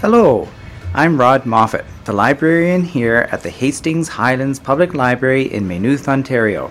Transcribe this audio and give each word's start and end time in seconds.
Hello, 0.00 0.48
I'm 0.94 1.20
Rod 1.20 1.44
Moffat, 1.44 1.84
the 2.06 2.14
librarian 2.14 2.84
here 2.84 3.28
at 3.30 3.42
the 3.42 3.50
Hastings 3.50 4.08
Highlands 4.08 4.58
Public 4.58 4.94
Library 4.94 5.52
in 5.52 5.68
Maynooth, 5.68 6.08
Ontario. 6.08 6.70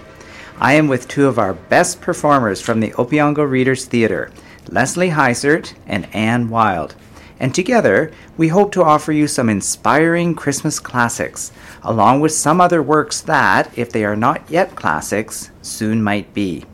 I 0.57 0.73
am 0.73 0.88
with 0.88 1.07
two 1.07 1.28
of 1.28 1.38
our 1.38 1.54
best 1.54 2.02
performers 2.02 2.60
from 2.60 2.79
the 2.79 2.89
Opeongo 2.94 3.47
Readers 3.47 3.86
Theatre, 3.86 4.32
Leslie 4.70 5.11
Heisert 5.11 5.75
and 5.86 6.07
Anne 6.11 6.50
Wild. 6.50 6.96
And 7.39 7.54
together, 7.54 8.11
we 8.36 8.47
hope 8.47 8.71
to 8.71 8.84
offer 8.84 9.11
you 9.11 9.28
some 9.28 9.48
inspiring 9.48 10.34
Christmas 10.34 10.80
classics, 10.80 11.52
along 11.84 12.21
with 12.21 12.32
some 12.32 12.59
other 12.59 12.82
works 12.82 13.21
that, 13.21 13.77
if 13.77 13.91
they 13.91 14.05
are 14.05 14.16
not 14.16 14.41
yet 14.50 14.73
classics, 14.73 15.52
soon 15.61 16.02
might 16.02 16.34
be. 16.34 16.66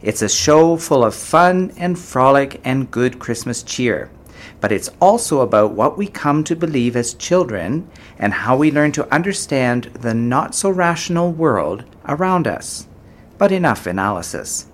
It's 0.00 0.22
a 0.22 0.30
show 0.30 0.78
full 0.78 1.04
of 1.04 1.14
fun 1.14 1.74
and 1.76 1.98
frolic 1.98 2.58
and 2.64 2.90
good 2.90 3.18
Christmas 3.18 3.62
cheer 3.62 4.10
but 4.60 4.72
it's 4.72 4.90
also 5.00 5.40
about 5.40 5.72
what 5.72 5.96
we 5.96 6.06
come 6.06 6.44
to 6.44 6.54
believe 6.54 6.96
as 6.96 7.14
children 7.14 7.88
and 8.18 8.32
how 8.32 8.56
we 8.56 8.70
learn 8.70 8.92
to 8.92 9.12
understand 9.12 9.84
the 9.94 10.14
not 10.14 10.54
so 10.54 10.70
rational 10.70 11.32
world 11.32 11.84
around 12.06 12.46
us. 12.46 12.86
But 13.38 13.52
enough 13.52 13.86
analysis. 13.86 14.66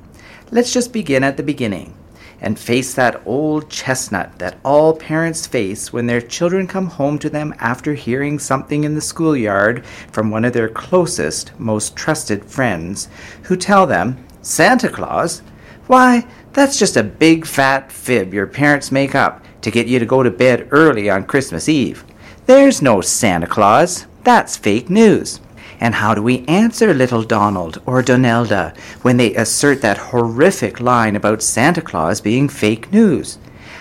Let's 0.51 0.73
just 0.73 0.93
begin 0.93 1.23
at 1.23 1.37
the 1.37 1.43
beginning 1.43 1.95
and 2.41 2.59
face 2.59 2.95
that 2.95 3.23
old 3.25 3.71
chestnut 3.71 4.39
that 4.39 4.59
all 4.65 4.95
parents 4.95 5.47
face 5.47 5.93
when 5.93 6.07
their 6.07 6.21
children 6.21 6.67
come 6.67 6.87
home 6.87 7.19
to 7.19 7.31
them 7.31 7.55
after 7.59 7.95
hearing 7.95 8.39
something 8.39 8.85
in 8.85 8.95
the 8.95 9.01
schoolyard 9.01 9.85
from 10.13 10.31
one 10.31 10.45
of 10.45 10.53
their 10.53 10.69
closest, 10.69 11.59
most 11.59 11.97
trusted 11.97 12.45
friends, 12.45 13.09
who 13.45 13.57
tell 13.57 13.87
them, 13.87 14.25
Santa 14.43 14.89
Claus? 14.89 15.43
Why, 15.87 16.27
that's 16.57 16.79
just 16.79 16.97
a 16.97 17.03
big 17.03 17.45
fat 17.45 17.93
fib 17.93 18.33
your 18.33 18.47
parents 18.47 18.91
make 18.91 19.15
up 19.15 19.45
to 19.61 19.71
get 19.71 19.87
you 19.87 19.99
to 19.99 20.07
go 20.07 20.23
to 20.23 20.31
bed 20.31 20.67
early 20.71 21.11
on 21.11 21.27
Christmas 21.27 21.69
Eve. 21.69 22.03
There's 22.47 22.81
no 22.81 23.03
Santa 23.03 23.47
Claus. 23.47 24.07
That's 24.25 24.57
fake 24.57 24.89
news. 24.89 25.39
And 25.81 25.95
how 25.95 26.15
do 26.15 26.23
we 26.23 26.47
answer 26.47 26.95
little 26.95 27.23
Donald 27.23 27.83
or 27.85 28.03
Donelda 28.03 28.75
when 29.03 29.19
they 29.19 29.35
assert 29.35 29.83
that 29.83 29.99
horrific 29.99 30.81
line 30.81 31.15
about 31.15 31.43
Santa 31.43 31.83
Claus 31.83 32.23
being 32.23 32.49
fake 32.49 32.91
news? 32.91 33.37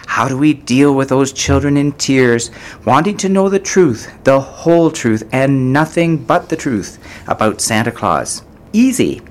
How 0.06 0.28
do 0.28 0.38
we 0.38 0.54
deal 0.54 0.94
with 0.94 1.08
those 1.08 1.32
children 1.32 1.78
in 1.78 1.94
tears, 1.94 2.52
wanting 2.84 3.16
to 3.18 3.30
know 3.30 3.48
the 3.48 3.58
truth, 3.58 4.12
the 4.26 4.42
whole 4.42 4.92
truth, 4.92 5.24
and 5.32 5.72
nothing 5.72 6.18
but 6.18 6.50
the 6.50 6.58
truth 6.58 7.00
about 7.28 7.62
Santa 7.62 7.92
Claus? 7.94 8.44
Easy. 8.74 9.22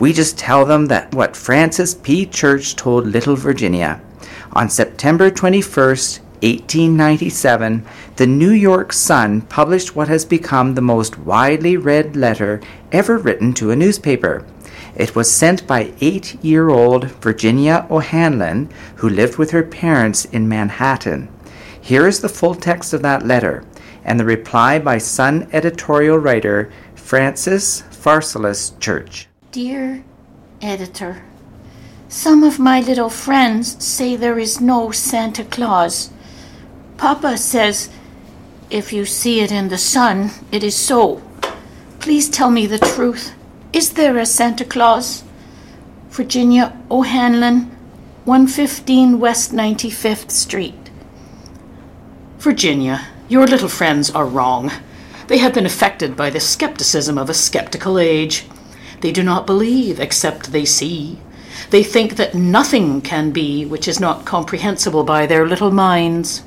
We 0.00 0.14
just 0.14 0.38
tell 0.38 0.64
them 0.64 0.86
that 0.86 1.14
what 1.14 1.36
Francis 1.36 1.94
P. 1.94 2.24
Church 2.24 2.74
told 2.74 3.06
little 3.06 3.36
Virginia 3.36 4.00
on 4.52 4.70
September 4.70 5.30
21, 5.30 5.88
1897, 5.88 7.86
the 8.16 8.26
New 8.26 8.50
York 8.50 8.94
Sun 8.94 9.42
published 9.42 9.94
what 9.94 10.08
has 10.08 10.24
become 10.24 10.74
the 10.74 10.80
most 10.80 11.18
widely 11.18 11.76
read 11.76 12.16
letter 12.16 12.62
ever 12.90 13.18
written 13.18 13.52
to 13.52 13.70
a 13.70 13.76
newspaper. 13.76 14.46
It 14.96 15.14
was 15.14 15.30
sent 15.30 15.66
by 15.66 15.92
eight 16.00 16.42
year 16.42 16.70
old 16.70 17.04
Virginia 17.22 17.86
O'Hanlon, 17.90 18.70
who 18.96 19.08
lived 19.08 19.36
with 19.36 19.50
her 19.50 19.62
parents 19.62 20.24
in 20.24 20.48
Manhattan. 20.48 21.28
Here 21.78 22.06
is 22.06 22.20
the 22.20 22.28
full 22.28 22.54
text 22.54 22.94
of 22.94 23.02
that 23.02 23.26
letter 23.26 23.64
and 24.02 24.18
the 24.18 24.24
reply 24.24 24.78
by 24.78 24.96
Sun 24.96 25.48
editorial 25.52 26.16
writer 26.16 26.72
Francis 26.94 27.82
Pharsalus 27.90 28.78
Church. 28.80 29.29
Dear 29.52 30.04
Editor, 30.62 31.24
some 32.08 32.44
of 32.44 32.60
my 32.60 32.80
little 32.80 33.10
friends 33.10 33.84
say 33.84 34.14
there 34.14 34.38
is 34.38 34.60
no 34.60 34.92
Santa 34.92 35.42
Claus. 35.42 36.10
Papa 36.96 37.36
says 37.36 37.90
if 38.70 38.92
you 38.92 39.04
see 39.04 39.40
it 39.40 39.50
in 39.50 39.68
the 39.68 39.76
sun, 39.76 40.30
it 40.52 40.62
is 40.62 40.76
so. 40.76 41.20
Please 41.98 42.30
tell 42.30 42.48
me 42.48 42.64
the 42.64 42.78
truth. 42.78 43.34
Is 43.72 43.94
there 43.94 44.18
a 44.18 44.24
Santa 44.24 44.64
Claus? 44.64 45.24
Virginia 46.10 46.80
O'Hanlon, 46.88 47.76
115 48.26 49.18
West 49.18 49.50
95th 49.50 50.30
Street. 50.30 50.90
Virginia, 52.38 53.08
your 53.28 53.48
little 53.48 53.68
friends 53.68 54.12
are 54.12 54.26
wrong. 54.26 54.70
They 55.26 55.38
have 55.38 55.54
been 55.54 55.66
affected 55.66 56.16
by 56.16 56.30
the 56.30 56.38
skepticism 56.38 57.18
of 57.18 57.28
a 57.28 57.34
skeptical 57.34 57.98
age. 57.98 58.46
They 59.00 59.12
do 59.12 59.22
not 59.22 59.46
believe 59.46 59.98
except 59.98 60.52
they 60.52 60.64
see. 60.64 61.18
They 61.70 61.82
think 61.82 62.16
that 62.16 62.34
nothing 62.34 63.00
can 63.00 63.30
be 63.30 63.64
which 63.64 63.88
is 63.88 64.00
not 64.00 64.24
comprehensible 64.24 65.04
by 65.04 65.26
their 65.26 65.46
little 65.46 65.70
minds. 65.70 66.42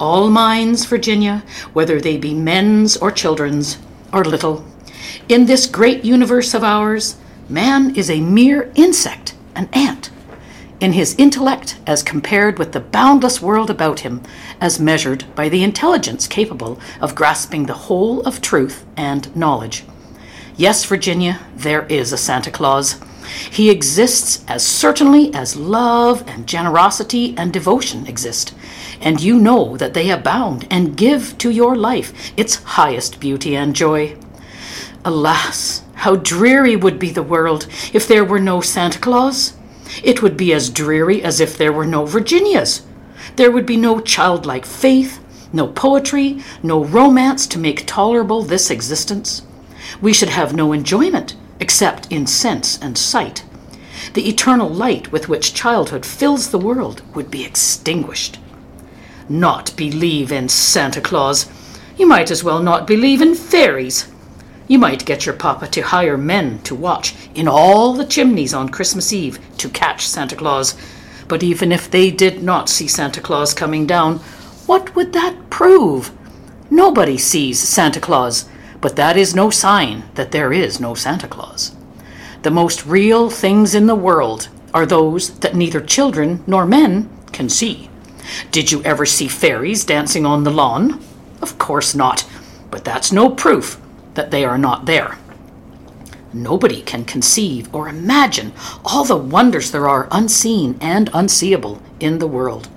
All 0.00 0.30
minds, 0.30 0.84
Virginia, 0.84 1.44
whether 1.72 2.00
they 2.00 2.16
be 2.16 2.34
men's 2.34 2.96
or 2.96 3.10
children's, 3.10 3.78
are 4.12 4.24
little. 4.24 4.64
In 5.28 5.46
this 5.46 5.66
great 5.66 6.04
universe 6.04 6.54
of 6.54 6.64
ours, 6.64 7.16
man 7.48 7.94
is 7.94 8.10
a 8.10 8.20
mere 8.20 8.70
insect, 8.74 9.34
an 9.54 9.68
ant. 9.72 10.10
In 10.80 10.92
his 10.92 11.14
intellect, 11.16 11.78
as 11.86 12.02
compared 12.02 12.58
with 12.58 12.72
the 12.72 12.80
boundless 12.80 13.40
world 13.40 13.70
about 13.70 14.00
him, 14.00 14.20
as 14.60 14.80
measured 14.80 15.24
by 15.36 15.48
the 15.48 15.62
intelligence 15.62 16.26
capable 16.26 16.80
of 17.00 17.14
grasping 17.14 17.66
the 17.66 17.86
whole 17.86 18.20
of 18.22 18.40
truth 18.40 18.84
and 18.96 19.34
knowledge. 19.36 19.84
Yes, 20.62 20.84
Virginia, 20.84 21.40
there 21.56 21.86
is 21.86 22.12
a 22.12 22.16
Santa 22.16 22.52
Claus. 22.52 23.00
He 23.50 23.68
exists 23.68 24.44
as 24.46 24.64
certainly 24.64 25.34
as 25.34 25.56
love 25.56 26.22
and 26.28 26.46
generosity 26.46 27.34
and 27.36 27.52
devotion 27.52 28.06
exist, 28.06 28.54
and 29.00 29.20
you 29.20 29.40
know 29.40 29.76
that 29.78 29.92
they 29.92 30.08
abound 30.08 30.68
and 30.70 30.96
give 30.96 31.36
to 31.38 31.50
your 31.50 31.74
life 31.74 32.32
its 32.36 32.62
highest 32.62 33.18
beauty 33.18 33.56
and 33.56 33.74
joy. 33.74 34.16
Alas, 35.04 35.82
how 35.94 36.14
dreary 36.14 36.76
would 36.76 37.00
be 37.00 37.10
the 37.10 37.24
world 37.24 37.66
if 37.92 38.06
there 38.06 38.24
were 38.24 38.38
no 38.38 38.60
Santa 38.60 39.00
Claus! 39.00 39.54
It 40.04 40.22
would 40.22 40.36
be 40.36 40.52
as 40.52 40.70
dreary 40.70 41.24
as 41.24 41.40
if 41.40 41.58
there 41.58 41.72
were 41.72 41.86
no 41.86 42.06
Virginias. 42.06 42.86
There 43.34 43.50
would 43.50 43.66
be 43.66 43.76
no 43.76 43.98
childlike 43.98 44.64
faith, 44.64 45.18
no 45.52 45.66
poetry, 45.66 46.40
no 46.62 46.84
romance 46.84 47.48
to 47.48 47.58
make 47.58 47.84
tolerable 47.84 48.42
this 48.42 48.70
existence. 48.70 49.42
We 50.02 50.12
should 50.12 50.30
have 50.30 50.52
no 50.52 50.72
enjoyment 50.72 51.36
except 51.60 52.10
in 52.10 52.26
sense 52.26 52.78
and 52.82 52.98
sight. 52.98 53.44
The 54.14 54.28
eternal 54.28 54.68
light 54.68 55.12
with 55.12 55.28
which 55.28 55.54
childhood 55.54 56.04
fills 56.04 56.50
the 56.50 56.58
world 56.58 57.02
would 57.14 57.30
be 57.30 57.44
extinguished. 57.44 58.38
Not 59.28 59.74
believe 59.76 60.32
in 60.32 60.48
Santa 60.48 61.00
Claus. 61.00 61.48
You 61.96 62.06
might 62.06 62.32
as 62.32 62.42
well 62.42 62.60
not 62.60 62.86
believe 62.86 63.22
in 63.22 63.36
fairies. 63.36 64.08
You 64.66 64.78
might 64.78 65.04
get 65.04 65.24
your 65.24 65.36
papa 65.36 65.68
to 65.68 65.82
hire 65.82 66.18
men 66.18 66.60
to 66.62 66.74
watch 66.74 67.14
in 67.34 67.46
all 67.46 67.92
the 67.92 68.04
chimneys 68.04 68.52
on 68.52 68.70
Christmas 68.70 69.12
Eve 69.12 69.38
to 69.58 69.68
catch 69.68 70.06
Santa 70.06 70.34
Claus. 70.34 70.74
But 71.28 71.44
even 71.44 71.70
if 71.70 71.88
they 71.88 72.10
did 72.10 72.42
not 72.42 72.68
see 72.68 72.88
Santa 72.88 73.20
Claus 73.20 73.54
coming 73.54 73.86
down, 73.86 74.18
what 74.66 74.96
would 74.96 75.12
that 75.12 75.48
prove? 75.48 76.10
Nobody 76.70 77.18
sees 77.18 77.60
Santa 77.60 78.00
Claus. 78.00 78.46
But 78.82 78.96
that 78.96 79.16
is 79.16 79.34
no 79.34 79.48
sign 79.48 80.02
that 80.16 80.32
there 80.32 80.52
is 80.52 80.80
no 80.80 80.94
Santa 80.94 81.28
Claus. 81.28 81.74
The 82.42 82.50
most 82.50 82.84
real 82.84 83.30
things 83.30 83.74
in 83.74 83.86
the 83.86 83.94
world 83.94 84.48
are 84.74 84.84
those 84.84 85.38
that 85.38 85.54
neither 85.54 85.80
children 85.80 86.42
nor 86.46 86.66
men 86.66 87.08
can 87.30 87.48
see. 87.48 87.88
Did 88.50 88.72
you 88.72 88.82
ever 88.82 89.06
see 89.06 89.28
fairies 89.28 89.84
dancing 89.84 90.26
on 90.26 90.42
the 90.42 90.50
lawn? 90.50 91.00
Of 91.40 91.58
course 91.58 91.94
not, 91.94 92.28
but 92.72 92.84
that's 92.84 93.12
no 93.12 93.30
proof 93.30 93.80
that 94.14 94.32
they 94.32 94.44
are 94.44 94.58
not 94.58 94.86
there. 94.86 95.16
Nobody 96.32 96.82
can 96.82 97.04
conceive 97.04 97.72
or 97.72 97.88
imagine 97.88 98.52
all 98.84 99.04
the 99.04 99.16
wonders 99.16 99.70
there 99.70 99.88
are 99.88 100.08
unseen 100.10 100.76
and 100.80 101.08
unseeable 101.14 101.80
in 102.00 102.18
the 102.18 102.26
world. 102.26 102.68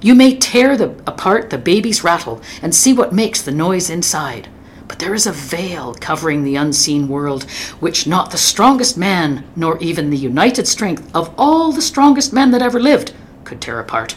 You 0.00 0.14
may 0.14 0.36
tear 0.36 0.78
the, 0.78 0.90
apart 1.06 1.50
the 1.50 1.58
baby's 1.58 2.02
rattle 2.02 2.40
and 2.62 2.74
see 2.74 2.94
what 2.94 3.12
makes 3.12 3.42
the 3.42 3.52
noise 3.52 3.90
inside. 3.90 4.48
But 4.90 4.98
there 4.98 5.14
is 5.14 5.28
a 5.28 5.32
veil 5.32 5.94
covering 5.94 6.42
the 6.42 6.56
unseen 6.56 7.06
world, 7.06 7.44
which 7.78 8.08
not 8.08 8.32
the 8.32 8.36
strongest 8.36 8.98
man, 8.98 9.44
nor 9.54 9.78
even 9.78 10.10
the 10.10 10.16
united 10.16 10.66
strength 10.66 11.08
of 11.14 11.32
all 11.38 11.70
the 11.70 11.80
strongest 11.80 12.32
men 12.32 12.50
that 12.50 12.60
ever 12.60 12.80
lived, 12.80 13.12
could 13.44 13.60
tear 13.60 13.78
apart. 13.78 14.16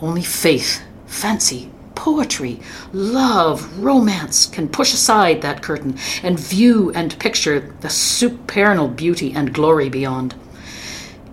Only 0.00 0.22
faith, 0.22 0.84
fancy, 1.06 1.72
poetry, 1.96 2.60
love, 2.92 3.76
romance 3.80 4.46
can 4.46 4.68
push 4.68 4.94
aside 4.94 5.42
that 5.42 5.62
curtain 5.62 5.98
and 6.22 6.38
view 6.38 6.92
and 6.94 7.18
picture 7.18 7.74
the 7.80 7.90
supernal 7.90 8.86
beauty 8.86 9.32
and 9.34 9.52
glory 9.52 9.88
beyond. 9.88 10.36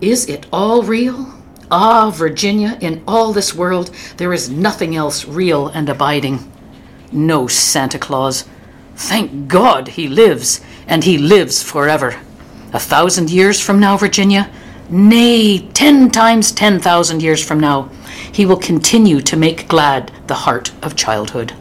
Is 0.00 0.28
it 0.28 0.44
all 0.52 0.82
real? 0.82 1.32
Ah, 1.70 2.10
Virginia, 2.10 2.78
in 2.80 3.04
all 3.06 3.32
this 3.32 3.54
world 3.54 3.94
there 4.16 4.32
is 4.32 4.50
nothing 4.50 4.96
else 4.96 5.24
real 5.24 5.68
and 5.68 5.88
abiding. 5.88 6.52
No 7.12 7.46
Santa 7.46 8.00
Claus, 8.00 8.44
Thank 8.96 9.46
God 9.46 9.88
he 9.88 10.08
lives, 10.08 10.60
and 10.86 11.04
he 11.04 11.18
lives 11.18 11.62
forever. 11.62 12.18
A 12.72 12.80
thousand 12.80 13.30
years 13.30 13.60
from 13.60 13.78
now, 13.78 13.96
Virginia, 13.96 14.50
nay, 14.88 15.68
ten 15.74 16.10
times 16.10 16.50
ten 16.50 16.80
thousand 16.80 17.22
years 17.22 17.44
from 17.44 17.60
now, 17.60 17.90
he 18.32 18.46
will 18.46 18.56
continue 18.56 19.20
to 19.20 19.36
make 19.36 19.68
glad 19.68 20.10
the 20.26 20.34
heart 20.34 20.72
of 20.82 20.96
childhood. 20.96 21.52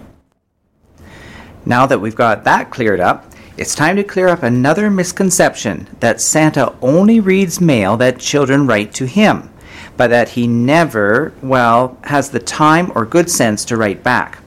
Now 1.65 1.85
that 1.85 1.99
we've 1.99 2.15
got 2.15 2.45
that 2.45 2.71
cleared 2.71 2.99
up, 2.99 3.31
it's 3.57 3.75
time 3.75 3.95
to 3.95 4.03
clear 4.03 4.27
up 4.27 4.43
another 4.43 4.89
misconception 4.89 5.87
that 5.99 6.21
Santa 6.21 6.75
only 6.81 7.19
reads 7.19 7.61
mail 7.61 7.97
that 7.97 8.19
children 8.19 8.67
write 8.67 8.93
to 8.95 9.05
him, 9.05 9.49
but 9.97 10.07
that 10.07 10.29
he 10.29 10.47
never, 10.47 11.33
well, 11.41 11.97
has 12.03 12.29
the 12.29 12.39
time 12.39 12.91
or 12.95 13.05
good 13.05 13.29
sense 13.29 13.65
to 13.65 13.77
write 13.77 14.03
back. 14.03 14.39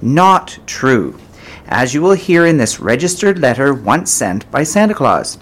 Not 0.00 0.58
true, 0.66 1.18
as 1.72 1.94
you 1.94 2.02
will 2.02 2.12
hear 2.12 2.44
in 2.44 2.58
this 2.58 2.80
registered 2.80 3.38
letter 3.38 3.72
once 3.72 4.10
sent 4.10 4.48
by 4.50 4.62
Santa 4.62 4.92
Claus. 4.92 5.38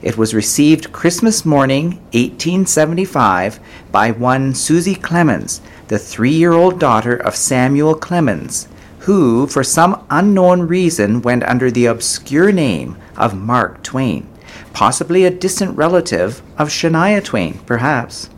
It 0.00 0.16
was 0.16 0.32
received 0.32 0.92
Christmas 0.92 1.44
morning, 1.44 1.96
1875, 2.14 3.60
by 3.92 4.10
one 4.10 4.54
Susie 4.54 4.94
Clemens, 4.94 5.60
the 5.88 5.98
three 5.98 6.32
year 6.32 6.54
old 6.54 6.80
daughter 6.80 7.14
of 7.14 7.36
Samuel 7.36 7.94
Clemens, 7.94 8.66
who, 9.00 9.46
for 9.46 9.62
some 9.62 10.06
unknown 10.08 10.62
reason, 10.62 11.20
went 11.20 11.42
under 11.42 11.70
the 11.70 11.84
obscure 11.84 12.50
name 12.50 12.96
of 13.18 13.36
Mark 13.36 13.82
Twain, 13.82 14.26
possibly 14.72 15.26
a 15.26 15.30
distant 15.30 15.76
relative 15.76 16.40
of 16.56 16.70
Shania 16.70 17.22
Twain, 17.22 17.58
perhaps. 17.66 18.30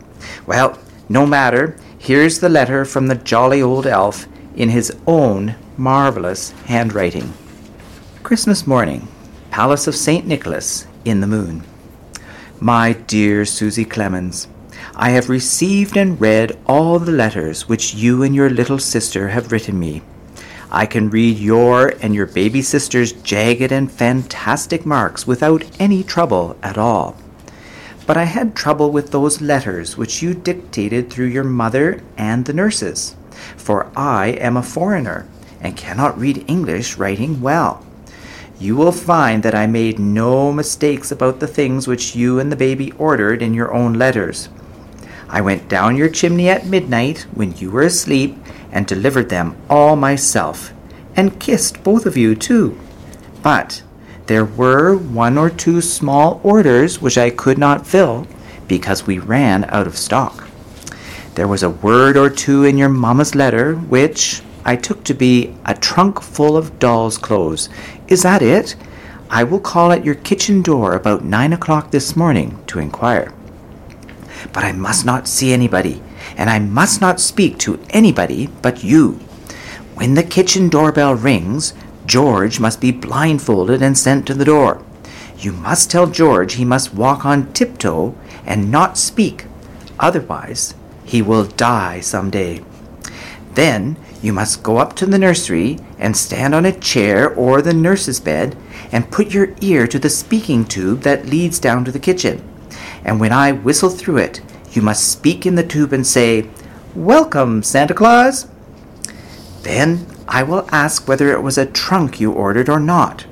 Well, 0.45 0.77
no 1.07 1.25
matter, 1.25 1.77
here's 1.97 2.39
the 2.39 2.49
letter 2.49 2.83
from 2.83 3.07
the 3.07 3.15
jolly 3.15 3.61
old 3.61 3.87
elf 3.87 4.27
in 4.57 4.67
his 4.67 4.93
own 5.07 5.55
marvelous 5.77 6.49
handwriting. 6.65 7.31
Christmas 8.23 8.65
morning, 8.65 9.07
Palace 9.51 9.85
of 9.85 9.95
St. 9.95 10.25
Nicholas, 10.25 10.87
in 11.05 11.21
the 11.21 11.27
moon. 11.27 11.63
My 12.59 12.93
dear 12.93 13.45
Susie 13.45 13.85
Clemens, 13.85 14.47
I 14.95 15.11
have 15.11 15.29
received 15.29 15.95
and 15.95 16.19
read 16.19 16.57
all 16.65 16.97
the 16.97 17.11
letters 17.11 17.69
which 17.69 17.93
you 17.93 18.23
and 18.23 18.33
your 18.33 18.49
little 18.49 18.79
sister 18.79 19.27
have 19.27 19.51
written 19.51 19.79
me. 19.79 20.01
I 20.71 20.87
can 20.87 21.11
read 21.11 21.37
your 21.37 21.89
and 22.01 22.15
your 22.15 22.25
baby 22.25 22.63
sister's 22.63 23.11
jagged 23.11 23.71
and 23.71 23.91
fantastic 23.91 24.83
marks 24.83 25.27
without 25.27 25.63
any 25.79 26.03
trouble 26.03 26.57
at 26.63 26.79
all. 26.79 27.15
But 28.07 28.17
I 28.17 28.23
had 28.23 28.55
trouble 28.55 28.89
with 28.89 29.11
those 29.11 29.41
letters 29.41 29.95
which 29.95 30.23
you 30.23 30.33
dictated 30.33 31.11
through 31.11 31.27
your 31.27 31.43
mother 31.43 32.01
and 32.17 32.45
the 32.45 32.53
nurses, 32.53 33.15
for 33.55 33.91
I 33.95 34.29
am 34.29 34.57
a 34.57 34.63
foreigner 34.63 35.27
and 35.61 35.77
cannot 35.77 36.19
read 36.19 36.45
English 36.47 36.97
writing 36.97 37.41
well. 37.41 37.85
You 38.59 38.75
will 38.75 38.91
find 38.91 39.43
that 39.43 39.53
I 39.53 39.67
made 39.67 39.99
no 39.99 40.51
mistakes 40.51 41.11
about 41.11 41.39
the 41.39 41.47
things 41.47 41.87
which 41.87 42.15
you 42.15 42.39
and 42.39 42.51
the 42.51 42.55
baby 42.55 42.91
ordered 42.93 43.41
in 43.41 43.53
your 43.53 43.73
own 43.73 43.93
letters. 43.93 44.49
I 45.29 45.41
went 45.41 45.69
down 45.69 45.97
your 45.97 46.09
chimney 46.09 46.49
at 46.49 46.65
midnight 46.65 47.27
when 47.33 47.55
you 47.57 47.69
were 47.69 47.83
asleep 47.83 48.37
and 48.71 48.87
delivered 48.87 49.29
them 49.29 49.55
all 49.69 49.95
myself, 49.95 50.73
and 51.15 51.39
kissed 51.39 51.83
both 51.83 52.05
of 52.05 52.17
you 52.17 52.33
too. 52.33 52.79
But 53.43 53.83
there 54.27 54.45
were 54.45 54.95
one 54.95 55.37
or 55.37 55.49
two 55.49 55.81
small 55.81 56.41
orders 56.43 57.01
which 57.01 57.17
I 57.17 57.29
could 57.29 57.57
not 57.57 57.85
fill 57.85 58.27
because 58.67 59.07
we 59.07 59.19
ran 59.19 59.65
out 59.65 59.87
of 59.87 59.97
stock. 59.97 60.47
There 61.35 61.47
was 61.47 61.63
a 61.63 61.69
word 61.69 62.17
or 62.17 62.29
two 62.29 62.63
in 62.63 62.77
your 62.77 62.89
mamma's 62.89 63.35
letter 63.35 63.75
which 63.75 64.41
I 64.67 64.75
took 64.75 65.05
to 65.05 65.13
be 65.13 65.55
a 65.63 65.73
trunk 65.73 66.21
full 66.21 66.57
of 66.57 66.77
doll's 66.77 67.17
clothes. 67.17 67.69
Is 68.09 68.23
that 68.23 68.41
it? 68.41 68.75
I 69.29 69.45
will 69.45 69.61
call 69.61 69.93
at 69.93 70.03
your 70.03 70.15
kitchen 70.15 70.61
door 70.61 70.93
about 70.93 71.23
nine 71.23 71.53
o'clock 71.53 71.91
this 71.91 72.17
morning 72.17 72.61
to 72.67 72.79
inquire. 72.79 73.33
But 74.51 74.65
I 74.65 74.73
must 74.73 75.05
not 75.05 75.25
see 75.25 75.53
anybody 75.53 76.03
and 76.35 76.49
I 76.49 76.59
must 76.59 76.99
not 76.99 77.21
speak 77.21 77.57
to 77.59 77.79
anybody 77.91 78.49
but 78.61 78.83
you. 78.83 79.13
When 79.95 80.15
the 80.15 80.23
kitchen 80.23 80.67
doorbell 80.67 81.15
rings, 81.15 81.73
George 82.05 82.59
must 82.59 82.81
be 82.81 82.91
blindfolded 82.91 83.81
and 83.81 83.97
sent 83.97 84.27
to 84.27 84.33
the 84.33 84.45
door. 84.45 84.83
You 85.39 85.53
must 85.53 85.89
tell 85.89 86.07
George 86.07 86.55
he 86.55 86.65
must 86.65 86.93
walk 86.93 87.25
on 87.25 87.53
tiptoe 87.53 88.15
and 88.45 88.69
not 88.69 88.97
speak, 88.97 89.45
otherwise, 89.97 90.73
he 91.05 91.21
will 91.21 91.45
die 91.45 92.01
some 92.01 92.29
day. 92.29 92.63
Then 93.53 93.95
you 94.21 94.33
must 94.33 94.63
go 94.63 94.77
up 94.77 94.95
to 94.95 95.05
the 95.05 95.19
nursery 95.19 95.77
and 95.99 96.15
stand 96.15 96.55
on 96.55 96.65
a 96.65 96.77
chair 96.79 97.33
or 97.33 97.61
the 97.61 97.73
nurse's 97.73 98.19
bed 98.19 98.57
and 98.91 99.11
put 99.11 99.33
your 99.33 99.53
ear 99.61 99.87
to 99.87 99.99
the 99.99 100.09
speaking 100.09 100.65
tube 100.65 101.01
that 101.01 101.27
leads 101.27 101.59
down 101.59 101.85
to 101.85 101.91
the 101.91 101.99
kitchen. 101.99 102.43
And 103.03 103.19
when 103.19 103.31
I 103.31 103.51
whistle 103.51 103.89
through 103.89 104.17
it, 104.17 104.41
you 104.71 104.81
must 104.81 105.11
speak 105.11 105.45
in 105.45 105.55
the 105.55 105.65
tube 105.65 105.93
and 105.93 106.05
say, 106.05 106.49
Welcome, 106.95 107.63
Santa 107.63 107.93
Claus. 107.93 108.47
Then 109.61 110.07
I 110.27 110.43
will 110.43 110.67
ask 110.71 111.07
whether 111.07 111.31
it 111.31 111.41
was 111.41 111.57
a 111.57 111.65
trunk 111.65 112.19
you 112.19 112.31
ordered 112.31 112.69
or 112.69 112.79
not. 112.79 113.25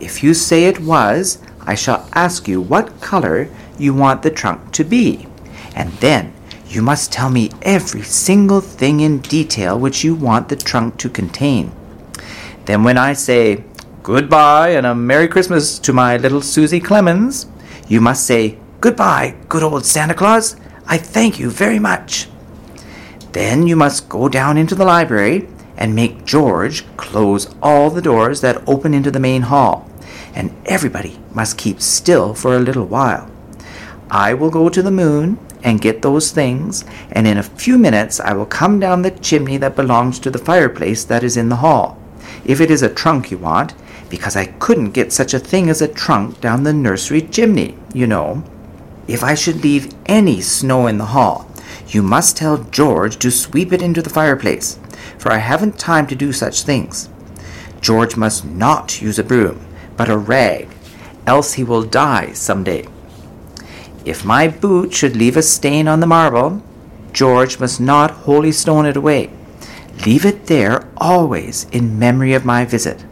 If 0.00 0.22
you 0.22 0.34
say 0.34 0.64
it 0.64 0.80
was, 0.80 1.38
I 1.60 1.74
shall 1.74 2.08
ask 2.12 2.48
you 2.48 2.60
what 2.60 3.00
color 3.00 3.48
you 3.78 3.94
want 3.94 4.22
the 4.22 4.30
trunk 4.30 4.72
to 4.72 4.84
be. 4.84 5.26
And 5.74 5.92
then 5.94 6.32
you 6.74 6.80
must 6.80 7.12
tell 7.12 7.28
me 7.28 7.50
every 7.60 8.02
single 8.02 8.62
thing 8.62 9.00
in 9.00 9.18
detail 9.18 9.78
which 9.78 10.02
you 10.02 10.14
want 10.14 10.48
the 10.48 10.56
trunk 10.56 10.96
to 10.96 11.10
contain. 11.10 11.70
Then, 12.64 12.82
when 12.82 12.96
I 12.96 13.12
say 13.12 13.64
goodbye 14.02 14.70
and 14.70 14.86
a 14.86 14.94
Merry 14.94 15.28
Christmas 15.28 15.78
to 15.80 15.92
my 15.92 16.16
little 16.16 16.40
Susie 16.40 16.80
Clemens, 16.80 17.46
you 17.88 18.00
must 18.00 18.26
say, 18.26 18.58
Goodbye, 18.80 19.36
good 19.48 19.62
old 19.62 19.84
Santa 19.84 20.14
Claus. 20.14 20.56
I 20.86 20.96
thank 20.96 21.38
you 21.38 21.50
very 21.50 21.78
much. 21.78 22.28
Then 23.32 23.66
you 23.66 23.76
must 23.76 24.08
go 24.08 24.28
down 24.28 24.56
into 24.56 24.74
the 24.74 24.84
library 24.84 25.48
and 25.76 25.94
make 25.94 26.24
George 26.24 26.84
close 26.96 27.54
all 27.62 27.90
the 27.90 28.02
doors 28.02 28.40
that 28.40 28.66
open 28.66 28.94
into 28.94 29.10
the 29.10 29.20
main 29.20 29.42
hall, 29.42 29.90
and 30.34 30.54
everybody 30.64 31.20
must 31.32 31.58
keep 31.58 31.80
still 31.80 32.34
for 32.34 32.56
a 32.56 32.60
little 32.60 32.86
while. 32.86 33.30
I 34.10 34.34
will 34.34 34.50
go 34.50 34.68
to 34.68 34.82
the 34.82 34.90
moon 34.90 35.38
and 35.62 35.80
get 35.80 36.02
those 36.02 36.30
things, 36.30 36.84
and 37.10 37.26
in 37.26 37.38
a 37.38 37.42
few 37.42 37.78
minutes 37.78 38.20
I 38.20 38.32
will 38.32 38.46
come 38.46 38.80
down 38.80 39.02
the 39.02 39.10
chimney 39.10 39.56
that 39.58 39.76
belongs 39.76 40.18
to 40.20 40.30
the 40.30 40.38
fireplace 40.38 41.04
that 41.04 41.22
is 41.22 41.36
in 41.36 41.48
the 41.48 41.56
hall. 41.56 41.98
If 42.44 42.60
it 42.60 42.70
is 42.70 42.82
a 42.82 42.92
trunk 42.92 43.30
you 43.30 43.38
want, 43.38 43.74
because 44.08 44.36
I 44.36 44.46
couldn't 44.46 44.90
get 44.90 45.12
such 45.12 45.32
a 45.32 45.38
thing 45.38 45.70
as 45.70 45.80
a 45.80 45.88
trunk 45.88 46.40
down 46.40 46.64
the 46.64 46.72
nursery 46.72 47.22
chimney, 47.22 47.78
you 47.94 48.06
know. 48.06 48.44
If 49.08 49.24
I 49.24 49.34
should 49.34 49.62
leave 49.62 49.94
any 50.06 50.40
snow 50.40 50.86
in 50.86 50.98
the 50.98 51.06
hall, 51.06 51.50
you 51.88 52.02
must 52.02 52.36
tell 52.36 52.58
George 52.58 53.16
to 53.18 53.30
sweep 53.30 53.72
it 53.72 53.82
into 53.82 54.02
the 54.02 54.10
fireplace, 54.10 54.78
for 55.18 55.32
I 55.32 55.38
haven't 55.38 55.78
time 55.78 56.06
to 56.08 56.14
do 56.14 56.32
such 56.32 56.62
things. 56.62 57.08
George 57.80 58.16
must 58.16 58.44
not 58.44 59.00
use 59.00 59.18
a 59.18 59.24
broom, 59.24 59.64
but 59.96 60.08
a 60.08 60.16
rag, 60.16 60.68
else 61.26 61.54
he 61.54 61.64
will 61.64 61.82
die 61.82 62.32
some 62.32 62.64
day. 62.64 62.86
If 64.04 64.24
my 64.24 64.48
boot 64.48 64.92
should 64.92 65.16
leave 65.16 65.36
a 65.36 65.42
stain 65.42 65.86
on 65.86 66.00
the 66.00 66.06
marble, 66.06 66.62
George 67.12 67.60
must 67.60 67.80
not 67.80 68.24
holystone 68.24 68.88
it 68.88 68.96
away. 68.96 69.30
Leave 70.04 70.24
it 70.24 70.46
there 70.46 70.88
always 70.96 71.66
in 71.70 71.98
memory 71.98 72.32
of 72.32 72.44
my 72.44 72.64
visit. 72.64 73.04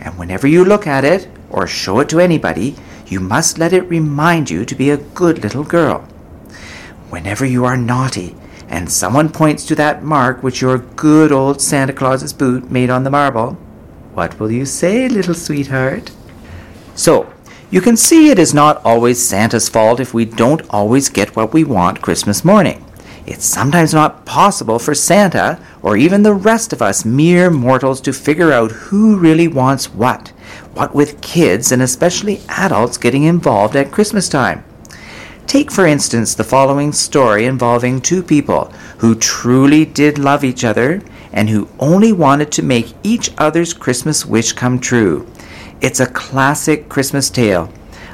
And 0.00 0.18
whenever 0.18 0.46
you 0.46 0.64
look 0.64 0.86
at 0.86 1.04
it, 1.04 1.28
or 1.50 1.66
show 1.66 2.00
it 2.00 2.08
to 2.08 2.20
anybody, 2.20 2.74
you 3.06 3.20
must 3.20 3.58
let 3.58 3.72
it 3.72 3.88
remind 3.88 4.48
you 4.48 4.64
to 4.64 4.74
be 4.74 4.88
a 4.90 4.96
good 4.96 5.42
little 5.42 5.64
girl. 5.64 6.00
Whenever 7.10 7.44
you 7.44 7.64
are 7.66 7.76
naughty, 7.76 8.34
and 8.68 8.90
someone 8.90 9.28
points 9.28 9.66
to 9.66 9.74
that 9.74 10.02
mark 10.02 10.42
which 10.42 10.62
your 10.62 10.78
good 10.78 11.30
old 11.30 11.60
Santa 11.60 11.92
Claus's 11.92 12.32
boot 12.32 12.70
made 12.70 12.88
on 12.88 13.04
the 13.04 13.10
marble, 13.10 13.52
what 14.14 14.40
will 14.40 14.50
you 14.50 14.64
say, 14.64 15.08
little 15.08 15.34
sweetheart? 15.34 16.10
So, 16.94 17.30
you 17.72 17.80
can 17.80 17.96
see 17.96 18.28
it 18.28 18.38
is 18.38 18.52
not 18.52 18.84
always 18.84 19.26
Santa's 19.26 19.70
fault 19.70 19.98
if 19.98 20.12
we 20.12 20.26
don't 20.26 20.60
always 20.68 21.08
get 21.08 21.34
what 21.34 21.54
we 21.54 21.64
want 21.64 22.02
Christmas 22.02 22.44
morning. 22.44 22.84
It's 23.24 23.46
sometimes 23.46 23.94
not 23.94 24.26
possible 24.26 24.78
for 24.78 24.94
Santa, 24.94 25.58
or 25.80 25.96
even 25.96 26.22
the 26.22 26.34
rest 26.34 26.74
of 26.74 26.82
us 26.82 27.06
mere 27.06 27.48
mortals, 27.48 28.02
to 28.02 28.12
figure 28.12 28.52
out 28.52 28.72
who 28.72 29.16
really 29.16 29.48
wants 29.48 29.86
what 29.94 30.28
what 30.74 30.94
with 30.94 31.22
kids 31.22 31.72
and 31.72 31.80
especially 31.80 32.42
adults 32.50 32.98
getting 32.98 33.22
involved 33.22 33.74
at 33.74 33.90
Christmas 33.90 34.28
time. 34.28 34.62
Take, 35.46 35.72
for 35.72 35.86
instance, 35.86 36.34
the 36.34 36.44
following 36.44 36.92
story 36.92 37.46
involving 37.46 38.02
two 38.02 38.22
people 38.22 38.66
who 38.98 39.14
truly 39.14 39.86
did 39.86 40.18
love 40.18 40.44
each 40.44 40.62
other 40.62 41.00
and 41.32 41.48
who 41.48 41.70
only 41.78 42.12
wanted 42.12 42.52
to 42.52 42.62
make 42.62 42.92
each 43.02 43.30
other's 43.38 43.72
Christmas 43.72 44.26
wish 44.26 44.52
come 44.52 44.78
true. 44.78 45.26
It's 45.82 45.98
a 45.98 46.06
classic 46.06 46.88
Christmas 46.88 47.28
tale, 47.28 47.68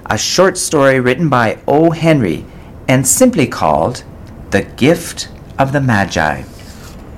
a 0.06 0.16
short 0.16 0.56
story 0.56 1.00
written 1.00 1.28
by 1.28 1.58
O. 1.68 1.90
Henry 1.90 2.46
and 2.88 3.06
simply 3.06 3.46
called 3.46 4.04
The 4.52 4.62
Gift 4.62 5.28
of 5.58 5.72
the 5.72 5.80
Magi. 5.82 6.44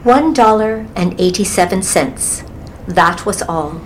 One 0.02 0.32
dollar 0.34 0.88
and 0.96 1.14
eighty-seven 1.20 1.84
cents. 1.84 2.42
That 2.88 3.24
was 3.24 3.42
all. 3.42 3.80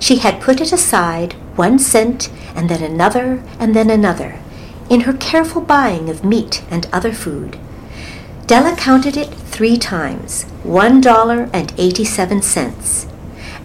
She 0.00 0.16
had 0.16 0.42
put 0.42 0.60
it 0.60 0.70
aside, 0.70 1.32
one 1.56 1.78
cent, 1.78 2.30
and 2.54 2.68
then 2.68 2.82
another, 2.82 3.42
and 3.58 3.74
then 3.74 3.88
another. 3.88 4.38
in 4.90 5.02
her 5.02 5.14
careful 5.14 5.62
buying 5.62 6.10
of 6.10 6.26
meat 6.26 6.62
and 6.70 6.86
other 6.92 7.12
food. 7.14 7.58
Della 8.46 8.76
counted 8.76 9.16
it 9.16 9.32
three 9.32 9.78
times, 9.78 10.44
one 10.62 11.00
dollar 11.00 11.48
and 11.54 11.72
eighty-seven 11.78 12.42
cents, 12.42 13.06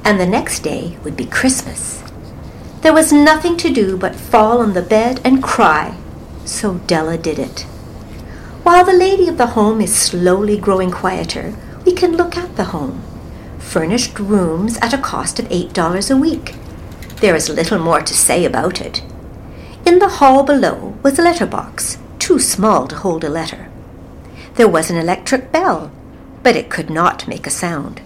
and 0.05 0.17
the 0.17 0.25
next 0.25 0.61
day 0.61 0.97
would 1.03 1.17
be 1.17 1.25
Christmas. 1.25 2.03
There 2.81 2.93
was 2.93 3.11
nothing 3.11 3.57
to 3.57 3.73
do 3.73 3.97
but 3.97 4.15
fall 4.15 4.61
on 4.61 4.73
the 4.73 4.83
bed 4.83 5.19
and 5.23 5.41
cry, 5.41 5.97
so 6.45 6.75
Della 6.85 7.17
did 7.17 7.39
it. 7.39 7.61
While 8.63 8.85
the 8.85 8.93
lady 8.93 9.27
of 9.27 9.37
the 9.37 9.47
home 9.47 9.81
is 9.81 9.95
slowly 9.95 10.57
growing 10.57 10.91
quieter, 10.91 11.55
we 11.85 11.93
can 11.93 12.15
look 12.15 12.37
at 12.37 12.55
the 12.55 12.65
home. 12.65 13.01
Furnished 13.57 14.19
rooms 14.19 14.77
at 14.77 14.93
a 14.93 14.97
cost 14.99 15.39
of 15.39 15.49
$8 15.49 16.11
a 16.11 16.17
week. 16.17 16.53
There 17.19 17.35
is 17.35 17.49
little 17.49 17.79
more 17.79 18.01
to 18.01 18.13
say 18.13 18.45
about 18.45 18.79
it. 18.79 19.01
In 19.85 19.97
the 19.97 20.09
hall 20.19 20.43
below 20.43 20.97
was 21.01 21.17
a 21.17 21.23
letter 21.23 21.47
box, 21.47 21.97
too 22.19 22.39
small 22.39 22.87
to 22.87 22.95
hold 22.95 23.23
a 23.23 23.29
letter. 23.29 23.69
There 24.53 24.67
was 24.67 24.91
an 24.91 24.97
electric 24.97 25.51
bell, 25.51 25.91
but 26.43 26.55
it 26.55 26.69
could 26.69 26.91
not 26.91 27.27
make 27.27 27.47
a 27.47 27.49
sound. 27.49 28.01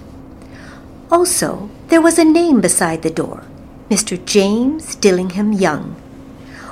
Also, 1.12 1.70
there 1.90 2.02
was 2.02 2.18
a 2.18 2.24
name 2.24 2.62
beside 2.62 3.02
the 3.02 3.10
door 3.10 3.44
Mr. 3.92 4.24
James 4.24 4.96
Dillingham 4.96 5.52
Young. 5.52 5.98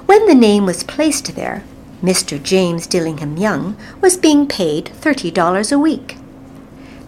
When 0.06 0.26
the 0.26 0.34
name 0.34 0.66
was 0.66 0.86
placed 0.86 1.36
there, 1.36 1.66
Mr. 2.02 2.42
James 2.42 2.88
Dillingham 2.88 3.36
Young 3.36 3.76
was 4.00 4.16
being 4.16 4.48
paid 4.48 4.86
$30 4.86 5.74
a 5.74 5.78
week. 5.78 6.16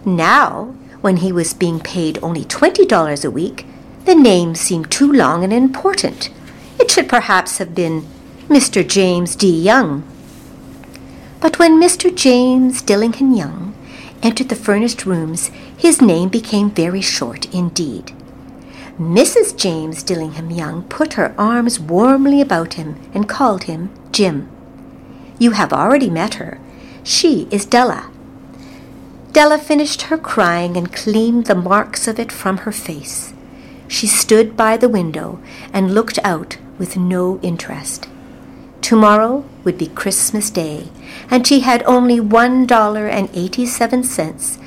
Now, 0.04 0.74
when 1.00 1.16
he 1.16 1.32
was 1.32 1.54
being 1.54 1.80
paid 1.80 2.18
only 2.22 2.44
$20 2.44 3.24
a 3.24 3.30
week, 3.30 3.64
the 4.04 4.14
name 4.14 4.54
seemed 4.54 4.90
too 4.90 5.10
long 5.10 5.44
and 5.44 5.50
important. 5.50 6.28
It 6.78 6.90
should 6.90 7.08
perhaps 7.08 7.56
have 7.56 7.74
been 7.74 8.06
Mr. 8.50 8.86
James 8.86 9.34
D. 9.34 9.48
Young. 9.48 10.02
But 11.40 11.58
when 11.58 11.80
Mr. 11.80 12.14
James 12.14 12.82
Dillingham 12.82 13.32
Young 13.32 13.74
entered 14.22 14.50
the 14.50 14.56
furnished 14.56 15.06
rooms, 15.06 15.50
his 15.74 16.02
name 16.02 16.28
became 16.28 16.70
very 16.70 17.00
short 17.00 17.46
indeed. 17.54 18.12
Mrs. 19.02 19.56
James 19.56 20.04
Dillingham 20.04 20.52
Young 20.52 20.84
put 20.84 21.14
her 21.14 21.34
arms 21.36 21.80
warmly 21.80 22.40
about 22.40 22.74
him 22.74 22.94
and 23.12 23.28
called 23.28 23.64
him 23.64 23.90
Jim. 24.12 24.48
You 25.40 25.50
have 25.50 25.72
already 25.72 26.08
met 26.08 26.34
her. 26.34 26.60
She 27.02 27.48
is 27.50 27.66
Della. 27.66 28.10
Della 29.32 29.58
finished 29.58 30.02
her 30.02 30.16
crying 30.16 30.76
and 30.76 30.92
cleaned 30.92 31.46
the 31.46 31.56
marks 31.56 32.06
of 32.06 32.20
it 32.20 32.30
from 32.30 32.58
her 32.58 32.70
face. 32.70 33.34
She 33.88 34.06
stood 34.06 34.56
by 34.56 34.76
the 34.76 34.88
window 34.88 35.40
and 35.72 35.94
looked 35.94 36.20
out 36.22 36.58
with 36.78 36.96
no 36.96 37.40
interest. 37.42 38.08
Tomorrow 38.82 39.44
would 39.64 39.78
be 39.78 39.88
Christmas 39.88 40.48
Day, 40.48 40.90
and 41.28 41.44
she 41.44 41.60
had 41.60 41.82
only 41.84 42.20
one 42.20 42.66
dollar 42.66 43.08
and 43.08 43.28
eighty-seven 43.34 44.04
cents 44.04 44.58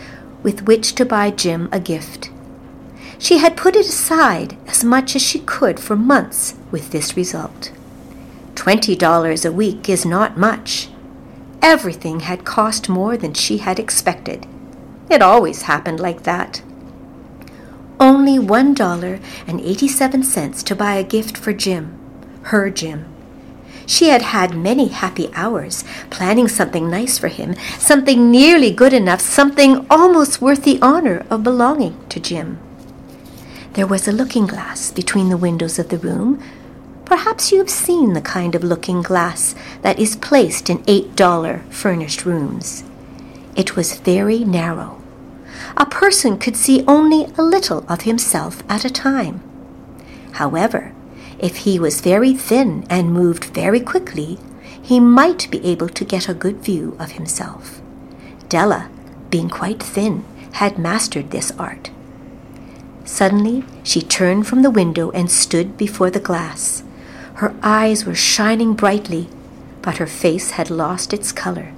with 0.43 0.63
which 0.63 0.93
to 0.95 1.05
buy 1.05 1.31
Jim 1.31 1.69
a 1.71 1.79
gift. 1.79 2.31
She 3.25 3.39
had 3.39 3.57
put 3.57 3.75
it 3.75 3.87
aside 3.87 4.55
as 4.67 4.83
much 4.83 5.15
as 5.15 5.21
she 5.23 5.39
could 5.39 5.79
for 5.79 5.95
months 5.95 6.53
with 6.69 6.91
this 6.91 7.17
result. 7.17 7.71
Twenty 8.53 8.95
dollars 8.95 9.43
a 9.43 9.51
week 9.51 9.89
is 9.89 10.05
not 10.05 10.37
much. 10.37 10.89
Everything 11.59 12.19
had 12.19 12.45
cost 12.45 12.87
more 12.87 13.17
than 13.17 13.33
she 13.33 13.57
had 13.57 13.79
expected. 13.79 14.45
It 15.09 15.23
always 15.23 15.63
happened 15.63 15.99
like 15.99 16.21
that. 16.21 16.61
Only 17.99 18.37
one 18.37 18.75
dollar 18.75 19.19
and 19.47 19.59
eighty-seven 19.59 20.21
cents 20.21 20.61
to 20.61 20.75
buy 20.75 20.93
a 20.93 21.03
gift 21.03 21.35
for 21.35 21.51
Jim, 21.51 21.97
her 22.53 22.69
Jim. 22.69 23.05
She 23.87 24.09
had 24.09 24.21
had 24.21 24.55
many 24.55 24.89
happy 24.89 25.31
hours 25.33 25.83
planning 26.11 26.47
something 26.47 26.91
nice 26.91 27.17
for 27.17 27.29
him, 27.29 27.55
something 27.79 28.29
nearly 28.29 28.69
good 28.69 28.93
enough, 28.93 29.21
something 29.21 29.87
almost 29.89 30.43
worth 30.43 30.63
the 30.63 30.77
honor 30.79 31.25
of 31.31 31.41
belonging 31.41 31.97
to 32.09 32.19
Jim. 32.19 32.59
There 33.75 33.85
was 33.85 34.07
a 34.07 34.13
looking 34.13 34.47
glass 34.47 34.89
between 34.89 35.27
the 35.27 35.35
windows 35.35 35.77
of 35.79 35.89
the 35.89 35.97
room. 35.97 36.41
Perhaps 37.03 37.51
you 37.51 37.57
have 37.57 37.69
seen 37.69 38.13
the 38.13 38.21
kind 38.21 38.55
of 38.55 38.63
looking 38.63 39.01
glass 39.01 39.53
that 39.81 39.99
is 39.99 40.15
placed 40.15 40.69
in 40.69 40.77
$8 40.83 41.69
furnished 41.73 42.25
rooms. 42.25 42.85
It 43.53 43.75
was 43.75 43.99
very 43.99 44.45
narrow. 44.45 45.01
A 45.75 45.85
person 45.85 46.37
could 46.37 46.55
see 46.55 46.85
only 46.87 47.25
a 47.37 47.41
little 47.41 47.85
of 47.89 48.03
himself 48.03 48.63
at 48.69 48.85
a 48.85 48.89
time. 48.89 49.41
However, 50.31 50.93
if 51.37 51.57
he 51.57 51.77
was 51.77 51.99
very 51.99 52.33
thin 52.33 52.85
and 52.89 53.11
moved 53.11 53.43
very 53.43 53.81
quickly, 53.81 54.39
he 54.81 55.01
might 55.01 55.51
be 55.51 55.65
able 55.65 55.89
to 55.89 56.05
get 56.05 56.29
a 56.29 56.33
good 56.33 56.59
view 56.63 56.95
of 56.97 57.11
himself. 57.11 57.81
Della, 58.47 58.89
being 59.29 59.49
quite 59.49 59.83
thin, 59.83 60.23
had 60.53 60.79
mastered 60.79 61.31
this 61.31 61.51
art. 61.59 61.91
Suddenly, 63.05 63.63
she 63.83 64.01
turned 64.01 64.47
from 64.47 64.63
the 64.63 64.71
window 64.71 65.11
and 65.11 65.29
stood 65.29 65.77
before 65.77 66.09
the 66.09 66.19
glass. 66.19 66.83
Her 67.35 67.55
eyes 67.61 68.03
were 68.03 68.15
shining 68.15 68.73
brightly, 68.73 69.29
but 69.81 69.97
her 69.97 70.07
face 70.07 70.51
had 70.51 70.71
lost 70.71 71.13
its 71.13 71.31
color. 71.31 71.71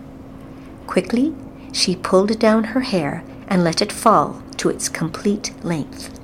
Quickly, 0.88 1.36
she 1.74 1.96
pulled 1.96 2.40
down 2.40 2.64
her 2.64 2.80
hair 2.80 3.24
and 3.48 3.64
let 3.64 3.82
it 3.82 3.92
fall 3.92 4.42
to 4.56 4.70
its 4.70 4.88
complete 4.88 5.52
length. 5.64 6.18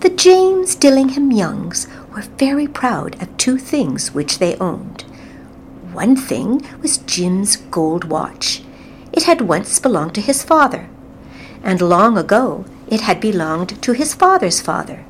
The 0.00 0.10
James 0.10 0.76
Dillingham 0.76 1.32
Youngs 1.32 1.88
were 2.14 2.22
very 2.38 2.68
proud 2.68 3.20
of 3.20 3.36
two 3.36 3.58
things 3.58 4.12
which 4.14 4.38
they 4.38 4.56
owned. 4.56 5.02
One 5.92 6.14
thing 6.14 6.64
was 6.80 6.98
Jim's 6.98 7.56
gold 7.56 8.04
watch. 8.04 8.62
It 9.12 9.24
had 9.24 9.40
once 9.40 9.80
belonged 9.80 10.14
to 10.14 10.20
his 10.20 10.44
father, 10.44 10.88
and 11.64 11.80
long 11.80 12.16
ago 12.16 12.64
it 12.88 13.02
had 13.02 13.20
belonged 13.20 13.80
to 13.82 13.92
his 13.92 14.14
father's 14.14 14.60
father. 14.60 15.04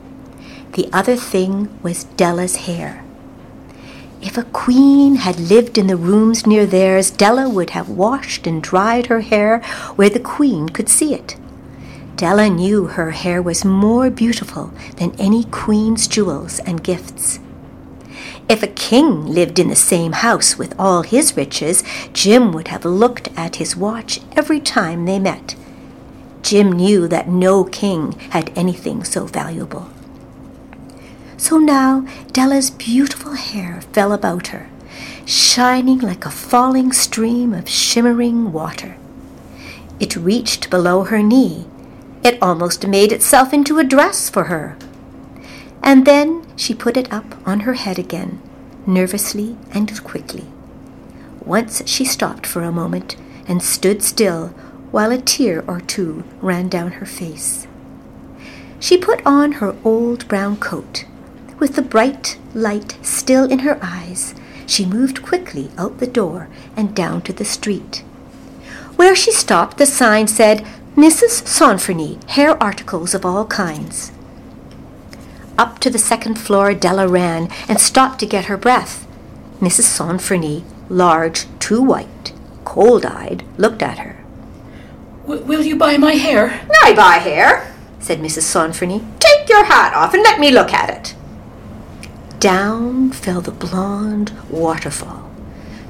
The 0.73 0.89
other 0.93 1.17
thing 1.17 1.69
was 1.83 2.05
Della's 2.05 2.57
hair. 2.57 3.05
If 4.21 4.37
a 4.39 4.45
queen 4.45 5.17
had 5.17 5.39
lived 5.39 5.79
in 5.79 5.87
the 5.87 5.97
rooms 5.97 6.47
near 6.47 6.67
theirs, 6.67 7.11
Della 7.11 7.49
would 7.49 7.71
have 7.71 7.89
washed 7.89 8.47
and 8.47 8.63
dried 8.63 9.07
her 9.07 9.21
hair 9.21 9.61
where 9.97 10.11
the 10.11 10.21
queen 10.21 10.69
could 10.69 10.89
see 10.89 11.15
it. 11.15 11.37
Della 12.17 12.49
knew 12.49 12.87
her 12.87 13.11
hair 13.11 13.43
was 13.43 13.65
more 13.65 14.09
beautiful 14.09 14.73
than 14.97 15.15
any 15.19 15.45
queen's 15.45 16.07
jewels 16.07 16.61
and 16.61 16.83
gifts. 16.83 17.41
If 18.49 18.63
a 18.63 18.69
king 18.69 19.27
lived 19.27 19.59
in 19.59 19.69
the 19.69 19.77
same 19.77 20.13
house 20.13 20.57
with 20.57 20.75
all 20.79 21.03
his 21.03 21.37
riches, 21.37 21.83
Jim 22.13 22.53
would 22.53 22.69
have 22.69 22.85
looked 22.85 23.29
at 23.37 23.57
his 23.57 23.77
watch 23.77 24.21
every 24.37 24.61
time 24.61 25.05
they 25.05 25.19
met. 25.19 25.57
Jim 26.43 26.73
knew 26.73 27.09
that 27.09 27.29
no 27.29 27.65
king 27.65 28.13
had 28.31 28.53
anything 28.57 29.05
so 29.05 29.27
valuable. 29.27 29.91
So 31.37 31.59
now 31.59 32.07
Della's 32.33 32.71
beautiful 32.71 33.33
hair 33.33 33.81
fell 33.93 34.13
about 34.13 34.49
her, 34.49 34.69
shining 35.27 35.99
like 35.99 36.25
a 36.25 36.31
falling 36.31 36.93
stream 36.93 37.53
of 37.53 37.69
shimmering 37.69 38.53
water. 38.53 38.97
It 40.01 40.17
reached 40.17 40.71
below 40.71 41.05
her 41.05 41.23
knee. 41.23 41.67
It 42.23 42.43
almost 42.43 42.87
made 42.87 43.13
itself 43.13 43.53
into 43.53 43.79
a 43.79 43.85
dress 43.85 44.31
for 44.31 44.45
her. 44.45 44.77
And 45.83 46.07
then 46.07 46.47
she 46.57 46.75
put 46.75 46.97
it 46.97 47.13
up 47.13 47.37
on 47.47 47.61
her 47.61 47.75
head 47.75 47.99
again, 47.99 48.41
nervously 48.87 49.57
and 49.73 50.03
quickly. 50.05 50.45
Once 51.45 51.87
she 51.87 52.05
stopped 52.05 52.47
for 52.47 52.63
a 52.63 52.73
moment 52.73 53.17
and 53.47 53.63
stood 53.63 54.03
still 54.03 54.53
while 54.97 55.13
a 55.13 55.19
tear 55.19 55.63
or 55.69 55.79
two 55.79 56.25
ran 56.41 56.71
down 56.71 56.93
her 56.93 57.05
face. 57.05 57.67
She 58.81 58.97
put 58.97 59.21
on 59.27 59.53
her 59.61 59.77
old 59.85 60.27
brown 60.27 60.57
coat 60.57 61.05
with 61.59 61.77
the 61.77 61.83
bright 61.83 62.39
light 62.55 62.97
still 63.03 63.45
in 63.45 63.59
her 63.59 63.79
eyes, 63.83 64.35
she 64.65 64.87
moved 64.87 65.23
quickly 65.23 65.71
out 65.77 65.99
the 65.99 66.07
door 66.07 66.49
and 66.79 66.97
down 66.97 67.21
to 67.21 67.33
the 67.35 67.45
street. 67.45 68.05
Where 68.97 69.15
she 69.15 69.33
stopped, 69.33 69.77
the 69.77 69.85
sign 69.85 70.29
said, 70.29 70.65
Mrs. 70.97 71.45
Sofronie, 71.45 72.27
hair 72.31 72.57
articles 72.63 73.13
of 73.13 73.27
all 73.27 73.45
kinds. 73.45 74.13
Up 75.59 75.79
to 75.81 75.91
the 75.91 75.99
second 75.99 76.39
floor 76.39 76.73
Della 76.73 77.07
ran 77.07 77.51
and 77.69 77.79
stopped 77.79 78.19
to 78.21 78.27
get 78.27 78.47
her 78.47 78.57
breath. 78.57 79.07
Mrs. 79.61 79.85
Sofronie, 79.85 80.65
large, 80.89 81.45
too 81.59 81.83
white, 81.83 82.33
cold-eyed, 82.65 83.45
looked 83.59 83.83
at 83.83 83.99
her. 83.99 84.16
Will 85.27 85.63
you 85.63 85.75
buy 85.75 85.97
my 85.97 86.13
hair? 86.13 86.65
I 86.85 86.95
buy 86.95 87.15
hair, 87.15 87.75
said 87.99 88.21
Mrs. 88.21 88.45
Sofronie. 88.45 89.05
Take 89.19 89.49
your 89.49 89.65
hat 89.65 89.93
off 89.93 90.15
and 90.15 90.23
let 90.23 90.39
me 90.39 90.53
look 90.53 90.73
at 90.73 90.89
it. 90.89 91.17
Down 92.39 93.11
fell 93.11 93.41
the 93.41 93.51
blonde 93.51 94.31
waterfall. 94.49 95.29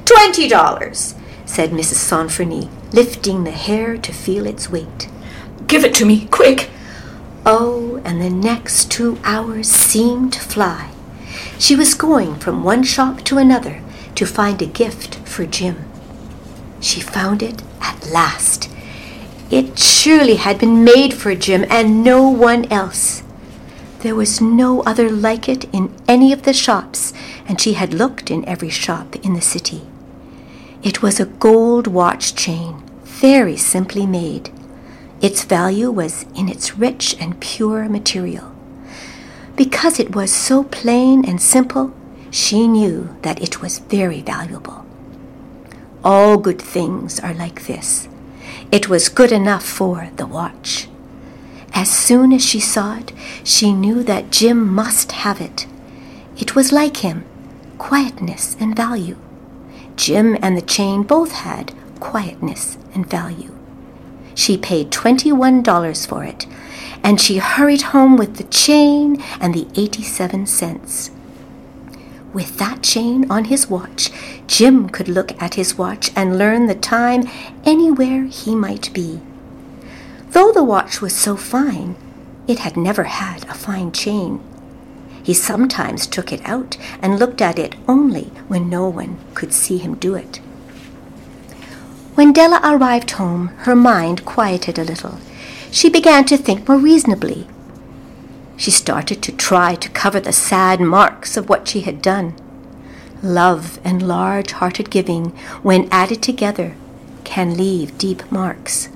Twenty 0.06 0.48
dollars, 0.48 1.14
said 1.44 1.70
Mrs. 1.70 1.96
Sofronie, 1.96 2.70
lifting 2.94 3.44
the 3.44 3.50
hair 3.50 3.98
to 3.98 4.12
feel 4.12 4.46
its 4.46 4.70
weight. 4.70 5.08
Give 5.66 5.84
it 5.84 5.94
to 5.96 6.06
me, 6.06 6.26
quick! 6.30 6.70
Oh, 7.44 8.00
and 8.04 8.22
the 8.22 8.30
next 8.30 8.90
two 8.90 9.18
hours 9.22 9.68
seemed 9.68 10.32
to 10.32 10.40
fly. 10.40 10.92
She 11.58 11.76
was 11.76 11.94
going 11.94 12.36
from 12.36 12.64
one 12.64 12.84
shop 12.84 13.20
to 13.24 13.36
another, 13.36 13.82
to 14.14 14.24
find 14.24 14.62
a 14.62 14.66
gift 14.66 15.16
for 15.28 15.44
Jim. 15.44 15.84
She 16.80 17.00
found 17.00 17.42
it 17.42 17.62
at 17.82 18.06
last. 18.06 18.70
It 19.50 19.78
surely 19.78 20.36
had 20.36 20.58
been 20.58 20.82
made 20.82 21.14
for 21.14 21.34
Jim 21.36 21.64
and 21.70 22.02
no 22.02 22.28
one 22.28 22.64
else. 22.72 23.22
There 24.00 24.16
was 24.16 24.40
no 24.40 24.82
other 24.82 25.08
like 25.08 25.48
it 25.48 25.64
in 25.72 25.94
any 26.08 26.32
of 26.32 26.42
the 26.42 26.52
shops, 26.52 27.12
and 27.46 27.60
she 27.60 27.74
had 27.74 27.94
looked 27.94 28.30
in 28.30 28.44
every 28.44 28.70
shop 28.70 29.14
in 29.16 29.34
the 29.34 29.40
city. 29.40 29.82
It 30.82 31.00
was 31.00 31.20
a 31.20 31.26
gold 31.26 31.86
watch 31.86 32.34
chain, 32.34 32.82
very 33.04 33.56
simply 33.56 34.04
made. 34.04 34.50
Its 35.20 35.44
value 35.44 35.90
was 35.90 36.26
in 36.34 36.48
its 36.48 36.76
rich 36.76 37.16
and 37.20 37.40
pure 37.40 37.88
material. 37.88 38.52
Because 39.54 39.98
it 39.98 40.14
was 40.14 40.32
so 40.32 40.64
plain 40.64 41.24
and 41.24 41.40
simple, 41.40 41.94
she 42.30 42.68
knew 42.68 43.16
that 43.22 43.40
it 43.40 43.62
was 43.62 43.78
very 43.78 44.22
valuable. 44.22 44.84
All 46.04 46.36
good 46.36 46.60
things 46.60 47.18
are 47.20 47.34
like 47.34 47.66
this. 47.66 48.08
It 48.72 48.88
was 48.88 49.08
good 49.08 49.32
enough 49.32 49.64
for 49.64 50.10
the 50.16 50.26
watch. 50.26 50.88
As 51.72 51.90
soon 51.90 52.32
as 52.32 52.44
she 52.44 52.58
saw 52.58 52.96
it, 52.96 53.12
she 53.44 53.72
knew 53.72 54.02
that 54.02 54.32
Jim 54.32 54.66
must 54.72 55.12
have 55.12 55.40
it. 55.40 55.66
It 56.36 56.54
was 56.54 56.72
like 56.72 56.98
him 56.98 57.24
quietness 57.78 58.56
and 58.58 58.74
value. 58.74 59.16
Jim 59.96 60.36
and 60.42 60.56
the 60.56 60.62
chain 60.62 61.02
both 61.02 61.32
had 61.32 61.74
quietness 62.00 62.78
and 62.94 63.08
value. 63.08 63.54
She 64.34 64.56
paid 64.56 64.90
$21 64.90 66.06
for 66.06 66.24
it, 66.24 66.46
and 67.02 67.20
she 67.20 67.38
hurried 67.38 67.82
home 67.92 68.16
with 68.16 68.36
the 68.36 68.44
chain 68.44 69.22
and 69.40 69.54
the 69.54 69.66
87 69.76 70.46
cents. 70.46 71.10
With 72.36 72.58
that 72.58 72.82
chain 72.82 73.30
on 73.30 73.46
his 73.46 73.70
watch, 73.70 74.10
Jim 74.46 74.90
could 74.90 75.08
look 75.08 75.32
at 75.40 75.54
his 75.54 75.78
watch 75.78 76.10
and 76.14 76.36
learn 76.36 76.66
the 76.66 76.74
time 76.74 77.26
anywhere 77.64 78.24
he 78.24 78.54
might 78.54 78.92
be. 78.92 79.22
Though 80.32 80.52
the 80.52 80.62
watch 80.62 81.00
was 81.00 81.16
so 81.16 81.38
fine, 81.38 81.96
it 82.46 82.58
had 82.58 82.76
never 82.76 83.04
had 83.04 83.44
a 83.44 83.54
fine 83.54 83.90
chain. 83.90 84.40
He 85.22 85.32
sometimes 85.32 86.06
took 86.06 86.30
it 86.30 86.42
out 86.44 86.76
and 87.00 87.18
looked 87.18 87.40
at 87.40 87.58
it 87.58 87.74
only 87.88 88.24
when 88.48 88.68
no 88.68 88.86
one 88.86 89.16
could 89.32 89.54
see 89.54 89.78
him 89.78 89.94
do 89.94 90.14
it. 90.14 90.36
When 92.16 92.34
Della 92.34 92.60
arrived 92.62 93.12
home, 93.12 93.48
her 93.64 93.74
mind 93.74 94.26
quieted 94.26 94.78
a 94.78 94.84
little. 94.84 95.20
She 95.70 95.88
began 95.88 96.26
to 96.26 96.36
think 96.36 96.68
more 96.68 96.76
reasonably. 96.76 97.48
She 98.56 98.70
started 98.70 99.22
to 99.22 99.32
try 99.32 99.74
to 99.74 99.88
cover 99.90 100.18
the 100.20 100.32
sad 100.32 100.80
marks 100.80 101.36
of 101.36 101.48
what 101.48 101.68
she 101.68 101.82
had 101.82 102.00
done. 102.00 102.34
Love 103.22 103.78
and 103.84 104.06
large 104.06 104.52
hearted 104.52 104.90
giving, 104.90 105.30
when 105.62 105.88
added 105.90 106.22
together, 106.22 106.74
can 107.24 107.56
leave 107.56 107.98
deep 107.98 108.30
marks. 108.30 108.88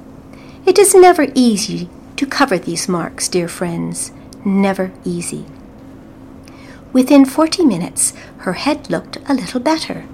It 0.66 0.78
is 0.78 0.94
never 0.94 1.28
easy 1.34 1.88
to 2.16 2.26
cover 2.26 2.58
these 2.58 2.88
marks, 2.88 3.28
dear 3.28 3.48
friends, 3.48 4.12
never 4.44 4.92
easy. 5.04 5.46
Within 6.92 7.24
forty 7.24 7.64
minutes, 7.64 8.12
her 8.38 8.54
head 8.54 8.90
looked 8.90 9.18
a 9.26 9.34
little 9.34 9.60
better. 9.60 10.06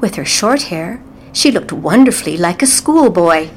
With 0.00 0.16
her 0.16 0.24
short 0.24 0.62
hair, 0.62 1.02
she 1.32 1.50
looked 1.50 1.72
wonderfully 1.72 2.36
like 2.36 2.62
a 2.62 2.66
schoolboy. 2.66 3.50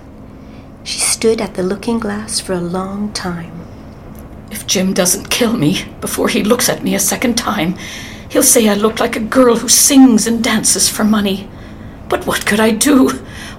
She 0.83 0.99
stood 0.99 1.41
at 1.41 1.55
the 1.55 1.63
looking 1.63 1.99
glass 1.99 2.39
for 2.39 2.53
a 2.53 2.61
long 2.61 3.11
time. 3.13 3.65
If 4.55 4.67
Jim 4.67 4.93
doesn't 4.93 5.29
kill 5.29 5.57
me 5.57 5.83
before 5.99 6.29
he 6.29 6.41
looks 6.41 6.69
at 6.69 6.81
me 6.81 6.95
a 6.95 6.99
second 6.99 7.35
time, 7.35 7.75
he'll 8.29 8.41
say 8.41 8.69
I 8.69 8.73
look 8.73 9.01
like 9.01 9.17
a 9.17 9.19
girl 9.19 9.57
who 9.57 9.67
sings 9.67 10.27
and 10.27 10.41
dances 10.41 10.87
for 10.87 11.03
money. 11.03 11.49
But 12.07 12.25
what 12.25 12.45
could 12.45 12.61
I 12.61 12.71
do? 12.71 13.09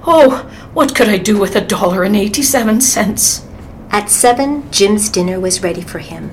Oh, 0.06 0.50
what 0.72 0.94
could 0.96 1.10
I 1.10 1.18
do 1.18 1.38
with 1.38 1.54
a 1.54 1.60
dollar 1.60 2.02
and 2.02 2.16
eighty-seven 2.16 2.80
cents? 2.80 3.46
At 3.90 4.08
seven, 4.08 4.70
Jim's 4.72 5.10
dinner 5.10 5.38
was 5.38 5.62
ready 5.62 5.82
for 5.82 5.98
him. 5.98 6.32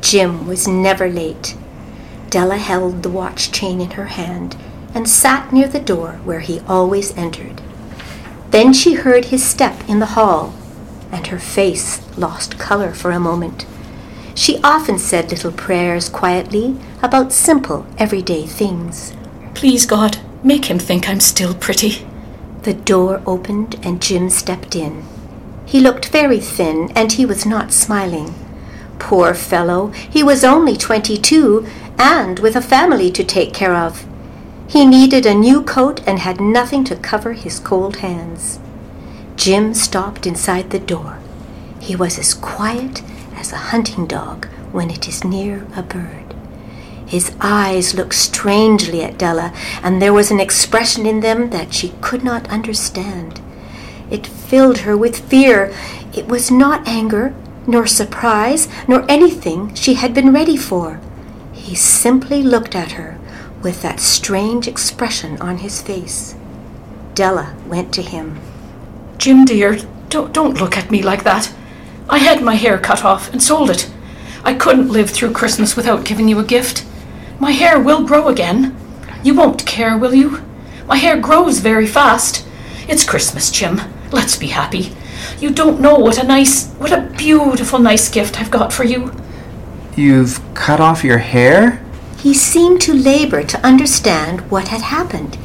Jim 0.00 0.48
was 0.48 0.66
never 0.66 1.08
late. 1.08 1.56
Della 2.28 2.56
held 2.56 3.04
the 3.04 3.08
watch 3.08 3.52
chain 3.52 3.80
in 3.80 3.92
her 3.92 4.06
hand 4.06 4.56
and 4.94 5.08
sat 5.08 5.52
near 5.52 5.68
the 5.68 5.78
door 5.78 6.20
where 6.24 6.40
he 6.40 6.58
always 6.66 7.16
entered. 7.16 7.62
Then 8.50 8.72
she 8.72 8.94
heard 8.94 9.26
his 9.26 9.48
step 9.48 9.88
in 9.88 10.00
the 10.00 10.16
hall, 10.16 10.54
and 11.12 11.28
her 11.28 11.38
face 11.38 12.00
lost 12.18 12.58
color 12.58 12.92
for 12.92 13.12
a 13.12 13.20
moment. 13.20 13.64
She 14.34 14.60
often 14.62 14.98
said 14.98 15.30
little 15.30 15.52
prayers 15.52 16.08
quietly 16.08 16.76
about 17.02 17.32
simple, 17.32 17.86
everyday 17.98 18.46
things. 18.46 19.12
Please, 19.54 19.86
God, 19.86 20.18
make 20.42 20.66
him 20.66 20.78
think 20.78 21.08
I'm 21.08 21.20
still 21.20 21.54
pretty. 21.54 22.06
The 22.62 22.74
door 22.74 23.22
opened 23.26 23.78
and 23.82 24.00
Jim 24.00 24.30
stepped 24.30 24.74
in. 24.74 25.04
He 25.66 25.80
looked 25.80 26.08
very 26.08 26.40
thin 26.40 26.90
and 26.94 27.12
he 27.12 27.26
was 27.26 27.44
not 27.44 27.72
smiling. 27.72 28.34
Poor 28.98 29.34
fellow, 29.34 29.88
he 29.88 30.22
was 30.22 30.44
only 30.44 30.76
twenty 30.76 31.16
two 31.16 31.66
and 31.98 32.38
with 32.38 32.56
a 32.56 32.62
family 32.62 33.10
to 33.10 33.24
take 33.24 33.52
care 33.52 33.74
of. 33.74 34.06
He 34.68 34.86
needed 34.86 35.26
a 35.26 35.34
new 35.34 35.62
coat 35.62 36.00
and 36.06 36.20
had 36.20 36.40
nothing 36.40 36.84
to 36.84 36.96
cover 36.96 37.34
his 37.34 37.58
cold 37.58 37.96
hands. 37.96 38.58
Jim 39.36 39.74
stopped 39.74 40.26
inside 40.26 40.70
the 40.70 40.78
door. 40.78 41.18
He 41.80 41.96
was 41.96 42.18
as 42.18 42.32
quiet 42.32 43.02
as 43.42 43.52
a 43.52 43.72
hunting 43.72 44.06
dog 44.06 44.46
when 44.70 44.88
it 44.88 45.08
is 45.08 45.24
near 45.24 45.66
a 45.74 45.82
bird. 45.82 46.32
His 47.04 47.34
eyes 47.40 47.92
looked 47.92 48.14
strangely 48.14 49.02
at 49.02 49.18
Della, 49.18 49.52
and 49.82 50.00
there 50.00 50.12
was 50.12 50.30
an 50.30 50.38
expression 50.38 51.06
in 51.06 51.18
them 51.18 51.50
that 51.50 51.74
she 51.74 51.92
could 52.00 52.22
not 52.22 52.48
understand. 52.48 53.40
It 54.12 54.28
filled 54.28 54.78
her 54.86 54.96
with 54.96 55.28
fear. 55.28 55.74
It 56.14 56.28
was 56.28 56.52
not 56.52 56.86
anger, 56.86 57.34
nor 57.66 57.84
surprise, 57.88 58.68
nor 58.86 59.04
anything 59.10 59.74
she 59.74 59.94
had 59.94 60.14
been 60.14 60.32
ready 60.32 60.56
for. 60.56 61.00
He 61.52 61.74
simply 61.74 62.44
looked 62.44 62.76
at 62.76 62.92
her 62.92 63.18
with 63.60 63.82
that 63.82 63.98
strange 63.98 64.68
expression 64.68 65.36
on 65.42 65.58
his 65.58 65.82
face. 65.82 66.36
Della 67.16 67.56
went 67.66 67.92
to 67.94 68.02
him. 68.02 68.38
Jim, 69.18 69.44
dear, 69.44 69.80
don't, 70.10 70.32
don't 70.32 70.60
look 70.60 70.78
at 70.78 70.92
me 70.92 71.02
like 71.02 71.24
that. 71.24 71.52
I 72.12 72.18
had 72.18 72.42
my 72.42 72.56
hair 72.56 72.76
cut 72.76 73.06
off 73.06 73.32
and 73.32 73.42
sold 73.42 73.70
it. 73.70 73.90
I 74.44 74.52
couldn't 74.52 74.92
live 74.92 75.08
through 75.08 75.32
Christmas 75.32 75.76
without 75.76 76.04
giving 76.04 76.28
you 76.28 76.38
a 76.38 76.44
gift. 76.44 76.84
My 77.40 77.52
hair 77.52 77.80
will 77.80 78.06
grow 78.06 78.28
again. 78.28 78.76
You 79.24 79.34
won't 79.34 79.64
care, 79.64 79.96
will 79.96 80.14
you? 80.14 80.44
My 80.86 80.96
hair 80.96 81.18
grows 81.18 81.60
very 81.60 81.86
fast. 81.86 82.46
It's 82.86 83.02
Christmas, 83.02 83.50
Jim. 83.50 83.80
Let's 84.10 84.36
be 84.36 84.48
happy. 84.48 84.94
You 85.40 85.52
don't 85.52 85.80
know 85.80 85.94
what 85.94 86.22
a 86.22 86.26
nice, 86.26 86.70
what 86.72 86.92
a 86.92 87.08
beautiful, 87.16 87.78
nice 87.78 88.10
gift 88.10 88.38
I've 88.38 88.50
got 88.50 88.74
for 88.74 88.84
you. 88.84 89.10
You've 89.96 90.38
cut 90.52 90.80
off 90.80 91.02
your 91.02 91.18
hair? 91.18 91.82
He 92.18 92.34
seemed 92.34 92.82
to 92.82 92.92
labor 92.92 93.42
to 93.42 93.66
understand 93.66 94.50
what 94.50 94.68
had 94.68 94.82
happened. 94.82 95.38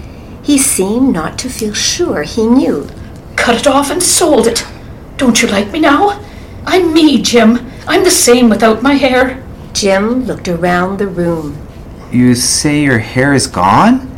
He 0.43 0.57
seemed 0.57 1.13
not 1.13 1.39
to 1.39 1.49
feel 1.49 1.73
sure 1.73 2.23
he 2.23 2.45
knew. 2.45 2.89
Cut 3.37 3.55
it 3.55 3.67
off 3.67 3.89
and 3.89 4.03
sold 4.03 4.47
it. 4.47 4.67
Don't 5.15 5.41
you 5.41 5.47
like 5.47 5.71
me 5.71 5.79
now? 5.79 6.26
I'm 6.69 6.93
me, 6.93 7.21
Jim. 7.21 7.71
I'm 7.87 8.03
the 8.03 8.11
same 8.11 8.49
without 8.49 8.83
my 8.83 8.95
hair. 8.95 9.41
Jim 9.71 10.25
looked 10.25 10.49
around 10.49 10.99
the 10.99 11.07
room. 11.07 11.65
You 12.11 12.35
say 12.35 12.83
your 12.83 12.99
hair 12.99 13.33
is 13.33 13.47
gone? 13.47 14.13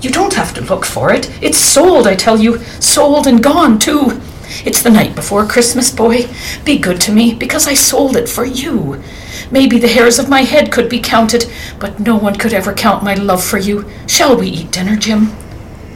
You 0.00 0.08
don't 0.08 0.32
have 0.32 0.54
to 0.54 0.62
look 0.62 0.86
for 0.86 1.12
it. 1.12 1.30
It's 1.42 1.58
sold, 1.58 2.06
I 2.06 2.14
tell 2.16 2.40
you. 2.40 2.56
Sold 2.80 3.26
and 3.26 3.42
gone, 3.42 3.78
too. 3.78 4.18
It's 4.64 4.80
the 4.80 4.90
night 4.90 5.14
before 5.14 5.44
Christmas, 5.44 5.90
boy. 5.90 6.26
Be 6.64 6.78
good 6.78 7.02
to 7.02 7.12
me, 7.12 7.34
because 7.34 7.68
I 7.68 7.74
sold 7.74 8.16
it 8.16 8.30
for 8.30 8.46
you. 8.46 9.02
Maybe 9.50 9.78
the 9.78 9.86
hairs 9.86 10.18
of 10.18 10.30
my 10.30 10.40
head 10.40 10.72
could 10.72 10.88
be 10.88 11.00
counted, 11.00 11.52
but 11.78 12.00
no 12.00 12.16
one 12.16 12.36
could 12.36 12.54
ever 12.54 12.72
count 12.72 13.04
my 13.04 13.12
love 13.12 13.44
for 13.44 13.58
you. 13.58 13.84
Shall 14.06 14.38
we 14.38 14.48
eat 14.48 14.72
dinner, 14.72 14.96
Jim? 14.96 15.32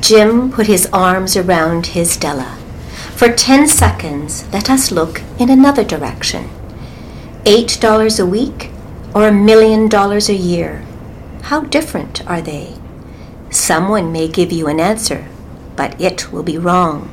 Jim 0.02 0.52
put 0.52 0.66
his 0.66 0.86
arms 0.92 1.34
around 1.34 1.86
his 1.86 2.18
Della. 2.18 2.58
For 3.16 3.32
ten 3.32 3.68
seconds, 3.68 4.44
let 4.52 4.68
us 4.68 4.90
look 4.90 5.22
in 5.38 5.48
another 5.48 5.84
direction. 5.84 6.50
Eight 7.46 7.78
dollars 7.80 8.18
a 8.18 8.26
week 8.26 8.70
or 9.14 9.28
a 9.28 9.32
million 9.32 9.88
dollars 9.88 10.28
a 10.28 10.34
year? 10.34 10.84
How 11.42 11.60
different 11.60 12.26
are 12.26 12.42
they? 12.42 12.74
Someone 13.50 14.10
may 14.10 14.26
give 14.26 14.50
you 14.50 14.66
an 14.66 14.80
answer, 14.80 15.28
but 15.76 15.98
it 16.00 16.32
will 16.32 16.42
be 16.42 16.58
wrong. 16.58 17.10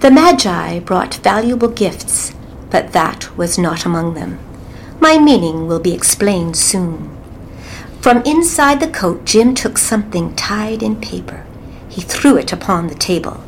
The 0.00 0.10
Magi 0.10 0.78
brought 0.80 1.16
valuable 1.16 1.68
gifts, 1.68 2.32
but 2.70 2.92
that 2.92 3.36
was 3.36 3.58
not 3.58 3.84
among 3.84 4.14
them. 4.14 4.38
My 4.98 5.18
meaning 5.18 5.66
will 5.66 5.80
be 5.80 5.92
explained 5.92 6.56
soon. 6.56 7.10
From 8.00 8.22
inside 8.22 8.80
the 8.80 8.88
coat, 8.88 9.26
Jim 9.26 9.54
took 9.54 9.76
something 9.76 10.34
tied 10.34 10.82
in 10.82 10.96
paper. 10.96 11.44
He 11.88 12.00
threw 12.00 12.38
it 12.38 12.52
upon 12.52 12.86
the 12.86 12.94
table. 12.94 13.44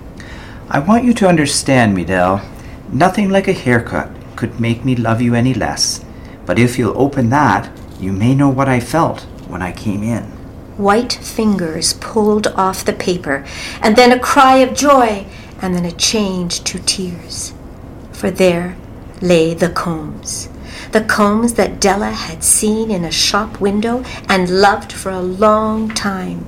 I 0.74 0.80
want 0.80 1.04
you 1.04 1.14
to 1.14 1.28
understand 1.28 1.94
me, 1.94 2.04
Dell. 2.04 2.44
Nothing 2.92 3.30
like 3.30 3.46
a 3.46 3.52
haircut 3.52 4.10
could 4.34 4.58
make 4.58 4.84
me 4.84 4.96
love 4.96 5.22
you 5.22 5.36
any 5.36 5.54
less. 5.54 6.04
But 6.46 6.58
if 6.58 6.76
you'll 6.76 7.00
open 7.00 7.30
that, 7.30 7.70
you 8.00 8.10
may 8.10 8.34
know 8.34 8.48
what 8.48 8.68
I 8.68 8.80
felt 8.80 9.20
when 9.46 9.62
I 9.62 9.70
came 9.70 10.02
in. 10.02 10.24
White 10.76 11.12
fingers 11.12 11.92
pulled 11.92 12.48
off 12.48 12.84
the 12.84 12.92
paper, 12.92 13.46
and 13.82 13.94
then 13.94 14.10
a 14.10 14.18
cry 14.18 14.56
of 14.56 14.74
joy, 14.74 15.26
and 15.62 15.76
then 15.76 15.84
a 15.84 15.92
change 15.92 16.64
to 16.64 16.80
tears. 16.80 17.54
For 18.10 18.32
there 18.32 18.76
lay 19.22 19.54
the 19.54 19.68
combs. 19.70 20.48
The 20.90 21.02
combs 21.04 21.54
that 21.54 21.80
Della 21.80 22.10
had 22.10 22.42
seen 22.42 22.90
in 22.90 23.04
a 23.04 23.12
shop 23.12 23.60
window 23.60 24.02
and 24.28 24.60
loved 24.60 24.92
for 24.92 25.10
a 25.10 25.22
long 25.22 25.90
time. 25.90 26.44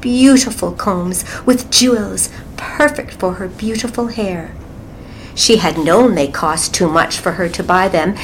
Beautiful 0.00 0.70
combs 0.70 1.24
with 1.44 1.68
jewels, 1.68 2.28
perfect 2.56 3.12
for 3.12 3.34
her 3.34 3.48
beautiful 3.48 4.08
hair. 4.08 4.54
She 5.34 5.58
had 5.58 5.78
known 5.78 6.14
they 6.14 6.28
cost 6.28 6.72
too 6.72 6.88
much 6.88 7.18
for 7.18 7.32
her 7.32 7.48
to 7.50 7.62
buy 7.62 7.88
them. 7.88 8.16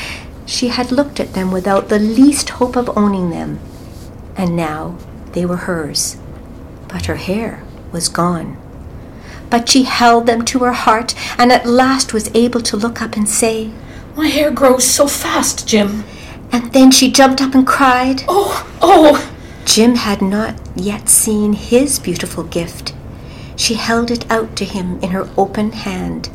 She 0.47 0.69
had 0.69 0.91
looked 0.91 1.21
at 1.21 1.35
them 1.35 1.53
without 1.53 1.89
the 1.89 1.99
least 1.99 2.51
hope 2.51 2.75
of 2.75 2.97
owning 2.97 3.31
them. 3.31 3.61
And 4.37 4.57
now 4.57 4.97
they 5.33 5.45
were 5.45 5.69
hers. 5.69 6.17
But 6.89 7.07
her 7.07 7.17
hair 7.17 7.63
was 7.93 8.09
gone. 8.09 8.57
But 9.51 9.69
she 9.69 9.83
held 9.83 10.27
them 10.27 10.45
to 10.47 10.61
her 10.61 10.73
heart 10.73 11.15
and 11.39 11.53
at 11.53 11.67
last 11.67 12.15
was 12.15 12.35
able 12.35 12.63
to 12.63 12.77
look 12.77 13.03
up 13.03 13.17
and 13.17 13.29
say, 13.29 13.71
My 14.17 14.29
hair 14.29 14.51
grows 14.51 14.85
so 14.85 15.07
fast, 15.07 15.69
Jim. 15.69 16.05
And 16.51 16.73
then 16.73 16.91
she 16.91 17.13
jumped 17.13 17.43
up 17.43 17.55
and 17.55 17.67
cried. 17.67 18.23
Oh, 18.29 18.67
oh! 18.81 19.31
Jim 19.67 19.97
had 19.97 20.23
not 20.23 20.55
yet 20.75 21.09
seen 21.09 21.53
his 21.53 21.99
beautiful 21.99 22.45
gift. 22.45 22.95
She 23.57 23.75
held 23.75 24.11
it 24.11 24.31
out 24.31 24.57
to 24.57 24.65
him 24.65 24.99
in 25.01 25.11
her 25.11 25.29
open 25.37 25.73
hand. 25.73 26.31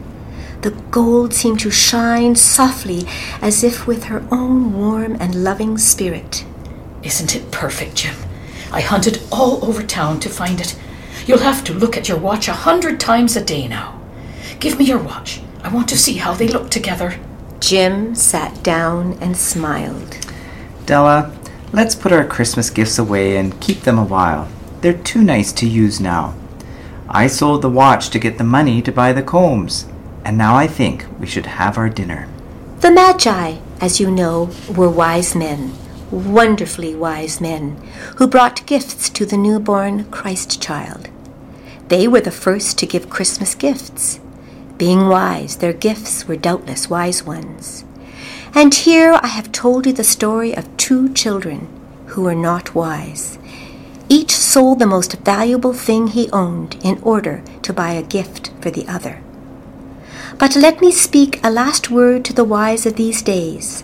The 0.61 0.71
gold 0.91 1.33
seemed 1.33 1.59
to 1.61 1.71
shine 1.71 2.35
softly 2.35 3.05
as 3.41 3.63
if 3.63 3.85
with 3.85 4.05
her 4.05 4.25
own 4.31 4.73
warm 4.73 5.15
and 5.19 5.43
loving 5.43 5.77
spirit. 5.77 6.45
Isn't 7.03 7.35
it 7.35 7.51
perfect, 7.51 7.95
Jim? 7.95 8.15
I 8.71 8.81
hunted 8.81 9.21
all 9.31 9.63
over 9.63 9.83
town 9.83 10.19
to 10.21 10.29
find 10.29 10.59
it. 10.59 10.77
You'll 11.25 11.39
have 11.39 11.63
to 11.65 11.73
look 11.73 11.95
at 11.95 12.09
your 12.09 12.17
watch 12.17 12.47
a 12.47 12.53
hundred 12.53 12.99
times 12.99 13.35
a 13.35 13.43
day 13.43 13.67
now. 13.67 14.01
Give 14.59 14.79
me 14.79 14.85
your 14.85 15.01
watch. 15.01 15.41
I 15.63 15.73
want 15.73 15.87
to 15.89 15.97
see 15.97 16.15
how 16.15 16.33
they 16.33 16.47
look 16.47 16.71
together. 16.71 17.19
Jim 17.59 18.15
sat 18.15 18.63
down 18.63 19.13
and 19.21 19.35
smiled. 19.37 20.17
Della, 20.85 21.35
let's 21.73 21.95
put 21.95 22.11
our 22.11 22.25
Christmas 22.25 22.69
gifts 22.69 22.97
away 22.97 23.37
and 23.37 23.59
keep 23.61 23.81
them 23.81 23.97
a 23.97 24.05
while. 24.05 24.47
They're 24.81 24.93
too 24.93 25.21
nice 25.21 25.51
to 25.53 25.67
use 25.67 25.99
now. 25.99 26.35
I 27.09 27.27
sold 27.27 27.61
the 27.61 27.69
watch 27.69 28.09
to 28.09 28.19
get 28.19 28.37
the 28.37 28.43
money 28.43 28.81
to 28.81 28.91
buy 28.91 29.13
the 29.13 29.23
combs, 29.23 29.85
and 30.25 30.37
now 30.37 30.55
I 30.55 30.67
think 30.67 31.05
we 31.19 31.27
should 31.27 31.45
have 31.45 31.77
our 31.77 31.89
dinner. 31.89 32.27
The 32.81 32.91
Magi, 32.91 33.57
as 33.79 33.99
you 33.99 34.11
know, 34.11 34.49
were 34.75 34.89
wise 34.89 35.33
men, 35.33 35.73
wonderfully 36.11 36.95
wise 36.95 37.39
men, 37.39 37.81
who 38.17 38.27
brought 38.27 38.65
gifts 38.65 39.09
to 39.11 39.25
the 39.25 39.37
newborn 39.37 40.05
Christ 40.11 40.61
child. 40.61 41.09
They 41.87 42.07
were 42.07 42.21
the 42.21 42.31
first 42.31 42.77
to 42.79 42.85
give 42.85 43.09
Christmas 43.09 43.55
gifts. 43.55 44.19
Being 44.77 45.07
wise, 45.07 45.57
their 45.57 45.73
gifts 45.73 46.27
were 46.27 46.35
doubtless 46.35 46.89
wise 46.89 47.23
ones. 47.23 47.85
And 48.53 48.73
here 48.73 49.19
I 49.23 49.27
have 49.27 49.51
told 49.51 49.85
you 49.85 49.93
the 49.93 50.03
story 50.03 50.55
of 50.55 50.75
two 50.77 51.13
children 51.13 51.67
who 52.07 52.23
were 52.23 52.35
not 52.35 52.75
wise. 52.75 53.39
Each 54.09 54.31
sold 54.31 54.79
the 54.79 54.85
most 54.85 55.13
valuable 55.19 55.73
thing 55.73 56.07
he 56.07 56.29
owned 56.31 56.77
in 56.83 56.99
order 57.01 57.43
to 57.63 57.73
buy 57.73 57.91
a 57.91 58.03
gift 58.03 58.51
for 58.61 58.71
the 58.71 58.87
other. 58.87 59.21
But 60.37 60.55
let 60.55 60.81
me 60.81 60.91
speak 60.91 61.39
a 61.43 61.51
last 61.51 61.89
word 61.91 62.23
to 62.25 62.33
the 62.33 62.45
wise 62.45 62.85
of 62.85 62.95
these 62.95 63.21
days. 63.21 63.83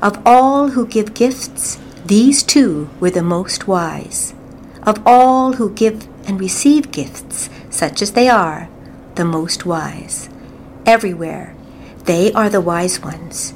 Of 0.00 0.20
all 0.26 0.68
who 0.68 0.86
give 0.86 1.14
gifts, 1.14 1.78
these 2.04 2.42
two 2.42 2.90
were 3.00 3.10
the 3.10 3.22
most 3.22 3.66
wise. 3.66 4.34
Of 4.82 5.04
all 5.06 5.54
who 5.54 5.70
give 5.70 6.06
and 6.26 6.38
receive 6.38 6.92
gifts, 6.92 7.48
such 7.70 8.02
as 8.02 8.12
they 8.12 8.28
are, 8.28 8.68
the 9.14 9.24
most 9.24 9.64
wise. 9.64 10.28
Everywhere, 10.86 11.54
they 12.04 12.32
are 12.32 12.50
the 12.50 12.60
wise 12.60 13.00
ones. 13.00 13.54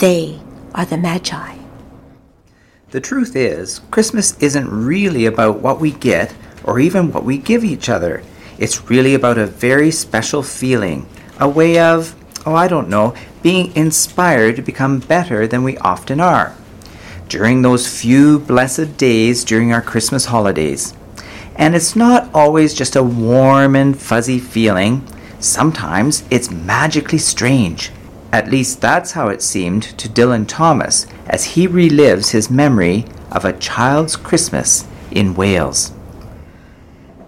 They 0.00 0.40
are 0.74 0.86
the 0.86 0.96
Magi. 0.96 1.59
The 2.90 3.00
truth 3.00 3.36
is, 3.36 3.82
Christmas 3.92 4.36
isn't 4.38 4.68
really 4.68 5.24
about 5.24 5.60
what 5.60 5.78
we 5.78 5.92
get 5.92 6.34
or 6.64 6.80
even 6.80 7.12
what 7.12 7.24
we 7.24 7.38
give 7.38 7.62
each 7.62 7.88
other. 7.88 8.24
It's 8.58 8.90
really 8.90 9.14
about 9.14 9.38
a 9.38 9.46
very 9.46 9.92
special 9.92 10.42
feeling, 10.42 11.08
a 11.38 11.48
way 11.48 11.78
of, 11.78 12.16
oh, 12.44 12.54
I 12.56 12.66
don't 12.66 12.88
know, 12.88 13.14
being 13.44 13.74
inspired 13.76 14.56
to 14.56 14.62
become 14.62 14.98
better 14.98 15.46
than 15.46 15.62
we 15.62 15.78
often 15.78 16.20
are. 16.20 16.56
During 17.28 17.62
those 17.62 17.86
few 18.00 18.40
blessed 18.40 18.96
days 18.96 19.44
during 19.44 19.72
our 19.72 19.82
Christmas 19.82 20.24
holidays. 20.24 20.92
And 21.54 21.76
it's 21.76 21.94
not 21.94 22.28
always 22.34 22.74
just 22.74 22.96
a 22.96 23.04
warm 23.04 23.76
and 23.76 23.96
fuzzy 23.96 24.40
feeling. 24.40 25.06
Sometimes 25.38 26.24
it's 26.28 26.50
magically 26.50 27.18
strange. 27.18 27.92
At 28.32 28.48
least 28.48 28.80
that's 28.80 29.12
how 29.12 29.28
it 29.28 29.42
seemed 29.42 29.82
to 29.98 30.08
Dylan 30.08 30.46
Thomas 30.46 31.06
as 31.26 31.44
he 31.44 31.66
relives 31.66 32.30
his 32.30 32.48
memory 32.48 33.06
of 33.32 33.44
a 33.44 33.52
child's 33.58 34.14
Christmas 34.14 34.86
in 35.10 35.34
Wales. 35.34 35.92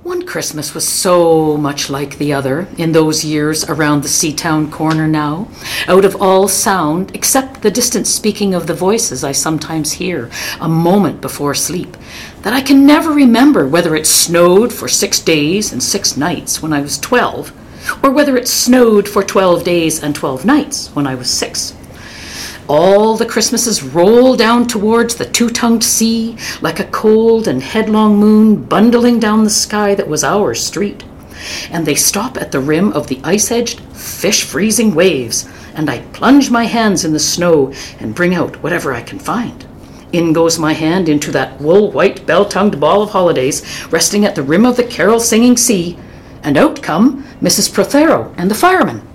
One 0.05 0.27
Christmas 0.27 0.75
was 0.75 0.87
so 0.87 1.57
much 1.57 1.88
like 1.88 2.19
the 2.19 2.33
other 2.33 2.69
in 2.77 2.93
those 2.93 3.25
years 3.25 3.69
around 3.69 4.03
the 4.03 4.09
Seatown 4.09 4.71
corner 4.71 5.09
now, 5.09 5.49
out 5.88 6.05
of 6.05 6.21
all 6.21 6.49
sound 6.49 7.15
except 7.15 7.62
the 7.62 7.71
distant 7.71 8.07
speaking 8.07 8.55
of 8.55 8.67
the 8.67 8.75
voices 8.75 9.25
I 9.25 9.33
sometimes 9.33 9.93
hear 9.93 10.31
a 10.61 10.69
moment 10.69 11.21
before 11.21 11.55
sleep, 11.55 11.97
that 12.43 12.53
I 12.53 12.62
can 12.62 12.85
never 12.85 13.11
remember 13.11 13.67
whether 13.67 13.97
it 13.97 14.07
snowed 14.07 14.73
for 14.73 14.88
six 14.88 15.19
days 15.19 15.73
and 15.73 15.83
six 15.83 16.17
nights 16.17 16.62
when 16.62 16.73
I 16.73 16.81
was 16.81 16.99
twelve 16.99 17.53
or 18.03 18.11
whether 18.11 18.37
it 18.37 18.49
snowed 18.49 19.09
for 19.09 19.23
12 19.23 19.64
days 19.64 20.03
and 20.03 20.14
12 20.14 20.45
nights 20.45 20.88
when 20.88 21.07
I 21.07 21.14
was 21.14 21.31
six. 21.31 21.75
All 22.68 23.16
the 23.16 23.27
Christmases 23.27 23.83
roll 23.83 24.37
down 24.37 24.66
towards 24.66 25.16
the 25.16 25.25
two 25.25 25.51
tongued 25.51 25.83
sea 25.83 26.37
like 26.61 26.79
a 26.79 26.85
cold 26.85 27.49
and 27.49 27.62
headlong 27.62 28.16
moon 28.16 28.64
bundling 28.64 29.18
down 29.18 29.45
the 29.45 29.51
sky 29.51 29.95
that 29.95 30.09
was 30.09 30.23
our 30.23 30.55
street. 30.55 31.05
And 31.71 31.85
they 31.85 31.97
stop 31.97 32.37
at 32.37 32.53
the 32.53 32.61
rim 32.61 32.92
of 32.92 33.09
the 33.09 33.21
ice 33.25 33.51
edged, 33.51 33.81
fish 33.81 34.45
freezing 34.45 34.95
waves, 34.95 35.49
and 35.75 35.90
I 35.90 35.99
plunge 36.12 36.51
my 36.51 36.64
hands 36.64 37.05
in 37.05 37.12
the 37.12 37.18
snow 37.18 37.73
and 37.99 38.14
bring 38.14 38.35
out 38.35 38.62
whatever 38.62 38.92
I 38.92 39.03
can 39.03 39.18
find. 39.18 39.66
In 40.12 40.33
goes 40.33 40.59
my 40.59 40.73
hand 40.73 41.09
into 41.09 41.33
that 41.33 41.61
wool 41.61 41.90
white 41.90 42.27
bell 42.27 42.45
tongued 42.45 42.79
ball 42.79 43.03
of 43.03 43.11
holidays 43.11 43.87
resting 43.90 44.25
at 44.25 44.35
the 44.35 44.42
rim 44.42 44.64
of 44.64 44.77
the 44.77 44.85
carol 44.85 45.18
singing 45.18 45.57
sea, 45.57 45.99
and 46.42 46.57
out 46.57 46.83
come 46.83 47.24
Mrs. 47.40 47.72
Prothero 47.72 48.35
and 48.37 48.50
the 48.50 48.55
fireman. 48.55 49.07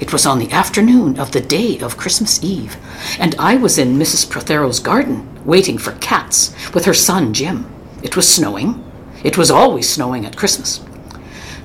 It 0.00 0.12
was 0.12 0.26
on 0.26 0.38
the 0.38 0.50
afternoon 0.50 1.18
of 1.18 1.32
the 1.32 1.40
day 1.40 1.78
of 1.78 1.96
Christmas 1.96 2.42
Eve, 2.42 2.76
and 3.18 3.34
I 3.38 3.56
was 3.56 3.78
in 3.78 3.96
Mrs. 3.98 4.28
Prothero's 4.28 4.80
garden 4.80 5.28
waiting 5.44 5.78
for 5.78 5.92
cats 5.92 6.54
with 6.74 6.84
her 6.84 6.94
son 6.94 7.32
Jim. 7.32 7.66
It 8.02 8.16
was 8.16 8.28
snowing. 8.28 8.82
It 9.22 9.38
was 9.38 9.50
always 9.50 9.88
snowing 9.88 10.26
at 10.26 10.36
Christmas. 10.36 10.84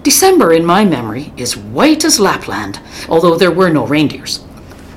December, 0.04 0.54
in 0.54 0.66
my 0.66 0.86
memory, 0.86 1.34
is 1.36 1.58
white 1.58 2.06
as 2.06 2.20
Lapland, 2.20 2.80
although 3.10 3.36
there 3.36 3.52
were 3.52 3.70
no 3.70 3.86
reindeers. 3.86 4.46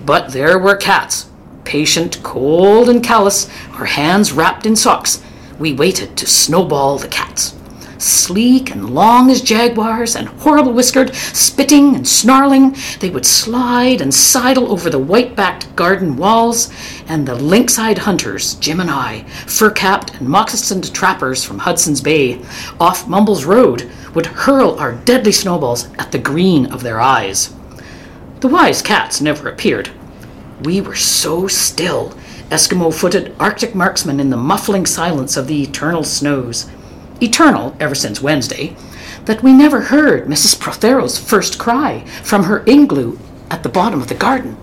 But 0.04 0.32
there 0.32 0.58
were 0.58 0.76
cats, 0.76 1.30
patient, 1.64 2.22
cold, 2.22 2.88
and 2.88 3.02
callous, 3.02 3.50
our 3.72 3.86
hands 3.86 4.32
wrapped 4.32 4.66
in 4.66 4.76
socks. 4.76 5.22
We 5.58 5.72
waited 5.72 6.16
to 6.18 6.26
snowball 6.26 6.98
the 6.98 7.08
cats 7.08 7.54
sleek 8.02 8.70
and 8.70 8.94
long 8.94 9.30
as 9.30 9.40
jaguars 9.40 10.16
and 10.16 10.28
horrible 10.28 10.72
whiskered, 10.72 11.14
spitting 11.14 11.94
and 11.94 12.06
snarling, 12.06 12.76
they 13.00 13.10
would 13.10 13.24
slide 13.24 14.00
and 14.00 14.12
sidle 14.12 14.72
over 14.72 14.90
the 14.90 14.98
white 14.98 15.36
backed 15.36 15.74
garden 15.76 16.16
walls, 16.16 16.72
and 17.06 17.26
the 17.26 17.34
lynx 17.34 17.78
eyed 17.78 17.98
hunters, 17.98 18.54
Jim 18.56 18.80
and 18.80 18.90
I, 18.90 19.22
fur 19.46 19.70
capped 19.70 20.14
and 20.14 20.28
moccasined 20.28 20.92
trappers 20.92 21.44
from 21.44 21.58
Hudson's 21.58 22.00
Bay, 22.00 22.40
off 22.80 23.08
Mumbles 23.08 23.44
Road, 23.44 23.90
would 24.14 24.26
hurl 24.26 24.78
our 24.78 24.92
deadly 24.92 25.32
snowballs 25.32 25.88
at 25.98 26.12
the 26.12 26.18
green 26.18 26.66
of 26.66 26.82
their 26.82 27.00
eyes. 27.00 27.54
The 28.40 28.48
wise 28.48 28.82
cats 28.82 29.20
never 29.20 29.48
appeared. 29.48 29.90
We 30.64 30.80
were 30.80 30.96
so 30.96 31.46
still, 31.46 32.10
Eskimo 32.50 32.92
footed 32.92 33.34
Arctic 33.40 33.74
marksmen 33.74 34.20
in 34.20 34.30
the 34.30 34.36
muffling 34.36 34.84
silence 34.84 35.36
of 35.36 35.46
the 35.46 35.62
eternal 35.62 36.04
snows 36.04 36.68
eternal 37.22 37.76
ever 37.78 37.94
since 37.94 38.20
Wednesday, 38.20 38.76
that 39.24 39.42
we 39.42 39.52
never 39.52 39.80
heard 39.80 40.26
Mrs. 40.26 40.58
Prothero's 40.58 41.18
first 41.18 41.58
cry 41.58 42.04
from 42.22 42.44
her 42.44 42.64
igloo 42.66 43.18
at 43.50 43.62
the 43.62 43.68
bottom 43.68 44.00
of 44.00 44.08
the 44.08 44.14
garden. 44.14 44.56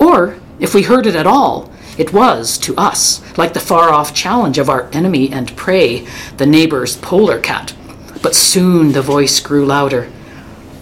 Or, 0.00 0.38
if 0.58 0.74
we 0.74 0.82
heard 0.82 1.06
it 1.06 1.16
at 1.16 1.26
all, 1.26 1.70
it 1.96 2.12
was, 2.12 2.58
to 2.58 2.76
us, 2.76 3.22
like 3.38 3.52
the 3.52 3.60
far 3.60 3.90
off 3.90 4.14
challenge 4.14 4.58
of 4.58 4.68
our 4.68 4.88
enemy 4.92 5.32
and 5.32 5.56
prey, 5.56 6.06
the 6.38 6.46
neighbor's 6.46 6.96
polar 6.96 7.38
cat. 7.38 7.74
But 8.22 8.34
soon 8.34 8.92
the 8.92 9.02
voice 9.02 9.38
grew 9.38 9.64
louder. 9.64 10.10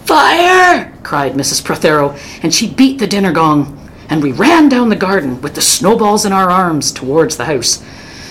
Fire! 0.05 0.91
cried 1.03 1.33
Mrs. 1.33 1.63
Prothero, 1.63 2.15
and 2.41 2.53
she 2.53 2.73
beat 2.73 2.97
the 2.97 3.07
dinner 3.07 3.31
gong, 3.31 3.79
and 4.09 4.23
we 4.23 4.31
ran 4.31 4.69
down 4.69 4.89
the 4.89 4.95
garden 4.95 5.41
with 5.41 5.53
the 5.53 5.61
snowballs 5.61 6.25
in 6.25 6.33
our 6.33 6.49
arms 6.49 6.91
towards 6.91 7.37
the 7.37 7.45
house. 7.45 7.83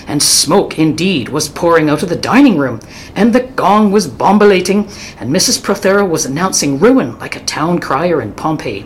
And 0.07 0.21
smoke 0.21 0.77
indeed 0.77 1.29
was 1.29 1.49
pouring 1.49 1.89
out 1.89 2.03
of 2.03 2.09
the 2.09 2.15
dining 2.15 2.57
room, 2.57 2.79
and 3.15 3.33
the 3.33 3.41
gong 3.41 3.91
was 3.91 4.07
bombilating, 4.07 4.85
and 5.19 5.29
Mrs. 5.29 5.63
Prothero 5.63 6.05
was 6.05 6.25
announcing 6.25 6.79
ruin 6.79 7.17
like 7.19 7.35
a 7.35 7.45
town 7.45 7.79
crier 7.79 8.21
in 8.21 8.33
Pompeii. 8.33 8.85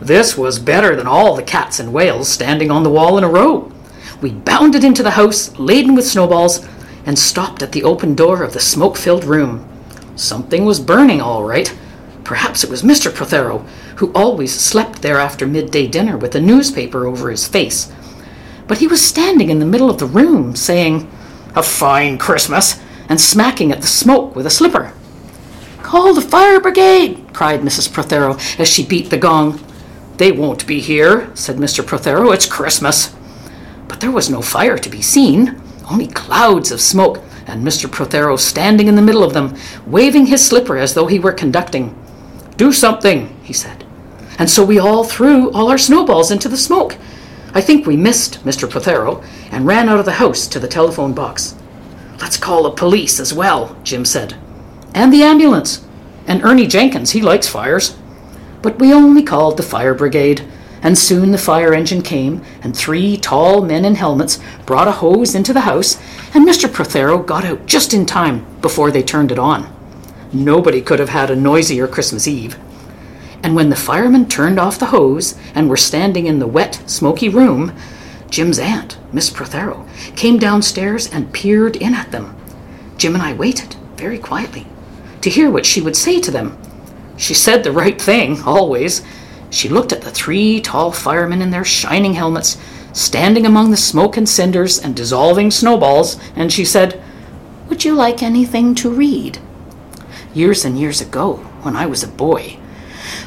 This 0.00 0.38
was 0.38 0.58
better 0.58 0.94
than 0.94 1.06
all 1.06 1.34
the 1.34 1.42
cats 1.42 1.80
in 1.80 1.92
Wales 1.92 2.28
standing 2.28 2.70
on 2.70 2.82
the 2.82 2.90
wall 2.90 3.18
in 3.18 3.24
a 3.24 3.28
row. 3.28 3.72
We 4.20 4.30
bounded 4.30 4.84
into 4.84 5.02
the 5.02 5.12
house, 5.12 5.56
laden 5.58 5.94
with 5.94 6.06
snowballs, 6.06 6.66
and 7.04 7.18
stopped 7.18 7.62
at 7.62 7.72
the 7.72 7.84
open 7.84 8.14
door 8.14 8.42
of 8.42 8.52
the 8.52 8.60
smoke 8.60 8.96
filled 8.96 9.24
room. 9.24 9.66
Something 10.14 10.64
was 10.64 10.80
burning, 10.80 11.20
all 11.20 11.44
right. 11.44 11.76
Perhaps 12.24 12.62
it 12.62 12.70
was 12.70 12.82
Mr. 12.82 13.14
Prothero, 13.14 13.58
who 13.96 14.12
always 14.12 14.52
slept 14.52 15.02
there 15.02 15.18
after 15.18 15.46
midday 15.46 15.86
dinner 15.86 16.16
with 16.16 16.34
a 16.34 16.40
newspaper 16.40 17.06
over 17.06 17.30
his 17.30 17.46
face. 17.46 17.90
But 18.68 18.78
he 18.78 18.86
was 18.86 19.04
standing 19.04 19.50
in 19.50 19.58
the 19.58 19.66
middle 19.66 19.90
of 19.90 19.98
the 19.98 20.06
room, 20.06 20.54
saying, 20.54 21.10
A 21.56 21.62
fine 21.62 22.18
Christmas, 22.18 22.80
and 23.08 23.20
smacking 23.20 23.72
at 23.72 23.80
the 23.80 23.86
smoke 23.86 24.36
with 24.36 24.46
a 24.46 24.50
slipper. 24.50 24.92
Call 25.82 26.12
the 26.12 26.20
fire 26.20 26.60
brigade, 26.60 27.32
cried 27.32 27.62
Mrs. 27.62 27.90
Prothero 27.90 28.36
as 28.58 28.68
she 28.68 28.84
beat 28.84 29.08
the 29.08 29.16
gong. 29.16 29.58
They 30.18 30.32
won't 30.32 30.66
be 30.66 30.80
here, 30.80 31.34
said 31.34 31.56
Mr. 31.56 31.84
Prothero. 31.84 32.30
It's 32.30 32.44
Christmas. 32.44 33.14
But 33.88 34.00
there 34.00 34.10
was 34.10 34.28
no 34.28 34.42
fire 34.42 34.76
to 34.76 34.90
be 34.90 35.00
seen, 35.00 35.60
only 35.90 36.06
clouds 36.06 36.70
of 36.70 36.82
smoke, 36.82 37.22
and 37.46 37.66
Mr. 37.66 37.90
Prothero 37.90 38.36
standing 38.36 38.88
in 38.88 38.96
the 38.96 39.02
middle 39.02 39.24
of 39.24 39.32
them, 39.32 39.56
waving 39.86 40.26
his 40.26 40.46
slipper 40.46 40.76
as 40.76 40.92
though 40.92 41.06
he 41.06 41.18
were 41.18 41.32
conducting. 41.32 41.96
Do 42.58 42.72
something, 42.72 43.34
he 43.42 43.54
said. 43.54 43.86
And 44.38 44.50
so 44.50 44.62
we 44.62 44.78
all 44.78 45.04
threw 45.04 45.50
all 45.52 45.70
our 45.70 45.78
snowballs 45.78 46.30
into 46.30 46.50
the 46.50 46.56
smoke. 46.58 46.98
I 47.54 47.60
think 47.60 47.86
we 47.86 47.96
missed 47.96 48.44
Mr. 48.44 48.68
Prothero 48.68 49.22
and 49.50 49.66
ran 49.66 49.88
out 49.88 49.98
of 49.98 50.04
the 50.04 50.12
house 50.12 50.46
to 50.48 50.58
the 50.58 50.68
telephone 50.68 51.14
box. 51.14 51.54
Let's 52.20 52.36
call 52.36 52.64
the 52.64 52.70
police 52.70 53.18
as 53.20 53.32
well, 53.32 53.76
Jim 53.84 54.04
said. 54.04 54.34
And 54.94 55.12
the 55.12 55.22
ambulance. 55.22 55.84
And 56.26 56.44
Ernie 56.44 56.66
Jenkins, 56.66 57.12
he 57.12 57.22
likes 57.22 57.48
fires. 57.48 57.96
But 58.60 58.78
we 58.78 58.92
only 58.92 59.22
called 59.22 59.56
the 59.56 59.62
fire 59.62 59.94
brigade, 59.94 60.44
and 60.82 60.98
soon 60.98 61.30
the 61.30 61.38
fire 61.38 61.72
engine 61.72 62.02
came, 62.02 62.44
and 62.62 62.76
three 62.76 63.16
tall 63.16 63.62
men 63.62 63.84
in 63.84 63.94
helmets 63.94 64.38
brought 64.66 64.88
a 64.88 64.92
hose 64.92 65.34
into 65.34 65.52
the 65.52 65.62
house, 65.62 65.98
and 66.34 66.46
Mr. 66.46 66.72
Prothero 66.72 67.18
got 67.18 67.44
out 67.44 67.66
just 67.66 67.94
in 67.94 68.04
time 68.04 68.46
before 68.60 68.90
they 68.90 69.02
turned 69.02 69.32
it 69.32 69.38
on. 69.38 69.74
Nobody 70.32 70.80
could 70.82 70.98
have 70.98 71.08
had 71.08 71.30
a 71.30 71.36
noisier 71.36 71.88
Christmas 71.88 72.28
Eve. 72.28 72.58
And 73.42 73.54
when 73.54 73.70
the 73.70 73.76
firemen 73.76 74.28
turned 74.28 74.58
off 74.58 74.78
the 74.78 74.86
hose 74.86 75.36
and 75.54 75.68
were 75.68 75.76
standing 75.76 76.26
in 76.26 76.38
the 76.38 76.46
wet, 76.46 76.82
smoky 76.86 77.28
room, 77.28 77.72
Jim's 78.30 78.58
aunt, 78.58 78.98
Miss 79.12 79.30
Prothero, 79.30 79.86
came 80.16 80.38
downstairs 80.38 81.10
and 81.10 81.32
peered 81.32 81.76
in 81.76 81.94
at 81.94 82.10
them. 82.10 82.36
Jim 82.96 83.14
and 83.14 83.22
I 83.22 83.32
waited, 83.32 83.76
very 83.96 84.18
quietly, 84.18 84.66
to 85.22 85.30
hear 85.30 85.50
what 85.50 85.64
she 85.64 85.80
would 85.80 85.96
say 85.96 86.20
to 86.20 86.30
them. 86.30 86.58
She 87.16 87.34
said 87.34 87.64
the 87.64 87.72
right 87.72 88.00
thing, 88.00 88.42
always. 88.42 89.02
She 89.50 89.68
looked 89.68 89.92
at 89.92 90.02
the 90.02 90.10
three 90.10 90.60
tall 90.60 90.92
firemen 90.92 91.40
in 91.40 91.50
their 91.50 91.64
shining 91.64 92.14
helmets, 92.14 92.58
standing 92.92 93.46
among 93.46 93.70
the 93.70 93.76
smoke 93.76 94.16
and 94.16 94.28
cinders 94.28 94.78
and 94.78 94.94
dissolving 94.94 95.50
snowballs, 95.50 96.18
and 96.36 96.52
she 96.52 96.64
said, 96.64 97.02
Would 97.68 97.84
you 97.84 97.94
like 97.94 98.22
anything 98.22 98.74
to 98.76 98.90
read? 98.90 99.38
Years 100.34 100.64
and 100.64 100.78
years 100.78 101.00
ago, 101.00 101.36
when 101.62 101.76
I 101.76 101.86
was 101.86 102.02
a 102.02 102.08
boy, 102.08 102.57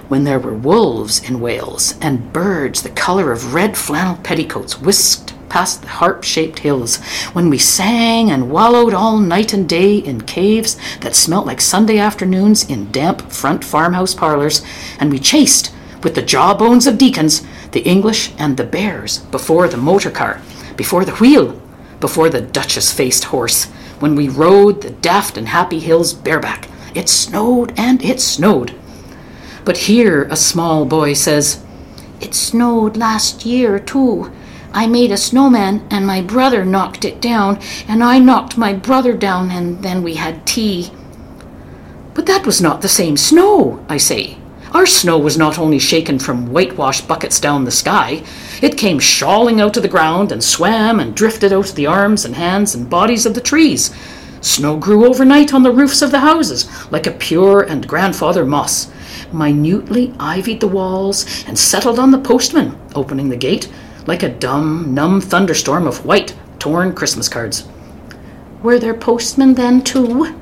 when 0.07 0.23
there 0.23 0.39
were 0.39 0.53
wolves 0.53 1.27
in 1.27 1.39
Wales 1.39 1.95
and 2.01 2.31
birds 2.33 2.81
the 2.81 2.89
color 2.89 3.31
of 3.31 3.53
red 3.53 3.77
flannel 3.77 4.17
petticoats 4.23 4.79
whisked 4.79 5.33
past 5.51 5.81
the 5.81 5.87
harp 5.89 6.23
shaped 6.23 6.59
hills, 6.59 6.97
when 7.33 7.49
we 7.49 7.57
sang 7.57 8.31
and 8.31 8.49
wallowed 8.49 8.93
all 8.93 9.17
night 9.17 9.51
and 9.51 9.67
day 9.67 9.97
in 9.97 10.21
caves 10.21 10.77
that 11.01 11.13
smelt 11.13 11.45
like 11.45 11.59
Sunday 11.59 11.97
afternoons 11.97 12.69
in 12.69 12.89
damp 12.91 13.21
front 13.29 13.63
farmhouse 13.63 14.15
parlors, 14.15 14.63
and 14.97 15.11
we 15.11 15.19
chased, 15.19 15.73
with 16.03 16.15
the 16.15 16.21
jawbones 16.21 16.87
of 16.87 16.97
deacons, 16.97 17.45
the 17.71 17.81
English 17.81 18.31
and 18.37 18.55
the 18.55 18.63
bears 18.63 19.19
before 19.29 19.67
the 19.67 19.75
motor 19.75 20.09
car, 20.09 20.41
before 20.77 21.03
the 21.03 21.15
wheel, 21.15 21.61
before 21.99 22.29
the 22.29 22.41
duchess 22.41 22.91
faced 22.91 23.25
horse, 23.25 23.65
when 23.99 24.15
we 24.15 24.29
rode 24.29 24.81
the 24.81 24.89
daft 24.89 25.37
and 25.37 25.49
happy 25.49 25.79
hills 25.79 26.13
bareback. 26.13 26.69
It 26.95 27.09
snowed 27.09 27.73
and 27.77 28.01
it 28.03 28.19
snowed. 28.19 28.73
But 29.63 29.77
here 29.77 30.23
a 30.23 30.35
small 30.35 30.85
boy 30.85 31.13
says, 31.13 31.63
It 32.19 32.33
snowed 32.33 32.97
last 32.97 33.45
year, 33.45 33.79
too. 33.79 34.31
I 34.73 34.87
made 34.87 35.11
a 35.11 35.17
snowman 35.17 35.85
and 35.91 36.07
my 36.07 36.21
brother 36.21 36.63
knocked 36.63 37.03
it 37.03 37.21
down, 37.21 37.59
and 37.87 38.03
I 38.03 38.19
knocked 38.19 38.57
my 38.57 38.73
brother 38.73 39.13
down, 39.13 39.51
and 39.51 39.83
then 39.83 40.01
we 40.01 40.15
had 40.15 40.45
tea. 40.47 40.91
But 42.13 42.25
that 42.25 42.45
was 42.45 42.61
not 42.61 42.81
the 42.81 42.89
same 42.89 43.17
snow, 43.17 43.85
I 43.89 43.97
say. 43.97 44.37
Our 44.73 44.85
snow 44.85 45.17
was 45.17 45.37
not 45.37 45.59
only 45.59 45.79
shaken 45.79 46.17
from 46.17 46.51
whitewash 46.51 47.01
buckets 47.01 47.41
down 47.41 47.65
the 47.65 47.71
sky, 47.71 48.23
it 48.61 48.77
came 48.77 48.99
shawling 48.99 49.59
out 49.59 49.75
of 49.75 49.83
the 49.83 49.89
ground 49.89 50.31
and 50.31 50.41
swam 50.41 51.01
and 51.01 51.13
drifted 51.13 51.51
out 51.51 51.69
of 51.69 51.75
the 51.75 51.87
arms 51.87 52.23
and 52.23 52.35
hands 52.35 52.73
and 52.73 52.89
bodies 52.89 53.25
of 53.25 53.33
the 53.33 53.41
trees. 53.41 53.93
Snow 54.39 54.77
grew 54.77 55.05
overnight 55.05 55.53
on 55.53 55.63
the 55.63 55.71
roofs 55.71 56.01
of 56.01 56.11
the 56.11 56.21
houses 56.21 56.69
like 56.89 57.05
a 57.05 57.11
pure 57.11 57.61
and 57.61 57.87
grandfather 57.87 58.45
moss, 58.45 58.89
minutely 59.33 60.13
ivied 60.19 60.59
the 60.59 60.67
walls, 60.67 61.45
and 61.47 61.57
settled 61.57 61.99
on 61.99 62.11
the 62.11 62.19
postman, 62.19 62.77
opening 62.95 63.29
the 63.29 63.37
gate 63.37 63.71
like 64.07 64.23
a 64.23 64.29
dumb, 64.29 64.93
numb 64.93 65.21
thunderstorm 65.21 65.87
of 65.87 66.05
white, 66.05 66.35
torn 66.59 66.93
Christmas 66.93 67.29
cards. 67.29 67.67
Were 68.63 68.79
there 68.79 68.93
postmen 68.93 69.55
then, 69.55 69.83
too? 69.83 70.35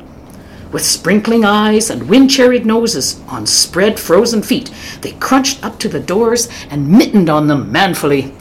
With 0.71 0.85
sprinkling 0.85 1.45
eyes 1.45 1.89
and 1.89 2.09
wind 2.09 2.29
cherried 2.29 2.65
noses, 2.65 3.21
on 3.27 3.47
spread 3.47 3.99
frozen 3.99 4.43
feet, 4.43 4.71
they 5.01 5.13
crunched 5.13 5.63
up 5.63 5.79
to 5.79 5.89
the 5.89 5.99
doors 5.99 6.47
and 6.69 6.89
mittened 6.89 7.29
on 7.29 7.47
them 7.47 7.71
manfully. 7.71 8.33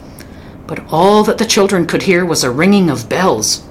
But 0.67 0.81
all 0.93 1.25
that 1.25 1.39
the 1.39 1.47
children 1.47 1.87
could 1.87 2.03
hear 2.03 2.27
was 2.27 2.45
a 2.45 2.51
ringing 2.51 2.91
of 2.91 3.09
bells. 3.09 3.65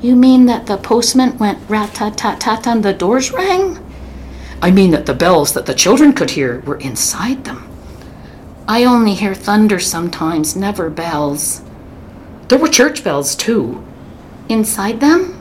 You 0.00 0.16
mean 0.16 0.46
that 0.46 0.66
the 0.66 0.78
postman 0.78 1.36
went 1.38 1.68
rat 1.68 1.94
tat 1.94 2.16
tat 2.16 2.40
tat 2.40 2.66
and 2.66 2.82
the 2.82 2.94
doors 2.94 3.32
rang? 3.32 3.78
I 4.62 4.70
mean 4.70 4.90
that 4.92 5.06
the 5.06 5.14
bells 5.14 5.52
that 5.52 5.66
the 5.66 5.74
children 5.74 6.12
could 6.12 6.30
hear 6.30 6.60
were 6.60 6.78
inside 6.78 7.44
them. 7.44 7.68
I 8.68 8.84
only 8.84 9.14
hear 9.14 9.34
thunder 9.34 9.78
sometimes, 9.78 10.56
never 10.56 10.90
bells. 10.90 11.62
There 12.48 12.58
were 12.58 12.68
church 12.68 13.04
bells, 13.04 13.36
too. 13.36 13.84
Inside 14.48 15.00
them? 15.00 15.40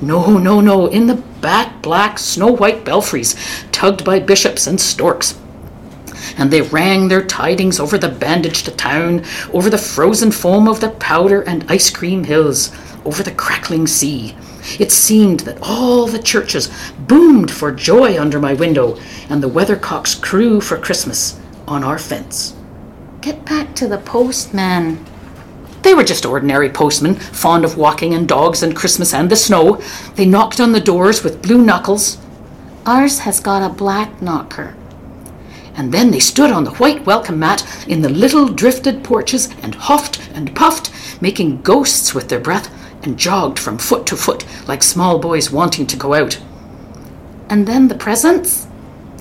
No, 0.00 0.38
no, 0.38 0.60
no, 0.60 0.86
in 0.86 1.06
the 1.06 1.22
bat 1.40 1.82
black, 1.82 2.18
snow 2.18 2.48
white 2.52 2.84
belfries, 2.84 3.34
tugged 3.72 4.04
by 4.04 4.20
bishops 4.20 4.66
and 4.66 4.80
storks. 4.80 5.38
And 6.38 6.50
they 6.50 6.62
rang 6.62 7.08
their 7.08 7.24
tidings 7.24 7.80
over 7.80 7.98
the 7.98 8.08
bandaged 8.08 8.76
town, 8.76 9.24
over 9.52 9.70
the 9.70 9.78
frozen 9.78 10.32
foam 10.32 10.68
of 10.68 10.80
the 10.80 10.90
powder 10.90 11.42
and 11.42 11.70
ice 11.70 11.90
cream 11.90 12.24
hills, 12.24 12.72
over 13.04 13.22
the 13.22 13.32
crackling 13.32 13.86
sea. 13.86 14.36
It 14.78 14.92
seemed 14.92 15.40
that 15.40 15.58
all 15.62 16.06
the 16.06 16.22
churches 16.22 16.70
boomed 17.06 17.50
for 17.50 17.72
joy 17.72 18.20
under 18.20 18.40
my 18.40 18.54
window, 18.54 18.98
and 19.28 19.42
the 19.42 19.48
weathercocks 19.48 20.20
crew 20.20 20.60
for 20.60 20.78
Christmas 20.78 21.40
on 21.66 21.82
our 21.82 21.98
fence. 21.98 22.54
Get 23.20 23.44
back 23.44 23.74
to 23.76 23.88
the 23.88 23.98
postman. 23.98 25.04
They 25.82 25.94
were 25.94 26.04
just 26.04 26.26
ordinary 26.26 26.68
postmen, 26.68 27.14
fond 27.14 27.64
of 27.64 27.76
walking 27.76 28.14
and 28.14 28.28
dogs 28.28 28.62
and 28.62 28.74
Christmas 28.74 29.14
and 29.14 29.30
the 29.30 29.36
snow. 29.36 29.80
They 30.16 30.26
knocked 30.26 30.60
on 30.60 30.72
the 30.72 30.80
doors 30.80 31.22
with 31.22 31.42
blue 31.42 31.64
knuckles. 31.64 32.18
Ours 32.84 33.20
has 33.20 33.40
got 33.40 33.68
a 33.68 33.74
black 33.74 34.20
knocker. 34.20 34.76
And 35.74 35.92
then 35.92 36.10
they 36.10 36.20
stood 36.20 36.50
on 36.50 36.64
the 36.64 36.72
white 36.72 37.04
welcome 37.04 37.38
mat 37.38 37.64
in 37.86 38.00
the 38.00 38.08
little 38.08 38.48
drifted 38.48 39.04
porches 39.04 39.48
and 39.62 39.74
huffed 39.74 40.20
and 40.34 40.54
puffed, 40.54 40.90
making 41.20 41.62
ghosts 41.62 42.14
with 42.14 42.28
their 42.28 42.40
breath, 42.40 42.70
and 43.06 43.16
jogged 43.16 43.58
from 43.58 43.78
foot 43.78 44.04
to 44.04 44.16
foot 44.16 44.44
like 44.66 44.82
small 44.82 45.18
boys 45.18 45.50
wanting 45.50 45.86
to 45.86 45.96
go 45.96 46.12
out. 46.12 46.38
And 47.48 47.66
then 47.66 47.86
the 47.86 47.94
presents? 47.94 48.66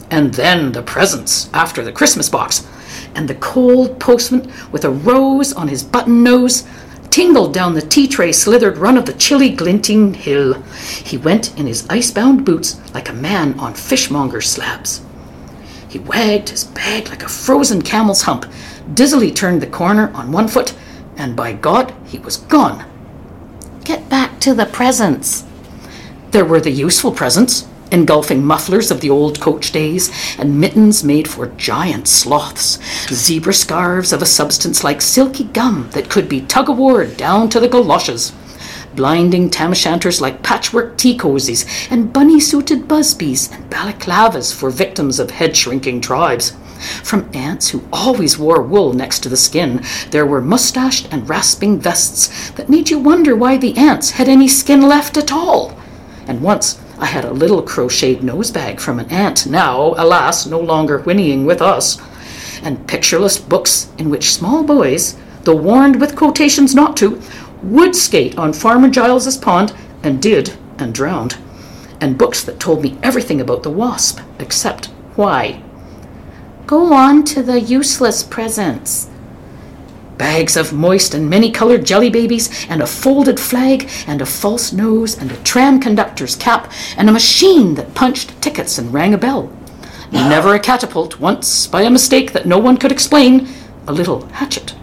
And 0.09 0.33
then 0.33 0.71
the 0.71 0.81
presents 0.81 1.49
after 1.53 1.83
the 1.83 1.91
Christmas 1.91 2.27
box. 2.27 2.67
And 3.13 3.27
the 3.27 3.35
cold 3.35 3.99
postman, 3.99 4.51
with 4.71 4.83
a 4.83 4.89
rose 4.89 5.53
on 5.53 5.67
his 5.67 5.83
button 5.83 6.23
nose, 6.23 6.67
tingled 7.11 7.53
down 7.53 7.75
the 7.75 7.81
tea 7.81 8.07
tray 8.07 8.31
slithered 8.31 8.77
run 8.77 8.97
of 8.97 9.05
the 9.05 9.13
chilly 9.13 9.51
glinting 9.51 10.15
hill. 10.15 10.61
He 11.03 11.17
went 11.17 11.57
in 11.57 11.67
his 11.67 11.87
ice-bound 11.87 12.43
boots 12.43 12.81
like 12.93 13.09
a 13.09 13.13
man 13.13 13.57
on 13.59 13.75
fishmonger 13.75 14.41
slabs. 14.41 15.01
He 15.87 15.99
wagged 15.99 16.49
his 16.49 16.63
bag 16.63 17.07
like 17.09 17.23
a 17.23 17.29
frozen 17.29 17.81
camel's 17.83 18.23
hump, 18.23 18.45
dizzily 18.95 19.31
turned 19.31 19.61
the 19.61 19.67
corner 19.67 20.11
on 20.13 20.31
one 20.31 20.47
foot, 20.47 20.75
and 21.15 21.35
by 21.35 21.53
God, 21.53 21.93
he 22.05 22.19
was 22.19 22.37
gone. 22.37 22.83
Get 23.85 24.09
back 24.09 24.39
to 24.39 24.55
the 24.55 24.65
presents. 24.65 25.45
There 26.31 26.43
were 26.43 26.59
the 26.59 26.71
useful 26.71 27.11
presents 27.11 27.67
engulfing 27.91 28.43
mufflers 28.43 28.89
of 28.89 28.99
the 28.99 29.11
old 29.11 29.39
coach 29.39 29.71
days, 29.71 30.11
and 30.39 30.59
mittens 30.59 31.03
made 31.03 31.27
for 31.27 31.47
giant 31.49 32.07
sloths, 32.07 32.79
zebra 33.13 33.53
scarves 33.53 34.11
of 34.11 34.23
a 34.23 34.25
substance 34.25 34.83
like 34.83 35.01
silky 35.01 35.43
gum 35.43 35.87
that 35.91 36.09
could 36.09 36.27
be 36.27 36.41
tug 36.41 36.67
of 36.67 36.79
war 36.79 37.05
down 37.05 37.47
to 37.47 37.59
the 37.59 37.67
galoshes, 37.67 38.33
blinding 38.95 39.51
tam 39.51 39.71
like 40.19 40.41
patchwork 40.41 40.97
tea 40.97 41.15
cozies, 41.15 41.65
and 41.91 42.11
bunny 42.11 42.39
suited 42.39 42.87
busbies 42.87 43.53
and 43.53 43.69
balaclavas 43.69 44.51
for 44.51 44.71
victims 44.71 45.19
of 45.19 45.29
head 45.29 45.55
shrinking 45.55 46.01
tribes. 46.01 46.53
From 47.03 47.29
aunts 47.33 47.69
who 47.69 47.83
always 47.91 48.37
wore 48.37 48.61
wool 48.61 48.93
next 48.93 49.19
to 49.21 49.29
the 49.29 49.37
skin, 49.37 49.83
there 50.11 50.25
were 50.25 50.41
mustached 50.41 51.07
and 51.11 51.27
rasping 51.29 51.79
vests 51.79 52.51
that 52.51 52.69
made 52.69 52.89
you 52.89 52.99
wonder 52.99 53.35
why 53.35 53.57
the 53.57 53.77
aunts 53.77 54.11
had 54.11 54.27
any 54.27 54.47
skin 54.47 54.81
left 54.81 55.17
at 55.17 55.31
all. 55.31 55.77
And 56.27 56.41
once 56.41 56.79
I 56.97 57.05
had 57.05 57.25
a 57.25 57.33
little 57.33 57.61
crocheted 57.61 58.23
nosebag 58.23 58.79
from 58.79 58.99
an 58.99 59.09
aunt, 59.09 59.45
now, 59.45 59.93
alas, 59.97 60.45
no 60.45 60.59
longer 60.59 60.99
whinnying 60.99 61.45
with 61.45 61.61
us, 61.61 62.01
and 62.63 62.87
pictureless 62.87 63.37
books 63.37 63.89
in 63.97 64.09
which 64.09 64.33
small 64.33 64.63
boys, 64.63 65.17
though 65.43 65.55
warned 65.55 65.99
with 65.99 66.15
quotations 66.15 66.73
not 66.73 66.95
to, 66.97 67.21
would 67.61 67.95
skate 67.95 68.37
on 68.37 68.53
Farmer 68.53 68.89
Giles's 68.89 69.37
pond 69.37 69.73
and 70.03 70.21
did 70.21 70.57
and 70.77 70.93
drowned, 70.93 71.37
and 71.99 72.17
books 72.17 72.43
that 72.43 72.59
told 72.59 72.81
me 72.81 72.97
everything 73.03 73.41
about 73.41 73.63
the 73.63 73.69
wasp, 73.69 74.19
except 74.39 74.85
why. 75.15 75.61
Go 76.67 76.93
on 76.93 77.23
to 77.25 77.43
the 77.43 77.61
useless 77.61 78.23
presents. 78.23 79.07
Bags 80.17 80.57
of 80.57 80.73
moist 80.73 81.13
and 81.13 81.29
many 81.29 81.51
colored 81.51 81.85
jelly 81.85 82.09
babies, 82.09 82.65
and 82.67 82.81
a 82.81 82.87
folded 82.87 83.39
flag, 83.39 83.87
and 84.07 84.19
a 84.19 84.25
false 84.25 84.73
nose, 84.73 85.15
and 85.15 85.31
a 85.31 85.37
tram 85.43 85.79
conductor's 85.79 86.35
cap, 86.35 86.71
and 86.97 87.07
a 87.07 87.13
machine 87.13 87.75
that 87.75 87.93
punched 87.93 88.41
tickets 88.41 88.79
and 88.79 88.91
rang 88.91 89.13
a 89.13 89.17
bell. 89.17 89.55
Never 90.11 90.55
a 90.55 90.59
catapult, 90.59 91.19
once, 91.19 91.67
by 91.67 91.83
a 91.83 91.89
mistake 91.91 92.31
that 92.31 92.47
no 92.47 92.57
one 92.57 92.77
could 92.77 92.91
explain, 92.91 93.47
a 93.85 93.93
little 93.93 94.25
hatchet, 94.29 94.73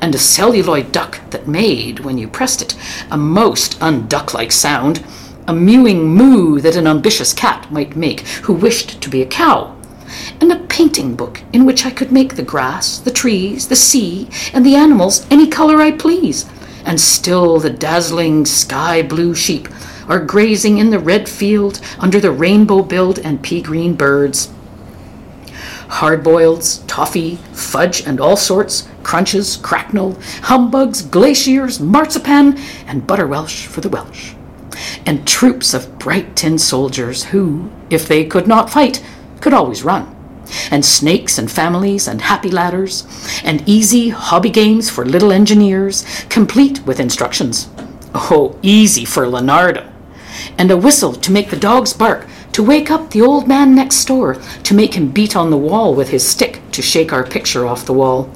and 0.00 0.14
a 0.14 0.18
celluloid 0.18 0.90
duck 0.90 1.20
that 1.32 1.46
made, 1.46 2.00
when 2.00 2.16
you 2.16 2.28
pressed 2.28 2.62
it, 2.62 2.74
a 3.10 3.18
most 3.18 3.78
unduck 3.80 4.32
like 4.32 4.52
sound, 4.52 5.04
a 5.46 5.52
mewing 5.52 6.02
moo 6.08 6.62
that 6.62 6.76
an 6.76 6.86
ambitious 6.86 7.34
cat 7.34 7.70
might 7.70 7.94
make 7.94 8.20
who 8.20 8.54
wished 8.54 9.02
to 9.02 9.10
be 9.10 9.20
a 9.20 9.26
cow 9.26 9.75
and 10.40 10.52
a 10.52 10.60
painting 10.66 11.16
book 11.16 11.42
in 11.52 11.64
which 11.64 11.86
I 11.86 11.90
could 11.90 12.12
make 12.12 12.36
the 12.36 12.42
grass, 12.42 12.98
the 12.98 13.10
trees, 13.10 13.68
the 13.68 13.76
sea, 13.76 14.28
and 14.52 14.64
the 14.64 14.76
animals 14.76 15.26
any 15.30 15.48
color 15.48 15.80
I 15.80 15.92
please. 15.92 16.46
And 16.84 17.00
still 17.00 17.58
the 17.58 17.70
dazzling 17.70 18.46
sky 18.46 19.02
blue 19.02 19.34
sheep 19.34 19.68
are 20.08 20.20
grazing 20.20 20.78
in 20.78 20.90
the 20.90 20.98
red 20.98 21.28
field 21.28 21.80
under 21.98 22.20
the 22.20 22.30
rainbow 22.30 22.82
billed 22.82 23.18
and 23.18 23.42
pea 23.42 23.60
green 23.60 23.94
birds. 23.94 24.50
Hard 25.88 26.24
boileds, 26.24 26.84
toffee, 26.86 27.36
fudge, 27.52 28.06
and 28.06 28.20
all 28.20 28.36
sorts, 28.36 28.88
crunches, 29.02 29.56
cracknel, 29.56 30.20
humbugs, 30.42 31.02
glaciers, 31.02 31.78
marzipan, 31.78 32.58
and 32.86 33.06
butter 33.06 33.26
Welsh 33.26 33.66
for 33.66 33.80
the 33.80 33.88
Welsh. 33.88 34.34
And 35.06 35.26
troops 35.26 35.74
of 35.74 35.98
bright 35.98 36.34
tin 36.36 36.58
soldiers 36.58 37.24
who, 37.24 37.70
if 37.88 38.08
they 38.08 38.24
could 38.24 38.48
not 38.48 38.68
fight, 38.68 39.02
could 39.40 39.52
always 39.52 39.82
run. 39.82 40.12
And 40.70 40.84
snakes 40.84 41.38
and 41.38 41.50
families 41.50 42.06
and 42.06 42.22
happy 42.22 42.50
ladders, 42.50 43.04
and 43.42 43.68
easy 43.68 44.10
hobby 44.10 44.50
games 44.50 44.88
for 44.88 45.04
little 45.04 45.32
engineers, 45.32 46.04
complete 46.28 46.86
with 46.86 47.00
instructions. 47.00 47.68
Oh, 48.14 48.58
easy 48.62 49.04
for 49.04 49.26
Leonardo. 49.28 49.90
And 50.56 50.70
a 50.70 50.76
whistle 50.76 51.12
to 51.12 51.32
make 51.32 51.50
the 51.50 51.56
dogs 51.56 51.92
bark, 51.92 52.26
to 52.52 52.62
wake 52.62 52.90
up 52.90 53.10
the 53.10 53.22
old 53.22 53.48
man 53.48 53.74
next 53.74 54.04
door, 54.04 54.36
to 54.62 54.74
make 54.74 54.94
him 54.94 55.10
beat 55.10 55.36
on 55.36 55.50
the 55.50 55.56
wall 55.56 55.94
with 55.94 56.10
his 56.10 56.26
stick 56.26 56.60
to 56.72 56.80
shake 56.80 57.12
our 57.12 57.24
picture 57.24 57.66
off 57.66 57.86
the 57.86 57.92
wall. 57.92 58.30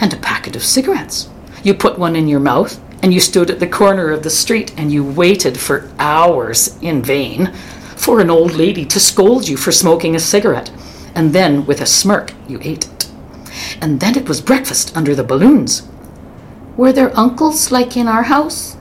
And 0.00 0.12
a 0.12 0.16
packet 0.16 0.56
of 0.56 0.64
cigarettes. 0.64 1.28
You 1.62 1.74
put 1.74 1.98
one 1.98 2.16
in 2.16 2.28
your 2.28 2.40
mouth, 2.40 2.80
and 3.02 3.12
you 3.12 3.20
stood 3.20 3.50
at 3.50 3.60
the 3.60 3.66
corner 3.66 4.10
of 4.10 4.22
the 4.22 4.30
street 4.30 4.74
and 4.76 4.90
you 4.90 5.04
waited 5.04 5.58
for 5.58 5.88
hours 5.98 6.76
in 6.82 7.02
vain 7.02 7.52
for 7.96 8.20
an 8.20 8.30
old 8.30 8.52
lady 8.52 8.84
to 8.84 9.00
scold 9.00 9.48
you 9.48 9.56
for 9.56 9.72
smoking 9.72 10.14
a 10.14 10.20
cigarette, 10.20 10.70
and 11.14 11.32
then, 11.32 11.66
with 11.66 11.80
a 11.80 11.86
smirk, 11.86 12.32
you 12.46 12.60
ate 12.62 12.86
it. 12.86 13.10
And 13.80 13.98
then 13.98 14.16
it 14.16 14.28
was 14.28 14.40
breakfast 14.40 14.96
under 14.96 15.14
the 15.14 15.24
balloons. 15.24 15.88
Were 16.76 16.92
there 16.92 17.18
uncles 17.18 17.72
like 17.72 17.96
in 17.96 18.06
our 18.06 18.24
house? 18.24 18.76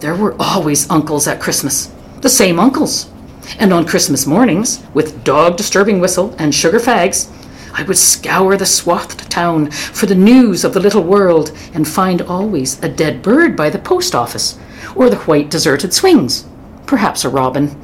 There 0.00 0.16
were 0.16 0.34
always 0.38 0.90
uncles 0.90 1.28
at 1.28 1.40
Christmas, 1.40 1.92
the 2.22 2.28
same 2.28 2.58
uncles. 2.58 3.10
And 3.58 3.72
on 3.72 3.86
Christmas 3.86 4.26
mornings, 4.26 4.82
with 4.94 5.22
dog 5.22 5.56
disturbing 5.56 6.00
whistle 6.00 6.34
and 6.38 6.54
sugar 6.54 6.78
fags, 6.78 7.30
I 7.76 7.82
would 7.82 7.98
scour 7.98 8.56
the 8.56 8.66
swathed 8.66 9.30
town 9.30 9.70
for 9.70 10.06
the 10.06 10.14
news 10.14 10.64
of 10.64 10.72
the 10.72 10.80
little 10.80 11.02
world 11.02 11.52
and 11.74 11.86
find 11.86 12.22
always 12.22 12.82
a 12.82 12.88
dead 12.88 13.20
bird 13.20 13.56
by 13.56 13.68
the 13.68 13.78
post 13.78 14.14
office, 14.14 14.58
or 14.94 15.10
the 15.10 15.16
white 15.16 15.50
deserted 15.50 15.92
swings, 15.92 16.46
perhaps 16.86 17.24
a 17.24 17.28
robin, 17.28 17.76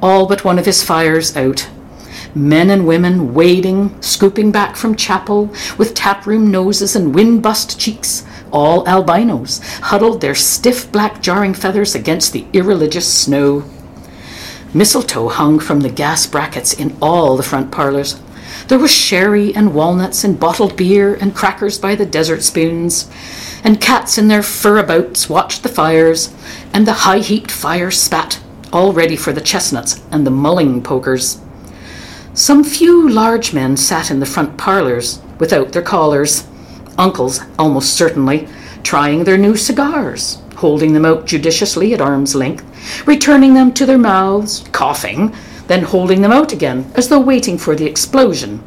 all 0.00 0.26
but 0.26 0.44
one 0.44 0.58
of 0.58 0.66
his 0.66 0.82
fires 0.82 1.36
out. 1.36 1.68
Men 2.34 2.70
and 2.70 2.86
women 2.86 3.34
wading, 3.34 4.00
scooping 4.02 4.52
back 4.52 4.76
from 4.76 4.94
chapel, 4.94 5.46
with 5.76 5.94
taproom 5.94 6.50
noses 6.50 6.94
and 6.94 7.14
wind 7.14 7.42
bust 7.42 7.80
cheeks, 7.80 8.24
all 8.52 8.86
albinos, 8.86 9.60
huddled 9.78 10.20
their 10.20 10.34
stiff 10.34 10.90
black 10.92 11.22
jarring 11.22 11.54
feathers 11.54 11.94
against 11.94 12.32
the 12.32 12.46
irreligious 12.52 13.12
snow. 13.12 13.64
Mistletoe 14.74 15.28
hung 15.28 15.58
from 15.58 15.80
the 15.80 15.88
gas 15.88 16.26
brackets 16.26 16.74
in 16.74 16.96
all 17.00 17.36
the 17.36 17.42
front 17.42 17.72
parlours. 17.72 18.20
There 18.68 18.78
was 18.78 18.90
sherry 18.90 19.54
and 19.54 19.74
walnuts 19.74 20.24
and 20.24 20.38
bottled 20.38 20.76
beer 20.76 21.14
and 21.14 21.34
crackers 21.34 21.78
by 21.78 21.94
the 21.94 22.04
desert 22.04 22.42
spoons, 22.42 23.10
and 23.64 23.80
cats 23.80 24.18
in 24.18 24.28
their 24.28 24.42
furabouts 24.42 25.30
watched 25.30 25.62
the 25.62 25.68
fires, 25.68 26.34
and 26.72 26.86
the 26.86 26.92
high 26.92 27.20
heaped 27.20 27.50
fire 27.50 27.90
spat, 27.90 28.40
all 28.72 28.92
ready 28.92 29.16
for 29.16 29.32
the 29.32 29.40
chestnuts 29.40 30.02
and 30.10 30.26
the 30.26 30.30
mulling 30.30 30.82
pokers. 30.82 31.40
Some 32.34 32.62
few 32.62 33.08
large 33.08 33.52
men 33.52 33.76
sat 33.76 34.10
in 34.10 34.20
the 34.20 34.26
front 34.26 34.56
parlours 34.56 35.20
without 35.38 35.72
their 35.72 35.82
collars, 35.82 36.46
uncles 36.96 37.40
almost 37.58 37.94
certainly, 37.94 38.48
trying 38.82 39.24
their 39.24 39.38
new 39.38 39.56
cigars, 39.56 40.38
holding 40.56 40.92
them 40.92 41.04
out 41.04 41.26
judiciously 41.26 41.94
at 41.94 42.00
arm's 42.00 42.34
length, 42.34 43.06
returning 43.06 43.54
them 43.54 43.72
to 43.72 43.86
their 43.86 43.98
mouths, 43.98 44.64
coughing, 44.72 45.34
then 45.66 45.82
holding 45.82 46.22
them 46.22 46.32
out 46.32 46.52
again 46.52 46.90
as 46.94 47.08
though 47.08 47.20
waiting 47.20 47.58
for 47.58 47.74
the 47.74 47.86
explosion. 47.86 48.62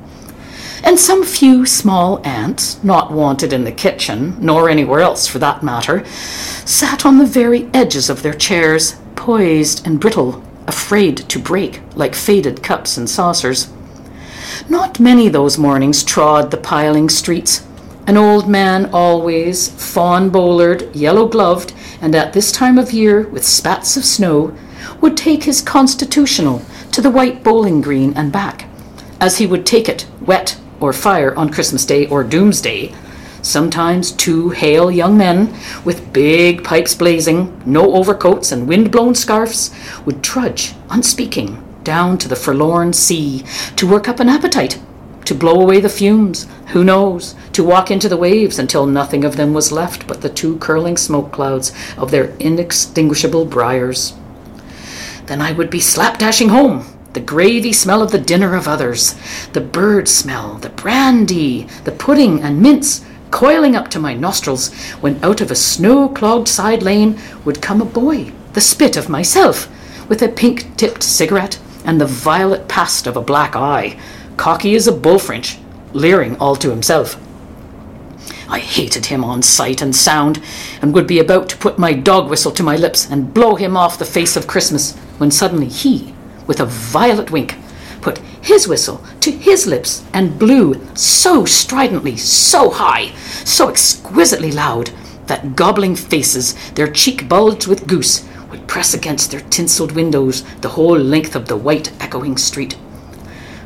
And 0.84 1.00
some 1.00 1.24
few 1.24 1.66
small 1.66 2.20
aunts, 2.26 2.84
not 2.84 3.12
wanted 3.12 3.54
in 3.54 3.64
the 3.64 3.72
kitchen, 3.72 4.36
nor 4.40 4.68
anywhere 4.68 5.02
else 5.02 5.28
for 5.28 5.38
that 5.40 5.62
matter, 5.62 6.04
sat 6.66 7.06
on 7.06 7.18
the 7.18 7.26
very 7.26 7.70
edges 7.74 8.10
of 8.10 8.24
their 8.24 8.34
chairs, 8.34 8.96
poised 9.16 9.86
and 9.86 10.00
brittle, 10.00 10.44
afraid 10.66 11.18
to 11.18 11.38
break 11.38 11.82
like 11.96 12.16
faded 12.16 12.64
cups 12.64 12.98
and 12.98 13.10
saucers. 13.10 13.72
Not 14.70 15.00
many 15.00 15.30
those 15.30 15.58
mornings 15.58 16.04
trod 16.04 16.50
the 16.50 16.58
piling 16.58 17.10
streets. 17.10 17.66
An 18.08 18.18
old 18.18 18.50
man 18.50 18.90
always, 18.92 19.70
fawn 19.70 20.32
bowlered, 20.32 20.90
yellow 20.96 21.28
gloved, 21.28 21.74
and 22.02 22.16
at 22.16 22.34
this 22.34 22.52
time 22.52 22.80
of 22.80 22.92
year 22.92 23.28
with 23.28 23.46
spats 23.46 23.96
of 23.98 24.04
snow, 24.04 24.58
would 25.00 25.16
take 25.16 25.44
his 25.44 25.62
constitutional 25.62 26.64
to 26.92 27.02
the 27.02 27.12
white 27.12 27.44
bowling 27.44 27.82
green 27.82 28.14
and 28.16 28.32
back, 28.32 28.68
as 29.20 29.38
he 29.38 29.46
would 29.46 29.66
take 29.66 29.88
it, 29.88 30.08
wet 30.20 30.58
or 30.82 30.92
fire 30.94 31.36
on 31.36 31.50
Christmas 31.50 31.86
Day 31.86 32.08
or 32.08 32.24
Doomsday, 32.24 32.94
Sometimes 33.42 34.12
two 34.12 34.50
hale 34.50 34.92
young 34.92 35.18
men, 35.18 35.56
with 35.84 36.14
big 36.14 36.64
pipes 36.64 36.94
blazing, 36.94 37.60
no 37.66 37.96
overcoats, 37.96 38.52
and 38.52 38.68
wind 38.68 38.92
blown 38.92 39.16
scarfs, 39.16 39.72
would 40.06 40.24
trudge, 40.24 40.76
unspeaking, 40.92 41.64
down 41.84 42.20
to 42.20 42.28
the 42.28 42.36
forlorn 42.36 42.94
sea 42.94 43.44
to 43.78 43.90
work 43.90 44.08
up 44.08 44.20
an 44.20 44.30
appetite, 44.30 44.80
to 45.26 45.34
blow 45.34 45.60
away 45.60 45.80
the 45.80 45.90
fumes, 45.90 46.46
who 46.68 46.84
knows, 46.84 47.34
to 47.54 47.64
walk 47.64 47.90
into 47.90 48.08
the 48.08 48.18
waves 48.18 48.60
until 48.60 48.86
nothing 48.86 49.26
of 49.26 49.38
them 49.38 49.54
was 49.54 49.72
left 49.72 50.06
but 50.06 50.22
the 50.22 50.30
two 50.30 50.58
curling 50.60 50.96
smoke 50.96 51.32
clouds 51.32 51.74
of 51.98 52.12
their 52.12 52.26
inextinguishable 52.38 53.46
briars. 53.46 54.14
Then 55.26 55.42
I 55.42 55.52
would 55.52 55.72
be 55.72 55.80
slapdashing 55.80 56.50
home, 56.50 56.86
the 57.14 57.20
gravy 57.20 57.74
smell 57.74 58.02
of 58.02 58.12
the 58.12 58.20
dinner 58.20 58.56
of 58.56 58.68
others, 58.68 59.16
the 59.54 59.62
bird 59.62 60.08
smell, 60.08 60.56
the 60.56 60.70
brandy, 60.70 61.64
the 61.84 61.92
pudding 61.92 62.42
and 62.42 62.62
mince, 62.62 63.06
coiling 63.32 63.76
up 63.76 63.90
to 63.90 64.00
my 64.00 64.14
nostrils, 64.14 64.74
when 65.02 65.22
out 65.24 65.42
of 65.42 65.52
a 65.52 65.56
snow 65.56 66.08
clogged 66.10 66.48
side 66.48 66.84
lane 66.84 67.20
would 67.44 67.62
come 67.62 67.82
a 67.82 67.86
boy, 67.86 68.32
the 68.54 68.62
spit 68.62 68.96
of 68.96 69.10
myself, 69.10 69.70
with 70.08 70.22
a 70.22 70.30
pink 70.30 70.76
tipped 70.78 71.04
cigarette 71.04 71.60
and 71.86 72.00
the 72.00 72.06
violet 72.06 72.68
past 72.68 73.08
of 73.08 73.18
a 73.18 73.22
black 73.22 73.56
eye, 73.56 73.98
cocky 74.38 74.76
as 74.76 74.88
a 74.88 74.92
bullfinch, 74.92 75.58
leering 75.94 76.38
all 76.38 76.56
to 76.56 76.70
himself. 76.70 77.20
I 78.48 78.60
hated 78.60 79.06
him 79.06 79.24
on 79.24 79.42
sight 79.42 79.82
and 79.82 79.96
sound, 79.96 80.42
and 80.82 80.94
would 80.94 81.08
be 81.08 81.20
about 81.20 81.48
to 81.50 81.58
put 81.58 81.80
my 81.80 81.94
dog 81.94 82.30
whistle 82.30 82.52
to 82.52 82.64
my 82.64 82.76
lips 82.76 83.10
and 83.10 83.34
blow 83.34 83.56
him 83.56 83.78
off 83.78 84.00
the 84.00 84.06
face 84.06 84.36
of 84.36 84.48
Christmas, 84.48 84.96
when 85.18 85.32
suddenly 85.32 85.68
he, 85.68 86.14
with 86.48 86.60
a 86.60 86.66
violet 86.66 87.32
wink, 87.32 87.56
put 88.02 88.20
his 88.42 88.68
whistle 88.68 89.04
to 89.20 89.32
his 89.32 89.68
lips 89.68 90.04
and 90.14 90.40
blew 90.40 90.80
so 90.96 91.46
stridently, 91.46 92.18
so 92.18 92.70
high, 92.70 93.14
so 93.46 93.70
exquisitely 93.70 94.52
loud 94.52 94.92
that 95.28 95.56
gobbling 95.56 95.96
faces, 95.96 96.56
their 96.72 96.92
cheek 96.92 97.30
bulged 97.30 97.68
with 97.68 97.88
goose, 97.88 98.28
would 98.50 98.68
press 98.68 98.94
against 98.94 99.32
their 99.32 99.40
tinselled 99.40 99.94
windows 99.94 100.44
the 100.62 100.70
whole 100.70 100.98
length 100.98 101.36
of 101.36 101.48
the 101.48 101.56
white 101.56 101.92
echoing 102.02 102.38
street. 102.38 102.78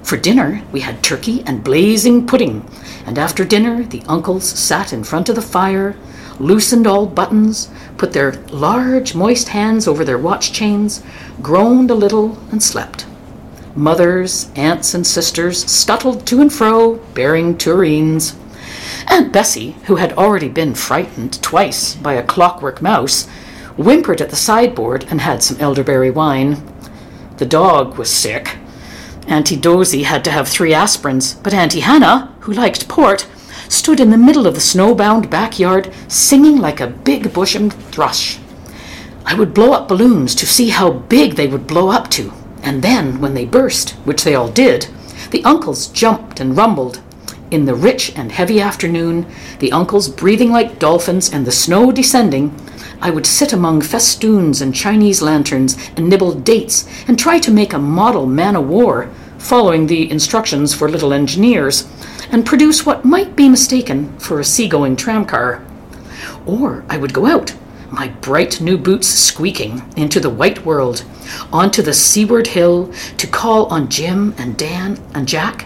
For 0.04 0.18
dinner, 0.18 0.62
we 0.72 0.82
had 0.82 1.02
turkey 1.02 1.42
and 1.48 1.64
blazing 1.64 2.28
pudding, 2.28 2.70
and 3.08 3.18
after 3.18 3.44
dinner, 3.44 3.84
the 3.84 4.04
uncles 4.08 4.48
sat 4.48 4.94
in 4.94 5.04
front 5.04 5.30
of 5.30 5.36
the 5.36 5.42
fire, 5.42 5.98
loosened 6.40 6.88
all 6.88 7.06
buttons, 7.06 7.70
put 7.98 8.14
their 8.14 8.34
large, 8.50 9.16
moist 9.16 9.50
hands 9.50 9.88
over 9.88 10.04
their 10.04 10.18
watch 10.18 10.52
chains, 10.52 11.04
groaned 11.42 11.92
a 11.92 11.96
little, 11.96 12.38
and 12.52 12.62
slept. 12.62 13.06
Mothers, 13.76 14.50
aunts, 14.56 14.94
and 14.94 15.06
sisters 15.06 15.66
scuttled 15.66 16.26
to 16.28 16.40
and 16.42 16.52
fro, 16.52 16.96
bearing 17.14 17.58
tureens. 17.58 18.36
Aunt 19.08 19.34
Bessie, 19.34 19.74
who 19.86 19.98
had 19.98 20.14
already 20.14 20.50
been 20.50 20.74
frightened 20.76 21.42
twice 21.42 21.96
by 21.96 22.14
a 22.14 22.24
clockwork 22.24 22.82
mouse, 22.82 23.28
whimpered 23.78 24.22
at 24.22 24.30
the 24.30 24.36
sideboard 24.36 25.06
and 25.10 25.22
had 25.22 25.44
some 25.44 25.60
elderberry 25.60 26.10
wine. 26.10 26.64
The 27.38 27.46
dog 27.46 27.98
was 27.98 28.10
sick. 28.10 28.58
Auntie 29.28 29.58
Dosie 29.58 30.04
had 30.04 30.24
to 30.24 30.32
have 30.32 30.48
three 30.48 30.72
aspirins, 30.72 31.42
but 31.44 31.54
Auntie 31.54 31.82
Hannah, 31.82 32.34
who 32.42 32.54
liked 32.54 32.88
port, 32.88 33.28
stood 33.68 34.00
in 34.00 34.10
the 34.10 34.18
middle 34.18 34.48
of 34.48 34.54
the 34.54 34.60
snowbound 34.60 35.30
backyard 35.30 35.94
singing 36.08 36.58
like 36.58 36.80
a 36.80 36.88
big 36.88 37.34
busham 37.34 37.72
thrush. 37.92 38.40
I 39.26 39.36
would 39.36 39.54
blow 39.54 39.74
up 39.74 39.88
balloons 39.88 40.36
to 40.36 40.46
see 40.46 40.70
how 40.70 40.92
big 40.92 41.36
they 41.36 41.48
would 41.48 41.66
blow 41.66 41.90
up 41.90 42.10
to, 42.12 42.32
and 42.62 42.82
then, 42.82 43.20
when 43.20 43.34
they 43.34 43.46
burst, 43.46 43.92
which 44.06 44.24
they 44.24 44.36
all 44.36 44.50
did, 44.50 44.88
the 45.32 45.44
uncles 45.44 45.88
jumped 45.88 46.40
and 46.40 46.56
rumbled. 46.56 47.02
In 47.52 47.66
the 47.66 47.76
rich 47.76 48.12
and 48.16 48.32
heavy 48.32 48.60
afternoon, 48.60 49.26
the 49.60 49.72
uncles 49.72 50.10
breathing 50.10 50.52
like 50.52 50.80
dolphins 50.80 51.32
and 51.32 51.46
the 51.46 51.52
snow 51.52 51.92
descending, 51.92 52.54
I 53.02 53.10
would 53.12 53.26
sit 53.26 53.54
among 53.54 53.82
festoons 53.82 54.62
and 54.62 54.74
Chinese 54.74 55.22
lanterns 55.22 55.78
and 55.96 56.10
nibble 56.10 56.34
dates 56.34 56.88
and 57.08 57.20
try 57.20 57.40
to 57.40 57.52
make 57.52 57.74
a 57.74 57.80
model 57.80 58.26
man 58.26 58.56
o' 58.56 58.62
war, 58.62 59.10
following 59.38 59.86
the 59.86 60.10
instructions 60.10 60.74
for 60.74 60.90
little 60.90 61.14
engineers, 61.14 61.88
and 62.32 62.46
produce 62.46 62.86
what 62.86 63.06
might 63.06 63.36
be 63.36 63.50
mistaken 63.50 64.18
for 64.20 64.40
a 64.40 64.46
seagoing 64.46 64.96
tramcar. 64.96 65.66
Or 66.46 66.86
I 66.90 66.98
would 66.98 67.14
go 67.14 67.26
out, 67.26 67.56
my 67.92 68.10
bright 68.10 68.60
new 68.62 68.78
boots 68.78 69.08
squeaking, 69.08 69.82
into 69.96 70.20
the 70.20 70.30
white 70.30 70.66
world, 70.66 71.06
onto 71.52 71.82
the 71.82 71.94
seaward 71.94 72.48
hill 72.48 72.92
to 73.18 73.28
call 73.28 73.66
on 73.68 73.90
Jim 73.90 74.36
and 74.38 74.58
Dan 74.58 75.00
and 75.14 75.28
Jack, 75.28 75.66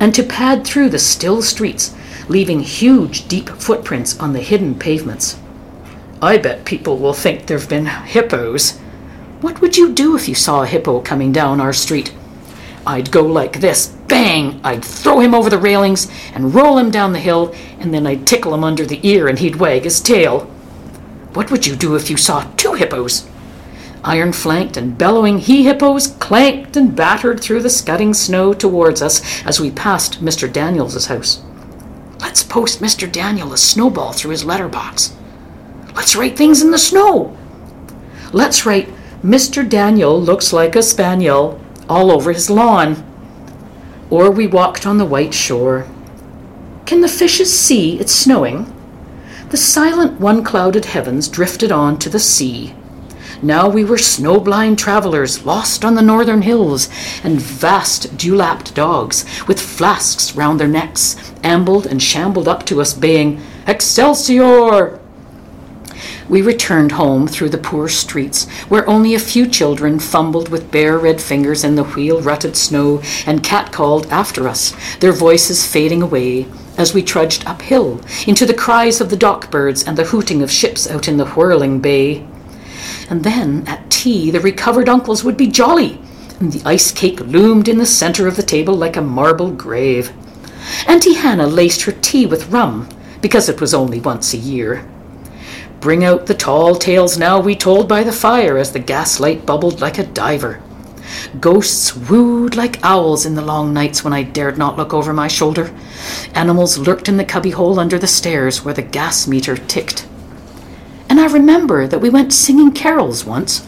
and 0.00 0.14
to 0.14 0.22
pad 0.22 0.64
through 0.64 0.90
the 0.90 0.98
still 0.98 1.42
streets, 1.42 1.94
leaving 2.28 2.60
huge, 2.60 3.28
deep 3.28 3.48
footprints 3.48 4.18
on 4.18 4.32
the 4.32 4.40
hidden 4.40 4.74
pavements. 4.74 5.38
I 6.20 6.38
bet 6.38 6.64
people 6.64 6.98
will 6.98 7.12
think 7.12 7.46
there've 7.46 7.68
been 7.68 7.86
hippos. 7.86 8.78
What 9.40 9.60
would 9.60 9.76
you 9.76 9.92
do 9.92 10.16
if 10.16 10.28
you 10.28 10.34
saw 10.34 10.62
a 10.62 10.66
hippo 10.66 11.00
coming 11.00 11.32
down 11.32 11.60
our 11.60 11.72
street? 11.72 12.14
I'd 12.86 13.10
go 13.10 13.22
like 13.22 13.60
this 13.60 13.86
bang! 13.86 14.60
I'd 14.62 14.84
throw 14.84 15.20
him 15.20 15.34
over 15.34 15.48
the 15.48 15.58
railings 15.58 16.10
and 16.34 16.54
roll 16.54 16.78
him 16.78 16.90
down 16.90 17.12
the 17.12 17.18
hill, 17.18 17.54
and 17.78 17.92
then 17.92 18.06
I'd 18.06 18.26
tickle 18.26 18.54
him 18.54 18.64
under 18.64 18.84
the 18.84 19.00
ear 19.06 19.28
and 19.28 19.38
he'd 19.38 19.56
wag 19.56 19.84
his 19.84 20.00
tail. 20.00 20.40
What 21.32 21.50
would 21.50 21.66
you 21.66 21.76
do 21.76 21.96
if 21.96 22.10
you 22.10 22.16
saw 22.16 22.44
two 22.56 22.74
hippos? 22.74 23.28
Iron 24.04 24.32
flanked 24.32 24.76
and 24.76 24.98
bellowing 24.98 25.38
he 25.38 25.64
hippos 25.64 26.08
clanked 26.08 26.76
and 26.76 26.94
battered 26.94 27.40
through 27.40 27.62
the 27.62 27.70
scudding 27.70 28.12
snow 28.12 28.52
towards 28.52 29.00
us 29.00 29.22
as 29.46 29.58
we 29.58 29.70
passed 29.70 30.22
Mr. 30.22 30.52
Daniels's 30.52 31.06
house. 31.06 31.42
Let's 32.20 32.42
post 32.42 32.80
Mr. 32.80 33.10
Daniel 33.10 33.52
a 33.52 33.56
snowball 33.56 34.12
through 34.12 34.32
his 34.32 34.44
letterbox. 34.44 35.16
Let's 35.94 36.14
write 36.14 36.36
things 36.36 36.60
in 36.60 36.70
the 36.70 36.78
snow. 36.78 37.36
Let's 38.32 38.66
write 38.66 38.90
Mr. 39.22 39.66
Daniel 39.66 40.20
looks 40.20 40.52
like 40.52 40.76
a 40.76 40.82
spaniel 40.82 41.58
all 41.88 42.10
over 42.10 42.32
his 42.32 42.50
lawn. 42.50 43.02
Or 44.10 44.30
we 44.30 44.46
walked 44.46 44.86
on 44.86 44.98
the 44.98 45.04
white 45.04 45.34
shore. 45.34 45.86
Can 46.86 47.00
the 47.00 47.08
fishes 47.08 47.56
see 47.56 47.98
it's 47.98 48.12
snowing? 48.12 48.72
The 49.50 49.56
silent 49.56 50.20
one 50.20 50.42
clouded 50.44 50.86
heavens 50.86 51.28
drifted 51.28 51.70
on 51.70 51.98
to 52.00 52.08
the 52.08 52.18
sea. 52.18 52.74
Now 53.42 53.68
we 53.68 53.84
were 53.84 53.98
snow-blind 53.98 54.78
travelers 54.78 55.44
lost 55.44 55.84
on 55.84 55.94
the 55.94 56.02
northern 56.02 56.42
hills, 56.42 56.88
and 57.22 57.40
vast 57.40 58.16
dew-lapped 58.16 58.74
dogs, 58.74 59.24
with 59.46 59.60
flasks 59.60 60.34
round 60.34 60.58
their 60.58 60.68
necks, 60.68 61.16
ambled 61.42 61.86
and 61.86 62.02
shambled 62.02 62.48
up 62.48 62.64
to 62.66 62.80
us, 62.80 62.94
baying, 62.94 63.42
Excelsior! 63.66 65.00
We 66.28 66.40
returned 66.40 66.92
home 66.92 67.28
through 67.28 67.50
the 67.50 67.58
poor 67.58 67.88
streets, 67.88 68.48
where 68.68 68.88
only 68.88 69.14
a 69.14 69.18
few 69.18 69.46
children 69.46 69.98
fumbled 69.98 70.48
with 70.48 70.70
bare 70.70 70.98
red 70.98 71.20
fingers 71.20 71.64
in 71.64 71.74
the 71.74 71.84
wheel 71.84 72.22
rutted 72.22 72.56
snow 72.56 73.02
and 73.26 73.42
catcalled 73.42 74.10
after 74.10 74.48
us, 74.48 74.74
their 75.00 75.12
voices 75.12 75.66
fading 75.66 76.02
away 76.02 76.46
as 76.78 76.94
we 76.94 77.02
trudged 77.02 77.46
uphill 77.46 78.00
into 78.26 78.46
the 78.46 78.54
cries 78.54 79.00
of 79.00 79.10
the 79.10 79.16
dock 79.16 79.50
birds 79.50 79.84
and 79.84 79.98
the 79.98 80.04
hooting 80.04 80.42
of 80.42 80.50
ships 80.50 80.90
out 80.90 81.08
in 81.08 81.18
the 81.18 81.26
whirling 81.26 81.80
bay. 81.80 82.26
And 83.10 83.22
then 83.22 83.64
at 83.68 83.90
tea, 83.90 84.30
the 84.30 84.40
recovered 84.40 84.88
uncles 84.88 85.24
would 85.24 85.36
be 85.36 85.46
jolly, 85.46 86.00
and 86.40 86.52
the 86.52 86.66
ice 86.68 86.90
cake 86.90 87.20
loomed 87.20 87.68
in 87.68 87.78
the 87.78 87.86
centre 87.86 88.26
of 88.26 88.36
the 88.36 88.42
table 88.42 88.74
like 88.74 88.96
a 88.96 89.02
marble 89.02 89.50
grave. 89.50 90.10
Auntie 90.88 91.14
Hannah 91.14 91.46
laced 91.46 91.82
her 91.82 91.92
tea 91.92 92.24
with 92.24 92.50
rum, 92.50 92.88
because 93.20 93.48
it 93.48 93.60
was 93.60 93.74
only 93.74 94.00
once 94.00 94.32
a 94.32 94.38
year. 94.38 94.88
Bring 95.84 96.02
out 96.02 96.24
the 96.24 96.32
tall 96.32 96.76
tales 96.76 97.18
now 97.18 97.38
we 97.38 97.54
told 97.54 97.90
by 97.90 98.04
the 98.04 98.10
fire 98.10 98.56
as 98.56 98.72
the 98.72 98.78
gaslight 98.78 99.44
bubbled 99.44 99.82
like 99.82 99.98
a 99.98 100.06
diver. 100.06 100.62
Ghosts 101.38 101.94
wooed 101.94 102.56
like 102.56 102.82
owls 102.82 103.26
in 103.26 103.34
the 103.34 103.44
long 103.44 103.74
nights 103.74 104.02
when 104.02 104.14
I 104.14 104.22
dared 104.22 104.56
not 104.56 104.78
look 104.78 104.94
over 104.94 105.12
my 105.12 105.28
shoulder. 105.28 105.74
Animals 106.32 106.78
lurked 106.78 107.06
in 107.06 107.18
the 107.18 107.24
cubbyhole 107.26 107.78
under 107.78 107.98
the 107.98 108.06
stairs 108.06 108.64
where 108.64 108.72
the 108.72 108.80
gas 108.80 109.26
meter 109.26 109.58
ticked. 109.58 110.08
And 111.10 111.20
I 111.20 111.26
remember 111.26 111.86
that 111.86 112.00
we 112.00 112.08
went 112.08 112.32
singing 112.32 112.72
carols 112.72 113.26
once, 113.26 113.66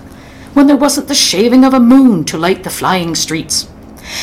when 0.54 0.68
there 0.68 0.74
wasn't 0.74 1.08
the 1.08 1.14
shaving 1.14 1.66
of 1.66 1.74
a 1.74 1.78
moon 1.78 2.24
to 2.24 2.38
light 2.38 2.64
the 2.64 2.70
flying 2.70 3.14
streets. 3.14 3.68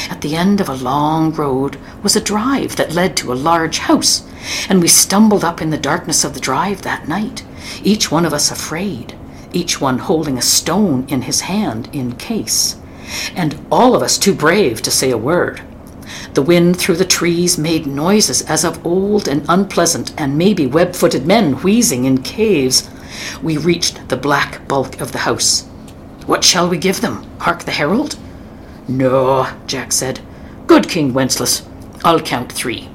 At 0.10 0.22
the 0.22 0.36
end 0.36 0.60
of 0.60 0.68
a 0.68 0.74
long 0.74 1.32
road 1.32 1.78
was 2.02 2.16
a 2.16 2.22
drive 2.22 2.76
that 2.78 2.96
led 2.96 3.16
to 3.18 3.32
a 3.32 3.36
large 3.36 3.78
house, 3.78 4.28
and 4.68 4.82
we 4.82 4.88
stumbled 4.88 5.44
up 5.44 5.62
in 5.62 5.70
the 5.70 5.78
darkness 5.78 6.24
of 6.24 6.34
the 6.34 6.40
drive 6.40 6.82
that 6.82 7.08
night, 7.08 7.44
each 7.84 8.12
one 8.12 8.26
of 8.26 8.34
us 8.34 8.52
afraid, 8.52 9.16
each 9.52 9.80
one 9.80 10.00
holding 10.00 10.38
a 10.38 10.42
stone 10.42 11.06
in 11.08 11.24
his 11.24 11.42
hand 11.42 11.90
in 11.94 12.16
case, 12.16 12.78
and 13.36 13.66
all 13.72 13.96
of 13.96 14.02
us 14.02 14.18
too 14.18 14.34
brave 14.34 14.82
to 14.82 14.92
say 14.92 15.12
a 15.12 15.18
word. 15.18 15.62
The 16.34 16.42
wind 16.42 16.78
through 16.78 16.98
the 16.98 17.06
trees 17.06 17.58
made 17.58 17.86
noises 17.86 18.42
as 18.44 18.64
of 18.64 18.86
old 18.86 19.28
and 19.28 19.46
unpleasant, 19.48 20.14
and 20.18 20.38
maybe 20.38 20.66
web 20.66 20.96
footed 20.96 21.26
men 21.26 21.54
wheezing 21.62 22.06
in 22.06 22.24
caves. 22.24 22.90
We 23.42 23.58
reached 23.58 24.10
the 24.10 24.18
black 24.18 24.68
bulk 24.68 25.00
of 25.00 25.12
the 25.12 25.20
house. 25.20 25.64
What 26.26 26.44
shall 26.44 26.68
we 26.70 26.78
give 26.78 27.02
them? 27.02 27.24
Hark 27.40 27.64
the 27.64 27.72
herald? 27.72 28.18
No, 28.88 29.48
Jack 29.68 29.92
said. 29.92 30.20
Good 30.68 30.90
King 30.90 31.14
Wenceslas. 31.14 31.68
I'll 32.04 32.20
count 32.20 32.52
three. 32.52 32.86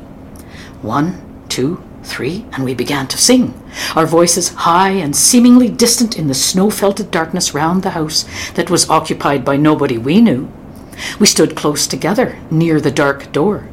One, 0.82 1.44
two, 1.48 1.82
three, 2.08 2.44
and 2.52 2.64
we 2.64 2.74
began 2.74 3.06
to 3.08 3.18
sing, 3.18 3.54
our 3.94 4.06
voices 4.06 4.48
high 4.48 4.90
and 4.90 5.14
seemingly 5.14 5.68
distant 5.68 6.18
in 6.18 6.26
the 6.26 6.34
snow 6.34 6.70
felted 6.70 7.10
darkness 7.10 7.54
round 7.54 7.82
the 7.82 7.90
house 7.90 8.24
that 8.54 8.70
was 8.70 8.88
occupied 8.90 9.44
by 9.44 9.56
nobody 9.56 9.98
we 9.98 10.20
knew. 10.20 10.50
We 11.20 11.26
stood 11.26 11.54
close 11.54 11.86
together, 11.86 12.38
near 12.50 12.80
the 12.80 12.90
dark 12.90 13.30
door. 13.30 13.68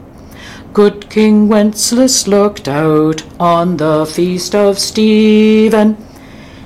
Good 0.74 1.10
King 1.10 1.48
Wenceslas 1.48 2.28
looked 2.28 2.68
out 2.68 3.24
on 3.40 3.78
the 3.78 4.06
feast 4.06 4.54
of 4.54 4.78
Stephen. 4.78 5.98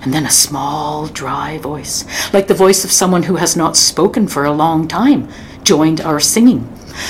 And 0.01 0.13
then 0.13 0.25
a 0.25 0.31
small, 0.31 1.07
dry 1.07 1.57
voice, 1.59 2.05
like 2.33 2.47
the 2.47 2.53
voice 2.53 2.83
of 2.83 2.91
someone 2.91 3.23
who 3.23 3.35
has 3.35 3.55
not 3.55 3.77
spoken 3.77 4.27
for 4.27 4.45
a 4.45 4.51
long 4.51 4.87
time, 4.87 5.29
joined 5.63 6.01
our 6.01 6.19
singing. 6.19 6.67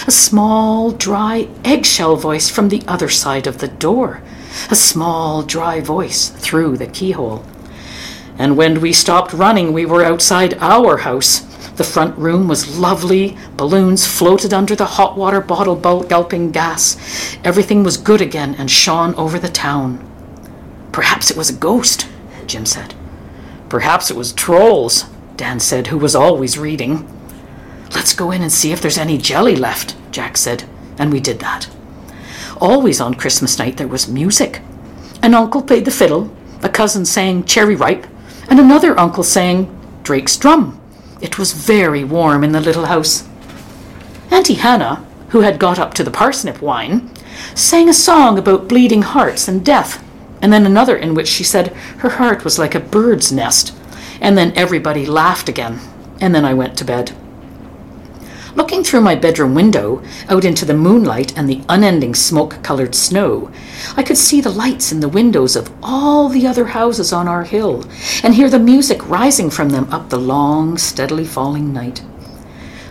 A 0.07 0.11
small, 0.11 0.91
dry, 0.91 1.47
eggshell 1.63 2.17
voice 2.17 2.49
from 2.49 2.69
the 2.69 2.83
other 2.87 3.09
side 3.09 3.47
of 3.47 3.59
the 3.59 3.67
door. 3.67 4.21
A 4.69 4.75
small, 4.75 5.43
dry 5.43 5.81
voice 5.81 6.29
through 6.29 6.77
the 6.77 6.87
keyhole. 6.87 7.45
And 8.37 8.55
when 8.55 8.79
we 8.79 8.93
stopped 8.93 9.33
running, 9.33 9.73
we 9.73 9.85
were 9.85 10.03
outside 10.03 10.53
our 10.59 10.97
house. 10.97 11.39
The 11.75 11.83
front 11.83 12.17
room 12.17 12.47
was 12.47 12.77
lovely. 12.77 13.37
Balloons 13.55 14.07
floated 14.07 14.53
under 14.53 14.75
the 14.75 14.85
hot 14.85 15.17
water 15.17 15.41
bottle 15.41 15.75
gulping 15.75 16.51
gas. 16.51 17.37
Everything 17.43 17.83
was 17.83 17.97
good 17.97 18.21
again 18.21 18.55
and 18.55 18.71
shone 18.71 19.13
over 19.15 19.39
the 19.39 19.49
town. 19.49 20.05
Perhaps 20.91 21.29
it 21.31 21.37
was 21.37 21.49
a 21.49 21.53
ghost, 21.53 22.07
Jim 22.47 22.65
said. 22.65 22.95
Perhaps 23.69 24.09
it 24.09 24.17
was 24.17 24.33
trolls, 24.33 25.05
Dan 25.37 25.59
said, 25.59 25.87
who 25.87 25.97
was 25.97 26.15
always 26.15 26.57
reading. 26.57 27.07
Let's 27.93 28.13
go 28.13 28.31
in 28.31 28.41
and 28.41 28.51
see 28.51 28.71
if 28.71 28.81
there's 28.81 28.97
any 28.97 29.17
jelly 29.17 29.55
left, 29.55 29.95
Jack 30.11 30.37
said, 30.37 30.63
and 30.97 31.11
we 31.11 31.19
did 31.19 31.39
that. 31.39 31.69
Always 32.61 32.99
on 32.99 33.13
Christmas 33.13 33.57
night 33.57 33.77
there 33.77 33.87
was 33.87 34.09
music. 34.09 34.61
An 35.21 35.33
uncle 35.33 35.61
played 35.61 35.85
the 35.85 35.91
fiddle, 35.91 36.29
a 36.61 36.67
cousin 36.67 37.05
sang 37.05 37.45
Cherry 37.45 37.75
Ripe, 37.75 38.05
and 38.49 38.59
another 38.59 38.99
uncle 38.99 39.23
sang 39.23 39.73
Drake's 40.03 40.35
Drum. 40.35 40.79
It 41.21 41.39
was 41.39 41.53
very 41.53 42.03
warm 42.03 42.43
in 42.43 42.51
the 42.51 42.59
little 42.59 42.85
house. 42.85 43.27
Auntie 44.29 44.55
Hannah, 44.55 45.05
who 45.29 45.41
had 45.41 45.59
got 45.59 45.79
up 45.79 45.93
to 45.95 46.03
the 46.03 46.11
parsnip 46.11 46.61
wine, 46.61 47.09
sang 47.55 47.87
a 47.87 47.93
song 47.93 48.37
about 48.37 48.67
bleeding 48.67 49.03
hearts 49.03 49.47
and 49.47 49.63
death, 49.63 50.03
and 50.41 50.51
then 50.51 50.65
another 50.65 50.97
in 50.97 51.13
which 51.13 51.27
she 51.27 51.43
said 51.43 51.69
her 51.99 52.09
heart 52.09 52.43
was 52.43 52.59
like 52.59 52.75
a 52.75 52.79
bird's 52.79 53.31
nest, 53.31 53.73
and 54.19 54.37
then 54.37 54.51
everybody 54.57 55.05
laughed 55.05 55.47
again, 55.47 55.79
and 56.19 56.35
then 56.35 56.43
I 56.43 56.53
went 56.53 56.77
to 56.79 56.85
bed. 56.85 57.13
Looking 58.55 58.83
through 58.83 59.01
my 59.01 59.15
bedroom 59.15 59.53
window 59.53 60.01
out 60.27 60.43
into 60.43 60.65
the 60.65 60.73
moonlight 60.73 61.37
and 61.37 61.47
the 61.47 61.61
unending 61.69 62.15
smoke 62.15 62.61
colored 62.63 62.95
snow, 62.95 63.51
I 63.95 64.03
could 64.03 64.17
see 64.17 64.41
the 64.41 64.49
lights 64.49 64.91
in 64.91 64.99
the 64.99 65.07
windows 65.09 65.55
of 65.55 65.71
all 65.83 66.29
the 66.29 66.47
other 66.47 66.65
houses 66.65 67.13
on 67.13 67.27
our 67.27 67.43
hill 67.43 67.85
and 68.23 68.33
hear 68.33 68.49
the 68.49 68.59
music 68.59 69.07
rising 69.07 69.49
from 69.49 69.69
them 69.69 69.91
up 69.93 70.09
the 70.09 70.17
long, 70.17 70.77
steadily 70.77 71.25
falling 71.25 71.71
night. 71.73 72.03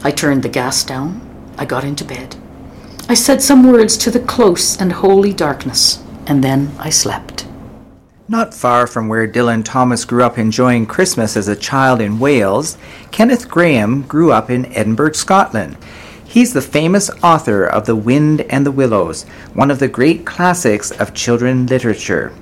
I 0.04 0.12
turned 0.12 0.44
the 0.44 0.48
gas 0.48 0.84
down. 0.84 1.20
I 1.58 1.64
got 1.64 1.82
into 1.82 2.04
bed. 2.04 2.36
I 3.08 3.14
said 3.14 3.42
some 3.42 3.72
words 3.72 3.96
to 3.98 4.10
the 4.12 4.20
close 4.20 4.80
and 4.80 4.92
holy 4.92 5.32
darkness, 5.32 6.00
and 6.26 6.44
then 6.44 6.70
I 6.78 6.90
slept. 6.90 7.47
Not 8.30 8.52
far 8.52 8.86
from 8.86 9.08
where 9.08 9.26
Dylan 9.26 9.64
Thomas 9.64 10.04
grew 10.04 10.22
up 10.22 10.36
enjoying 10.36 10.84
Christmas 10.84 11.34
as 11.34 11.48
a 11.48 11.56
child 11.56 12.02
in 12.02 12.18
Wales, 12.18 12.76
Kenneth 13.10 13.48
Grahame 13.48 14.06
grew 14.06 14.32
up 14.32 14.50
in 14.50 14.66
Edinburgh, 14.74 15.14
Scotland. 15.14 15.78
He's 16.26 16.52
the 16.52 16.60
famous 16.60 17.08
author 17.22 17.64
of 17.64 17.86
The 17.86 17.96
Wind 17.96 18.42
and 18.42 18.66
the 18.66 18.70
Willows, 18.70 19.22
one 19.54 19.70
of 19.70 19.78
the 19.78 19.88
great 19.88 20.26
classics 20.26 20.90
of 20.90 21.14
children 21.14 21.66
literature. 21.66 22.34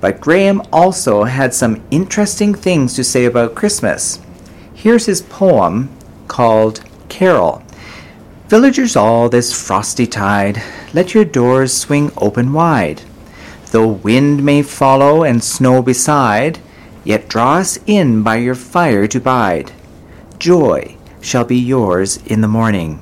But 0.00 0.20
Grahame 0.20 0.64
also 0.72 1.24
had 1.24 1.52
some 1.52 1.82
interesting 1.90 2.54
things 2.54 2.94
to 2.94 3.02
say 3.02 3.24
about 3.24 3.56
Christmas. 3.56 4.20
Here's 4.74 5.06
his 5.06 5.22
poem 5.22 5.90
called 6.28 6.84
Carol. 7.08 7.64
Villagers 8.46 8.94
all 8.94 9.28
this 9.28 9.52
frosty 9.52 10.06
tide, 10.06 10.62
let 10.94 11.14
your 11.14 11.24
doors 11.24 11.72
swing 11.72 12.12
open 12.16 12.52
wide. 12.52 13.02
Though 13.72 13.88
wind 13.88 14.44
may 14.44 14.62
follow 14.62 15.24
and 15.24 15.42
snow 15.42 15.82
beside, 15.82 16.60
yet 17.04 17.28
draw 17.28 17.54
us 17.54 17.78
in 17.86 18.22
by 18.22 18.36
your 18.36 18.54
fire 18.54 19.06
to 19.08 19.20
bide. 19.20 19.72
Joy 20.38 20.96
shall 21.20 21.44
be 21.44 21.56
yours 21.56 22.18
in 22.18 22.40
the 22.40 22.48
morning. 22.48 23.00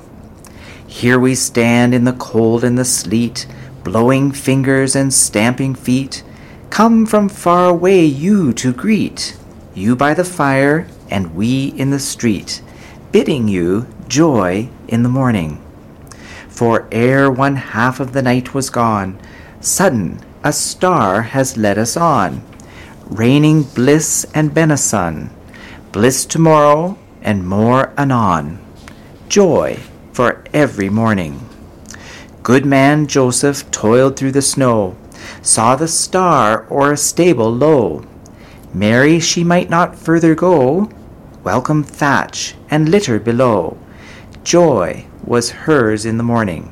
Here 0.86 1.18
we 1.18 1.34
stand 1.34 1.92
in 1.94 2.04
the 2.04 2.12
cold 2.12 2.64
and 2.64 2.78
the 2.78 2.84
sleet, 2.84 3.46
blowing 3.82 4.32
fingers 4.32 4.96
and 4.96 5.12
stamping 5.12 5.74
feet, 5.74 6.22
come 6.70 7.04
from 7.04 7.28
far 7.28 7.68
away 7.68 8.04
you 8.04 8.52
to 8.54 8.72
greet, 8.72 9.36
you 9.74 9.94
by 9.94 10.14
the 10.14 10.24
fire 10.24 10.86
and 11.10 11.34
we 11.34 11.68
in 11.76 11.90
the 11.90 11.98
street, 11.98 12.62
bidding 13.12 13.48
you 13.48 13.86
joy 14.08 14.68
in 14.88 15.02
the 15.02 15.08
morning. 15.08 15.60
For 16.48 16.88
ere 16.90 17.30
one 17.30 17.56
half 17.56 18.00
of 18.00 18.12
the 18.12 18.22
night 18.22 18.54
was 18.54 18.70
gone, 18.70 19.18
sudden 19.60 20.20
a 20.46 20.52
star 20.52 21.22
has 21.22 21.56
led 21.56 21.78
us 21.78 21.96
on, 21.96 22.44
raining 23.06 23.62
bliss 23.62 24.26
and 24.34 24.52
benison, 24.52 25.30
bliss 25.90 26.26
tomorrow 26.26 26.98
and 27.22 27.48
more 27.48 27.94
anon, 27.96 28.58
joy 29.26 29.74
for 30.12 30.44
every 30.52 30.90
morning. 30.90 31.48
Good 32.42 32.66
man 32.66 33.06
Joseph 33.06 33.70
toiled 33.70 34.16
through 34.16 34.32
the 34.32 34.42
snow, 34.42 34.98
saw 35.40 35.76
the 35.76 35.88
star 35.88 36.66
o'er 36.70 36.92
a 36.92 36.96
stable 36.98 37.50
low. 37.50 38.04
Mary 38.74 39.20
she 39.20 39.42
might 39.42 39.70
not 39.70 39.96
further 39.96 40.34
go, 40.34 40.90
welcome 41.42 41.82
thatch 41.82 42.54
and 42.68 42.90
litter 42.90 43.18
below. 43.18 43.78
Joy 44.42 45.06
was 45.24 45.64
hers 45.64 46.04
in 46.04 46.18
the 46.18 46.22
morning. 46.22 46.70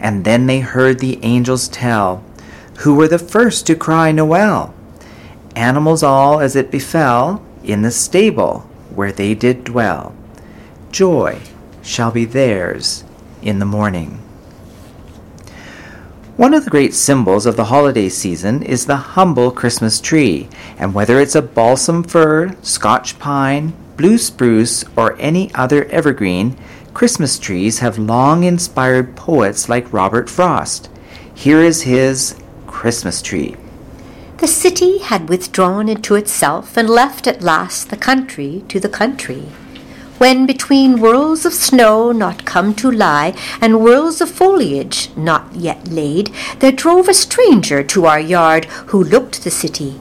And 0.00 0.24
then 0.24 0.46
they 0.46 0.60
heard 0.60 1.00
the 1.00 1.22
angels 1.22 1.68
tell 1.68 2.24
who 2.78 2.94
were 2.94 3.08
the 3.08 3.18
first 3.18 3.66
to 3.66 3.74
cry 3.74 4.12
Noel? 4.12 4.74
Animals 5.54 6.02
all 6.02 6.40
as 6.40 6.54
it 6.56 6.70
befell 6.70 7.44
in 7.64 7.82
the 7.82 7.90
stable 7.90 8.60
where 8.94 9.12
they 9.12 9.34
did 9.34 9.64
dwell. 9.64 10.14
Joy 10.92 11.40
shall 11.82 12.10
be 12.10 12.24
theirs 12.24 13.04
in 13.42 13.58
the 13.58 13.64
morning. 13.64 14.22
One 16.36 16.52
of 16.52 16.64
the 16.64 16.70
great 16.70 16.92
symbols 16.92 17.46
of 17.46 17.56
the 17.56 17.66
holiday 17.66 18.10
season 18.10 18.62
is 18.62 18.84
the 18.84 18.96
humble 18.96 19.50
Christmas 19.50 20.00
tree, 20.00 20.48
and 20.76 20.92
whether 20.92 21.18
it's 21.18 21.34
a 21.34 21.40
balsam 21.40 22.02
fir, 22.02 22.54
Scotch 22.60 23.18
pine, 23.18 23.72
blue 23.96 24.18
spruce, 24.18 24.84
or 24.96 25.16
any 25.18 25.52
other 25.54 25.86
evergreen, 25.86 26.54
Christmas 26.92 27.38
trees 27.38 27.78
have 27.78 27.98
long 27.98 28.44
inspired 28.44 29.16
poets 29.16 29.70
like 29.70 29.90
Robert 29.92 30.28
Frost. 30.28 30.90
Here 31.34 31.62
is 31.62 31.82
his 31.82 32.34
Christmas 32.76 33.22
tree. 33.22 33.56
The 34.36 34.46
city 34.46 34.98
had 34.98 35.30
withdrawn 35.30 35.88
into 35.88 36.14
itself 36.14 36.76
and 36.76 36.90
left 36.90 37.26
at 37.26 37.40
last 37.40 37.88
the 37.88 37.96
country 37.96 38.64
to 38.68 38.78
the 38.78 38.90
country. 38.90 39.44
When 40.18 40.44
between 40.44 40.98
whirls 40.98 41.46
of 41.46 41.54
snow 41.54 42.12
not 42.12 42.44
come 42.44 42.74
to 42.74 42.90
lie 42.90 43.34
and 43.62 43.80
whirls 43.80 44.20
of 44.20 44.30
foliage 44.30 45.08
not 45.16 45.54
yet 45.54 45.88
laid, 45.88 46.30
there 46.58 46.70
drove 46.70 47.08
a 47.08 47.14
stranger 47.14 47.82
to 47.84 48.04
our 48.04 48.20
yard 48.20 48.66
who 48.90 49.02
looked 49.02 49.42
the 49.42 49.50
city, 49.50 49.98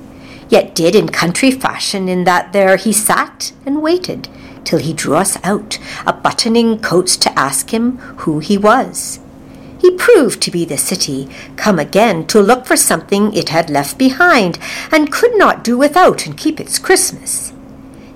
yet 0.49 0.75
did 0.75 0.95
in 0.95 1.07
country 1.07 1.51
fashion 1.51 2.09
in 2.09 2.25
that 2.25 2.51
there 2.51 2.75
he 2.75 2.91
sat 2.91 3.53
and 3.65 3.81
waited 3.81 4.27
till 4.65 4.79
he 4.79 4.91
drew 4.91 5.15
us 5.15 5.37
out, 5.45 5.79
a 6.05 6.11
buttoning 6.11 6.79
coats 6.79 7.15
to 7.17 7.39
ask 7.39 7.69
him 7.69 7.97
who 8.23 8.39
he 8.39 8.57
was. 8.57 9.19
He 9.85 9.91
proved 9.91 10.41
to 10.41 10.49
be 10.49 10.65
the 10.65 10.79
city, 10.79 11.29
come 11.57 11.77
again 11.77 12.25
to 12.27 12.41
look 12.41 12.65
for 12.65 12.75
something 12.75 13.31
it 13.35 13.49
had 13.49 13.69
left 13.69 13.99
behind, 13.99 14.57
and 14.91 15.11
could 15.11 15.37
not 15.37 15.63
do 15.63 15.77
without 15.77 16.25
and 16.25 16.35
keep 16.35 16.59
its 16.59 16.79
Christmas. 16.79 17.53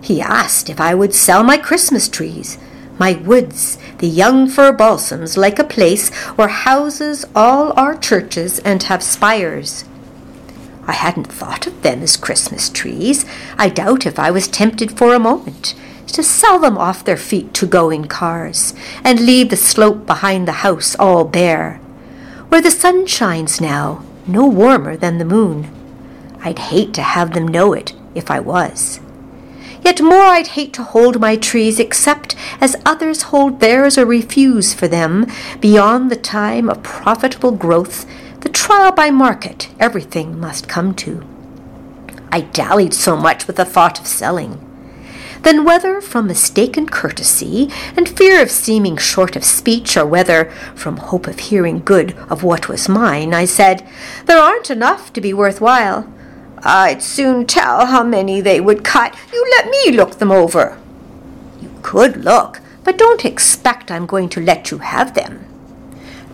He 0.01 0.19
asked 0.19 0.71
if 0.71 0.81
I 0.81 0.95
would 0.95 1.13
sell 1.13 1.43
my 1.43 1.57
Christmas 1.57 2.09
trees, 2.09 2.57
my 2.97 3.13
woods, 3.23 3.77
the 3.99 4.07
young 4.07 4.47
fir 4.47 4.71
balsams, 4.71 5.37
like 5.37 5.59
a 5.59 5.63
place 5.63 6.09
where 6.37 6.47
houses 6.47 7.23
all 7.35 7.71
are 7.79 7.95
churches 7.95 8.57
and 8.65 8.81
have 8.81 9.03
spires. 9.03 9.85
I 10.87 10.93
hadn't 10.93 11.31
thought 11.31 11.67
of 11.67 11.83
them 11.83 12.01
as 12.01 12.17
Christmas 12.17 12.67
trees. 12.71 13.27
I 13.59 13.69
doubt 13.69 14.07
if 14.07 14.17
I 14.17 14.31
was 14.31 14.47
tempted 14.47 14.97
for 14.97 15.13
a 15.13 15.19
moment 15.19 15.75
to 16.11 16.23
sell 16.23 16.59
them 16.59 16.77
off 16.77 17.03
their 17.03 17.17
feet 17.17 17.53
to 17.55 17.65
go 17.65 17.89
in 17.89 18.07
cars, 18.07 18.73
and 19.03 19.19
leave 19.19 19.49
the 19.49 19.57
slope 19.57 20.05
behind 20.05 20.47
the 20.47 20.63
house 20.63 20.95
all 20.95 21.25
bare, 21.25 21.75
where 22.49 22.61
the 22.61 22.71
sun 22.71 23.05
shines 23.05 23.61
now, 23.61 24.03
no 24.27 24.45
warmer 24.45 24.95
than 24.95 25.17
the 25.17 25.25
moon. 25.25 25.69
I'd 26.41 26.59
hate 26.59 26.93
to 26.95 27.01
have 27.01 27.33
them 27.33 27.47
know 27.47 27.73
it 27.73 27.93
if 28.15 28.31
I 28.31 28.39
was. 28.39 28.99
Yet 29.81 30.01
more 30.01 30.23
I'd 30.23 30.47
hate 30.47 30.73
to 30.73 30.83
hold 30.83 31.19
my 31.19 31.35
trees 31.35 31.79
except 31.79 32.35
as 32.59 32.75
others 32.85 33.23
hold 33.23 33.59
theirs 33.59 33.97
or 33.97 34.05
refuse 34.05 34.73
for 34.73 34.87
them, 34.87 35.25
beyond 35.59 36.09
the 36.09 36.15
time 36.15 36.69
of 36.69 36.83
profitable 36.83 37.51
growth, 37.51 38.05
the 38.41 38.49
trial 38.49 38.91
by 38.91 39.09
market 39.09 39.69
everything 39.79 40.39
must 40.39 40.67
come 40.67 40.93
to. 40.95 41.25
I 42.31 42.41
dallied 42.41 42.93
so 42.93 43.17
much 43.17 43.47
with 43.47 43.55
the 43.55 43.65
thought 43.65 43.99
of 43.99 44.07
selling 44.07 44.65
then 45.43 45.63
whether 45.63 46.01
from 46.01 46.27
mistaken 46.27 46.87
courtesy 46.87 47.69
and 47.95 48.07
fear 48.07 48.41
of 48.41 48.51
seeming 48.51 48.97
short 48.97 49.35
of 49.35 49.43
speech, 49.43 49.95
or 49.95 50.05
whether 50.05 50.45
from 50.75 50.97
hope 50.97 51.27
of 51.27 51.39
hearing 51.39 51.79
good 51.79 52.15
of 52.29 52.43
what 52.43 52.67
was 52.67 52.89
mine, 52.89 53.33
I 53.33 53.45
said, 53.45 53.87
There 54.25 54.39
aren't 54.39 54.69
enough 54.69 55.13
to 55.13 55.21
be 55.21 55.33
worth 55.33 55.61
while. 55.61 56.11
I'd 56.63 57.01
soon 57.01 57.45
tell 57.45 57.85
how 57.85 58.03
many 58.03 58.41
they 58.41 58.59
would 58.59 58.83
cut. 58.83 59.15
You 59.31 59.45
let 59.51 59.69
me 59.69 59.91
look 59.91 60.19
them 60.19 60.31
over. 60.31 60.77
You 61.61 61.71
could 61.81 62.17
look, 62.17 62.61
but 62.83 62.97
don't 62.97 63.25
expect 63.25 63.91
I'm 63.91 64.05
going 64.05 64.29
to 64.29 64.41
let 64.41 64.71
you 64.71 64.79
have 64.79 65.13
them. 65.13 65.45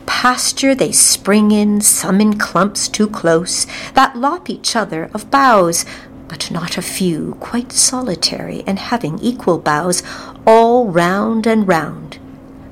Pasture 0.05 0.75
they 0.75 0.91
spring 0.91 1.51
in, 1.51 1.81
some 1.81 2.21
in 2.21 2.37
clumps 2.37 2.87
too 2.87 3.07
close, 3.07 3.65
that 3.93 4.15
lop 4.15 4.49
each 4.49 4.75
other 4.75 5.09
of 5.13 5.29
boughs, 5.31 5.85
but 6.28 6.51
not 6.51 6.78
a 6.78 6.82
few, 6.82 7.38
quite 7.39 7.71
solitary 7.71 8.63
and 8.65 8.80
having 8.80 9.19
equal 9.19 9.57
boughs 9.57 10.03
all 10.45 10.88
round 10.88 11.45
and 11.45 11.67
round. 11.67 12.19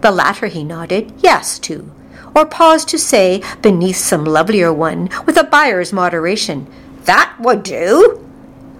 The 0.02 0.12
latter 0.12 0.48
he 0.48 0.64
nodded 0.64 1.14
yes 1.20 1.60
to, 1.60 1.92
or 2.36 2.46
paused 2.46 2.90
to 2.90 2.98
say, 2.98 3.44
beneath 3.62 3.98
some 3.98 4.26
lovelier 4.26 4.74
one, 4.74 5.10
with 5.26 5.38
a 5.38 5.44
buyer's 5.44 5.94
moderation, 5.94 6.68
That 7.06 7.36
would 7.40 7.64
do. 7.64 8.20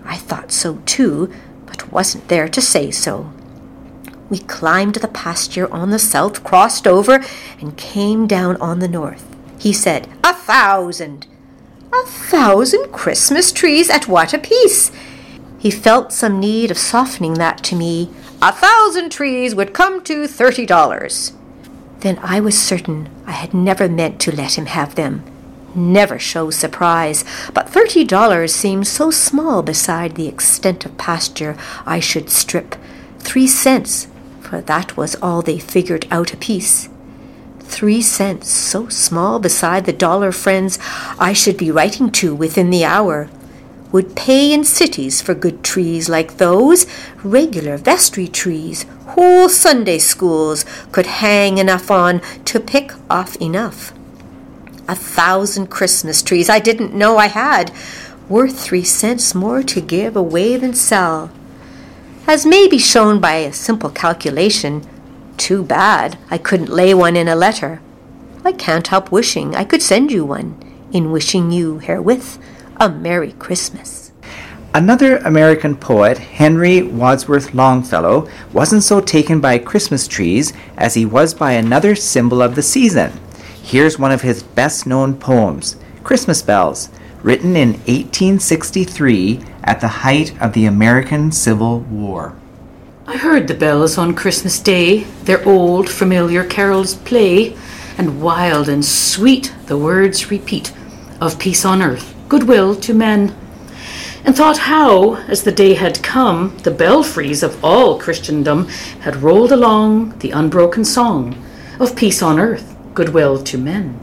I 0.06 0.18
thought 0.18 0.52
so 0.52 0.82
too, 0.86 1.32
but 1.66 1.92
wasn't 1.92 2.28
there 2.28 2.48
to 2.50 2.62
say 2.62 2.92
so. 2.92 3.32
We 4.30 4.40
climbed 4.40 4.96
the 4.96 5.08
pasture 5.08 5.72
on 5.72 5.92
the 5.92 6.00
south, 6.00 6.44
crossed 6.44 6.88
over, 6.88 7.24
and 7.60 7.78
came 7.78 8.26
down 8.26 8.58
on 8.58 8.80
the 8.80 8.88
north. 8.88 9.26
He 9.60 9.74
said, 9.74 10.08
A 10.24 10.34
thousand! 10.34 11.28
A 11.94 12.06
thousand 12.08 12.92
Christmas 12.92 13.52
trees 13.52 13.88
at 13.88 14.08
what 14.08 14.34
a 14.34 14.40
piece? 14.40 14.92
He 15.60 15.70
felt 15.70 16.12
some 16.12 16.40
need 16.40 16.72
of 16.72 16.78
softening 16.78 17.36
that 17.36 17.64
to 17.66 17.76
me. 17.76 18.10
A 18.42 18.52
thousand 18.52 19.12
trees 19.12 19.54
would 19.54 19.76
come 19.76 20.04
to 20.06 20.28
thirty 20.28 20.66
dollars. 20.66 21.34
Then 22.00 22.18
I 22.24 22.40
was 22.40 22.60
certain 22.60 23.10
I 23.28 23.34
had 23.34 23.54
never 23.54 23.88
meant 23.88 24.20
to 24.22 24.36
let 24.36 24.58
him 24.58 24.66
have 24.66 24.96
them. 24.96 25.24
Never 25.76 26.18
show 26.18 26.50
surprise, 26.50 27.24
but 27.54 27.70
thirty 27.70 28.04
dollars 28.04 28.56
seemed 28.56 28.88
so 28.88 29.12
small 29.12 29.62
beside 29.62 30.16
the 30.16 30.28
extent 30.28 30.86
of 30.86 30.98
pasture 30.98 31.56
I 31.86 32.00
should 32.00 32.32
strip. 32.32 32.76
Three 33.20 33.48
cents, 33.48 34.08
for 34.42 34.62
that 34.62 34.98
was 34.98 35.16
all 35.22 35.44
they 35.44 35.60
figured 35.60 36.08
out 36.10 36.34
apiece. 36.34 36.90
Three 37.74 38.04
cents, 38.04 38.52
so 38.52 38.88
small 38.88 39.40
beside 39.40 39.86
the 39.86 39.94
dollar 39.94 40.32
friends 40.32 40.78
I 41.18 41.34
should 41.34 41.58
be 41.58 41.72
writing 41.72 42.12
to 42.12 42.36
within 42.36 42.70
the 42.70 42.86
hour 42.86 43.30
would 43.92 44.16
pay 44.16 44.54
in 44.54 44.64
cities 44.64 45.24
for 45.24 45.34
good 45.34 45.64
trees 45.64 46.08
like 46.08 46.38
those, 46.38 46.86
regular 47.24 47.78
vestry 47.78 48.28
trees, 48.28 48.86
whole 49.08 49.50
Sunday 49.50 49.98
schools 49.98 50.66
could 50.92 51.08
hang 51.08 51.58
enough 51.58 51.90
on 51.90 52.22
to 52.46 52.60
pick 52.60 52.92
off 53.10 53.36
enough. 53.38 53.92
A 54.88 54.94
thousand 54.94 55.68
Christmas 55.68 56.22
trees 56.22 56.52
I 56.52 56.60
didn't 56.60 56.94
know 56.94 57.18
I 57.18 57.28
had, 57.28 57.74
worth 58.30 58.60
three 58.60 58.84
cents 58.84 59.34
more 59.34 59.64
to 59.64 59.82
give 59.82 60.16
away 60.16 60.58
than 60.58 60.76
sell. 60.76 61.32
As 62.28 62.46
may 62.46 62.68
be 62.68 62.78
shown 62.78 63.20
by 63.20 63.38
a 63.38 63.52
simple 63.52 63.90
calculation, 63.90 64.88
too 65.38 65.64
bad 65.64 66.18
I 66.30 66.38
couldn't 66.38 66.70
lay 66.70 66.94
one 66.94 67.16
in 67.16 67.28
a 67.28 67.36
letter. 67.36 67.82
I 68.46 68.52
can't 68.52 68.88
help 68.88 69.12
wishing 69.12 69.56
I 69.56 69.64
could 69.64 69.82
send 69.82 70.12
you 70.12 70.26
one, 70.26 70.58
in 70.92 71.12
wishing 71.12 71.52
you 71.52 71.80
herewith 71.80 72.38
a 72.78 72.90
Merry 72.90 73.34
Christmas. 73.34 74.12
Another 74.76 75.18
American 75.18 75.76
poet, 75.76 76.18
Henry 76.18 76.82
Wadsworth 76.82 77.54
Longfellow, 77.54 78.28
wasn't 78.52 78.84
so 78.84 79.00
taken 79.00 79.40
by 79.40 79.60
Christmas 79.60 80.08
trees 80.08 80.52
as 80.78 80.96
he 80.96 81.06
was 81.06 81.34
by 81.34 81.52
another 81.52 81.96
symbol 81.96 82.42
of 82.42 82.56
the 82.56 82.64
season. 82.64 83.12
Here's 83.62 84.00
one 84.00 84.12
of 84.12 84.24
his 84.24 84.42
best 84.42 84.88
known 84.88 85.16
poems, 85.16 85.76
Christmas 86.04 86.42
Bells, 86.42 86.90
written 87.22 87.56
in 87.56 87.74
1863 87.86 89.42
at 89.64 89.80
the 89.80 89.88
height 89.88 90.34
of 90.42 90.54
the 90.54 90.66
American 90.66 91.32
Civil 91.32 91.82
War. 91.82 92.36
I 93.14 93.18
heard 93.18 93.48
the 93.48 93.54
bells 93.54 94.00
on 94.00 94.16
Christmas 94.16 94.60
Day, 94.60 95.04
their 95.26 95.48
old 95.48 95.88
familiar 95.88 96.44
carols 96.44 96.96
play, 96.96 97.56
and 97.96 98.20
wild 98.24 98.68
and 98.68 98.84
sweet 98.84 99.54
the 99.68 99.78
words 99.78 100.32
repeat 100.32 100.74
of 101.22 101.38
peace 101.38 101.64
on 101.64 101.84
earth 101.84 102.16
goodwill 102.28 102.74
to 102.78 102.92
men, 102.96 103.36
and 104.26 104.36
thought 104.36 104.58
how, 104.58 105.18
as 105.28 105.44
the 105.44 105.52
day 105.52 105.76
had 105.76 106.02
come, 106.02 106.58
the 106.64 106.72
belfries 106.72 107.44
of 107.44 107.64
all 107.64 108.00
Christendom 108.00 108.68
had 109.02 109.18
rolled 109.18 109.52
along 109.52 110.18
the 110.18 110.32
unbroken 110.32 110.84
song 110.84 111.36
of 111.80 111.96
peace 111.96 112.24
on 112.24 112.40
earth, 112.40 112.76
goodwill 112.96 113.44
to 113.44 113.60
men, 113.60 114.00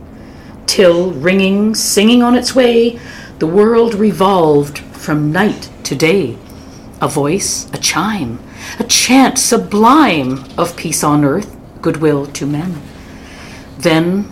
till, 0.66 1.10
ringing, 1.14 1.74
singing 1.74 2.22
on 2.22 2.36
its 2.36 2.54
way, 2.54 3.00
the 3.40 3.46
world 3.48 3.94
revolved 3.94 4.78
from 4.78 5.32
night 5.32 5.68
to 5.82 5.96
day. 5.96 6.38
A 7.00 7.08
voice, 7.08 7.66
a 7.72 7.78
chime, 7.78 8.38
a 8.78 8.84
chant 8.84 9.38
sublime 9.38 10.44
of 10.58 10.76
peace 10.76 11.02
on 11.02 11.24
earth, 11.24 11.56
goodwill 11.80 12.26
to 12.26 12.46
men. 12.46 12.80
Then 13.78 14.30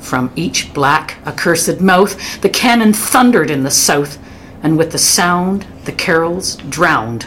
from 0.00 0.32
each 0.34 0.72
black, 0.72 1.18
accursed 1.26 1.80
mouth, 1.80 2.40
the 2.40 2.48
cannon 2.48 2.94
thundered 2.94 3.50
in 3.50 3.62
the 3.62 3.70
south, 3.70 4.18
and 4.62 4.78
with 4.78 4.92
the 4.92 4.98
sound, 4.98 5.66
the 5.84 5.92
carols 5.92 6.56
drowned 6.56 7.26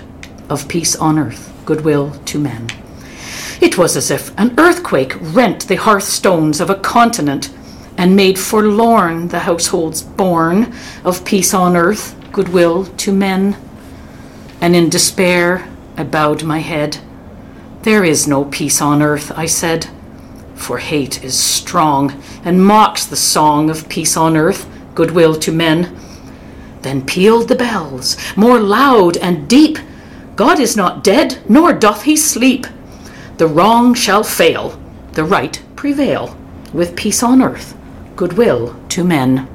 of 0.49 0.67
peace 0.67 0.95
on 0.95 1.19
earth, 1.19 1.53
goodwill 1.65 2.11
to 2.25 2.39
men. 2.39 2.67
It 3.61 3.77
was 3.77 3.95
as 3.95 4.09
if 4.09 4.37
an 4.39 4.55
earthquake 4.57 5.13
rent 5.21 5.67
the 5.67 5.75
hearthstones 5.75 6.59
of 6.59 6.71
a 6.71 6.75
continent 6.75 7.53
and 7.97 8.15
made 8.15 8.39
forlorn 8.39 9.27
the 9.27 9.39
households 9.39 10.01
born 10.01 10.73
of 11.03 11.23
peace 11.23 11.53
on 11.53 11.77
earth, 11.77 12.15
goodwill 12.31 12.85
to 12.85 13.13
men. 13.13 13.55
And 14.61 14.75
in 14.75 14.89
despair, 14.89 15.67
I 15.97 16.03
bowed 16.03 16.43
my 16.43 16.59
head. 16.59 16.99
There 17.81 18.03
is 18.03 18.27
no 18.27 18.45
peace 18.45 18.81
on 18.81 19.01
earth, 19.01 19.31
I 19.35 19.47
said 19.47 19.89
for 20.61 20.77
hate 20.77 21.23
is 21.23 21.37
strong 21.37 22.21
and 22.45 22.63
mocks 22.63 23.05
the 23.05 23.15
song 23.15 23.69
of 23.69 23.89
peace 23.89 24.15
on 24.15 24.37
earth, 24.37 24.67
goodwill 24.95 25.35
to 25.35 25.51
men. 25.51 25.97
Then 26.81 27.05
pealed 27.05 27.47
the 27.47 27.55
bells, 27.55 28.15
more 28.35 28.59
loud 28.59 29.17
and 29.17 29.49
deep. 29.49 29.79
God 30.35 30.59
is 30.59 30.77
not 30.77 31.03
dead, 31.03 31.39
nor 31.49 31.73
doth 31.73 32.03
he 32.03 32.15
sleep. 32.15 32.67
The 33.37 33.47
wrong 33.47 33.93
shall 33.93 34.23
fail, 34.23 34.79
the 35.13 35.23
right 35.23 35.61
prevail, 35.75 36.37
with 36.73 36.95
peace 36.95 37.23
on 37.23 37.41
earth, 37.41 37.75
goodwill 38.15 38.79
to 38.89 39.03
men. 39.03 39.47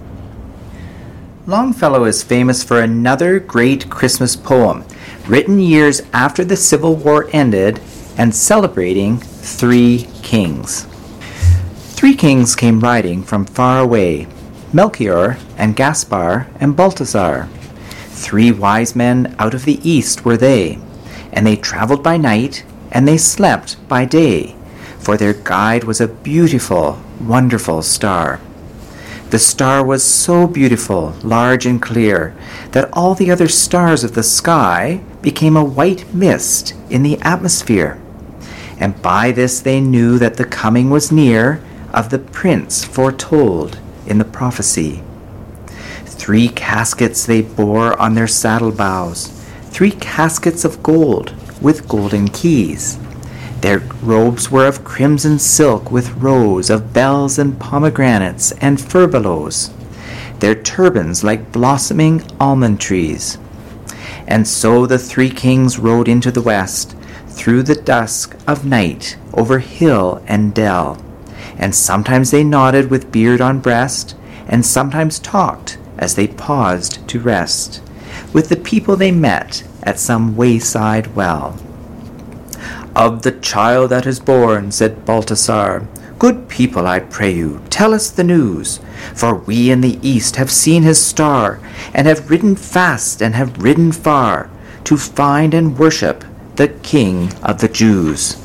Longfellow 1.47 2.05
is 2.05 2.23
famous 2.25 2.65
for 2.65 2.81
another 2.81 3.39
great 3.39 3.89
Christmas 3.89 4.35
poem, 4.35 4.85
written 5.29 5.59
years 5.59 6.03
after 6.13 6.45
the 6.45 6.57
Civil 6.57 6.97
War 6.97 7.29
ended 7.33 7.81
and 8.17 8.35
celebrating 8.35 9.19
three 9.19 10.09
kings. 10.23 10.87
Three 11.95 12.15
kings 12.15 12.55
came 12.55 12.81
riding 12.81 13.23
from 13.23 13.45
far 13.45 13.81
away 13.81 14.29
Melchior 14.73 15.39
and 15.57 15.77
Gaspar 15.77 16.49
and 16.61 16.77
Balthazar. 16.77 17.49
Three 18.09 18.51
wise 18.51 18.95
men 18.95 19.35
out 19.39 19.55
of 19.55 19.65
the 19.65 19.81
east 19.89 20.25
were 20.25 20.37
they, 20.37 20.79
and 21.33 21.47
they 21.47 21.57
traveled 21.57 22.03
by 22.03 22.17
night 22.17 22.65
and 22.93 23.07
they 23.07 23.19
slept 23.19 23.77
by 23.89 24.05
day, 24.05 24.55
for 24.99 25.17
their 25.17 25.35
guide 25.35 25.85
was 25.85 26.01
a 26.01 26.09
beautiful, 26.09 27.01
wonderful 27.21 27.83
star. 27.83 28.41
The 29.31 29.41
star 29.41 29.85
was 29.85 30.05
so 30.05 30.47
beautiful, 30.47 31.15
large, 31.25 31.67
and 31.67 31.83
clear 31.83 32.37
that 32.71 32.89
all 32.93 33.17
the 33.17 33.31
other 33.33 33.49
stars 33.49 34.05
of 34.05 34.15
the 34.15 34.23
sky 34.23 35.01
became 35.21 35.57
a 35.57 35.65
white 35.65 36.15
mist 36.15 36.75
in 36.91 37.03
the 37.03 37.19
atmosphere. 37.23 38.01
And 38.79 39.03
by 39.03 39.33
this 39.33 39.59
they 39.59 39.81
knew 39.81 40.19
that 40.19 40.37
the 40.37 40.45
coming 40.45 40.91
was 40.91 41.11
near 41.11 41.61
of 41.93 42.11
the 42.11 42.21
prince 42.21 42.85
foretold 42.85 43.81
in 44.07 44.19
the 44.19 44.25
prophecy. 44.25 45.03
Three 46.05 46.49
caskets 46.49 47.27
they 47.27 47.43
bore 47.43 47.99
on 48.01 48.15
their 48.15 48.29
saddle 48.29 48.71
bows, 48.71 49.29
three 49.71 49.91
caskets 49.91 50.65
of 50.65 50.85
gold 50.85 51.35
with 51.61 51.89
golden 51.89 52.29
keys. 52.29 52.97
Their 53.61 53.81
robes 54.03 54.51
were 54.51 54.67
of 54.67 54.85
crimson 54.85 55.39
silk 55.39 55.91
with 55.91 56.17
rows 56.17 56.71
of 56.71 56.93
bells 56.93 57.39
and 57.39 57.59
pomegranates 57.59 58.53
and 58.53 58.79
furbelows, 58.79 59.73
their 60.41 60.55
turbans 60.55 61.25
like 61.25 61.53
blossoming 61.53 62.23
almond 62.39 62.81
trees. 62.81 63.39
And 64.27 64.47
so 64.47 64.87
the 64.87 64.99
three 64.99 65.31
kings 65.31 65.79
rode 65.79 66.09
into 66.09 66.31
the 66.31 66.43
west, 66.43 66.97
through 67.29 67.63
the 67.63 67.75
dusk 67.75 68.37
of 68.47 68.65
night, 68.65 69.17
over 69.33 69.59
hill 69.59 70.23
and 70.27 70.55
dell 70.55 71.03
and 71.59 71.75
sometimes 71.75 72.31
they 72.31 72.45
nodded 72.45 72.91
with 72.91 73.13
beard 73.13 73.41
on 73.41 73.61
breast, 73.61 74.15
and 74.49 74.65
sometimes 74.65 75.19
talked 75.19 75.79
as 75.99 76.15
they 76.15 76.27
paused 76.27 77.07
to 77.09 77.19
rest, 77.19 77.83
with 78.33 78.49
the 78.49 78.57
people 78.57 78.97
they 78.97 79.11
met 79.11 79.65
at 79.83 79.99
some 79.99 80.37
wayside 80.37 81.15
well. 81.15 81.59
Of 82.97 83.23
the 83.23 83.33
child 83.33 83.91
that 83.91 84.07
is 84.07 84.21
born, 84.21 84.73
said 84.73 85.05
Balthazar, 85.05 85.87
Good 86.19 86.49
people, 86.49 86.87
I 86.87 87.01
pray 87.01 87.31
you, 87.31 87.61
tell 87.69 87.93
us 87.93 88.11
the 88.11 88.25
news, 88.25 88.81
for 89.15 89.35
we 89.35 89.71
in 89.71 89.83
the 89.83 89.99
east 90.01 90.37
have 90.37 90.51
seen 90.51 90.83
his 90.83 90.99
star, 91.01 91.61
and 91.93 92.07
have 92.07 92.31
ridden 92.31 92.57
fast 92.57 93.21
and 93.21 93.35
have 93.35 93.63
ridden 93.63 93.93
far, 93.93 94.49
to 94.85 94.97
find 94.97 95.53
and 95.53 95.79
worship 95.79 96.25
the 96.57 96.69
King 96.69 97.35
of 97.43 97.61
the 97.61 97.69
Jews. 97.69 98.37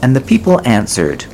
And 0.00 0.16
the 0.16 0.22
people 0.22 0.66
answered, 0.66 1.26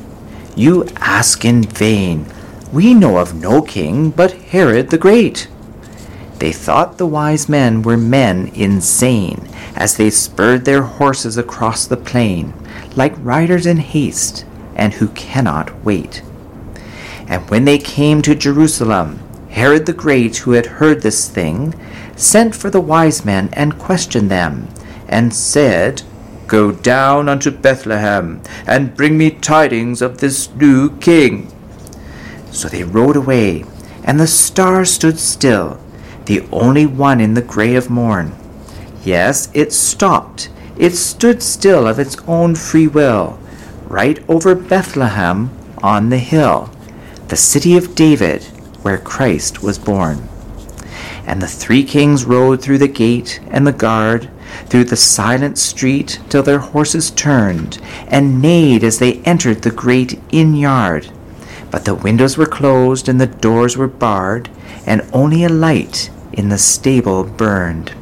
you 0.57 0.87
ask 0.97 1.45
in 1.45 1.63
vain. 1.63 2.27
We 2.73 2.95
know 2.95 3.19
of 3.19 3.33
no 3.35 3.63
king 3.63 4.11
but 4.11 4.33
Herod 4.33 4.91
the 4.91 4.99
Great. 4.99 5.47
They 6.43 6.51
thought 6.51 6.99
the 6.99 7.07
wise 7.07 7.49
men 7.49 7.83
were 7.83 7.97
men 7.97 8.51
insane 8.53 9.49
as 9.77 9.97
they 9.97 10.11
spurred 10.11 10.65
their 10.65 10.83
horses 10.83 11.39
across 11.39 11.87
the 11.87 11.97
plain, 11.97 12.53
like 12.97 13.15
riders 13.19 13.65
in 13.65 13.77
haste 13.77 14.45
and 14.75 14.95
who 14.95 15.07
cannot 15.11 15.85
wait. 15.85 16.21
And 17.29 17.49
when 17.49 17.65
they 17.65 17.79
came 17.79 18.23
to 18.23 18.35
Jerusalem, 18.35 19.21
Herod 19.51 19.87
the 19.87 19.93
Great, 19.93 20.39
who 20.39 20.51
had 20.51 20.67
heard 20.67 21.03
this 21.03 21.29
thing, 21.29 21.75
sent 22.17 22.57
for 22.57 22.71
the 22.71 22.81
wise 22.81 23.25
men 23.25 23.49
and 23.53 23.79
questioned 23.79 24.29
them, 24.29 24.67
and 25.07 25.33
said, 25.33 26.03
Go 26.49 26.73
down 26.73 27.29
unto 27.29 27.53
Bethlehem, 27.53 28.43
and 28.67 28.97
bring 28.97 29.17
me 29.17 29.31
tidings 29.31 30.03
of 30.03 30.19
this 30.19 30.53
new 30.57 30.91
king. 30.99 31.53
So 32.51 32.67
they 32.67 32.83
rode 32.83 33.15
away, 33.15 33.65
and 34.03 34.19
the 34.19 34.27
star 34.27 34.85
stood 34.85 35.21
still, 35.21 35.79
the 36.27 36.47
only 36.53 36.87
one 36.87 37.21
in 37.21 37.35
the 37.35 37.43
grey 37.43 37.75
of 37.75 37.91
morn. 37.91 38.33
Yes, 39.05 39.51
it 39.53 39.73
stopped. 39.73 40.49
It 40.77 40.95
stood 40.95 41.43
still 41.43 41.87
of 41.87 41.99
its 41.99 42.17
own 42.27 42.55
free 42.55 42.87
will, 42.87 43.39
right 43.87 44.19
over 44.29 44.55
Bethlehem 44.55 45.51
on 45.83 46.09
the 46.09 46.19
hill, 46.19 46.71
the 47.29 47.37
city 47.37 47.77
of 47.77 47.95
David, 47.95 48.45
where 48.83 48.99
Christ 48.99 49.63
was 49.63 49.79
born. 49.79 50.29
And 51.27 51.41
the 51.41 51.47
three 51.47 51.85
kings 51.85 52.25
rode 52.25 52.63
through 52.63 52.79
the 52.79 52.89
gate 52.89 53.41
and 53.49 53.67
the 53.67 53.73
guard, 53.73 54.31
through 54.67 54.85
the 54.85 54.97
silent 54.97 55.59
street, 55.59 56.21
till 56.29 56.43
their 56.43 56.59
horses 56.59 57.11
turned, 57.11 57.81
and 58.09 58.43
neighed 58.43 58.85
as 58.85 58.99
they 58.99 59.21
entered 59.21 59.63
the 59.63 59.71
great 59.71 60.21
inn 60.31 60.55
yard. 60.55 61.11
But 61.73 61.87
the 61.87 61.97
windows 61.97 62.37
were 62.37 62.47
closed 62.47 63.09
and 63.09 63.21
the 63.21 63.27
doors 63.27 63.77
were 63.77 63.89
barred, 63.89 64.49
and 64.87 65.09
only 65.13 65.43
a 65.43 65.49
light 65.49 66.11
in 66.33 66.51
the 66.51 66.59
stable 66.59 67.25
burned. 67.25 67.93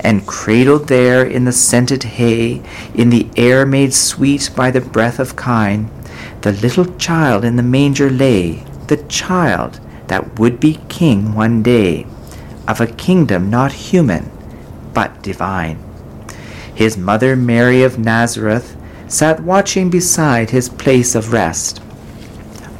And 0.00 0.26
cradled 0.26 0.88
there 0.88 1.24
in 1.24 1.44
the 1.44 1.52
scented 1.52 2.04
hay, 2.04 2.62
in 2.94 3.10
the 3.10 3.28
air 3.36 3.66
made 3.66 3.92
sweet 3.92 4.50
by 4.56 4.70
the 4.70 4.80
breath 4.80 5.18
of 5.18 5.36
kine, 5.36 5.90
the 6.42 6.52
little 6.52 6.86
child 6.96 7.44
in 7.44 7.56
the 7.56 7.62
manger 7.62 8.08
lay, 8.08 8.64
the 8.86 9.02
child 9.08 9.80
that 10.06 10.38
would 10.38 10.60
be 10.60 10.80
king 10.88 11.34
one 11.34 11.62
day 11.62 12.06
of 12.68 12.80
a 12.80 12.86
kingdom 12.86 13.50
not 13.50 13.72
human, 13.72 14.30
but 14.92 15.22
divine. 15.22 15.78
His 16.74 16.96
mother 16.96 17.36
Mary 17.36 17.82
of 17.82 17.98
Nazareth 17.98 18.76
sat 19.06 19.40
watching 19.40 19.90
beside 19.90 20.50
his 20.50 20.68
place 20.68 21.14
of 21.14 21.32
rest, 21.32 21.80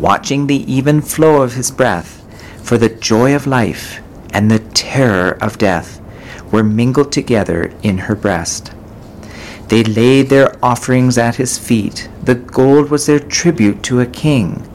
watching 0.05 0.47
the 0.47 0.71
even 0.71 1.01
flow 1.01 1.41
of 1.41 1.55
his 1.55 1.71
breath, 1.71 2.23
for 2.63 2.77
the 2.77 2.91
joy 2.91 3.35
of 3.35 3.47
life 3.47 4.03
and 4.35 4.51
the 4.51 4.59
terror 4.59 5.31
of 5.41 5.57
death 5.57 5.99
were 6.53 6.63
mingled 6.63 7.11
together 7.11 7.73
in 7.83 7.97
her 7.97 8.15
breast. 8.15 8.71
They 9.69 9.83
laid 9.83 10.29
their 10.29 10.63
offerings 10.63 11.17
at 11.17 11.37
his 11.37 11.57
feet. 11.57 12.11
The 12.23 12.35
gold 12.35 12.91
was 12.91 13.07
their 13.07 13.19
tribute 13.19 13.83
to 13.85 14.01
a 14.01 14.07
king. 14.25 14.69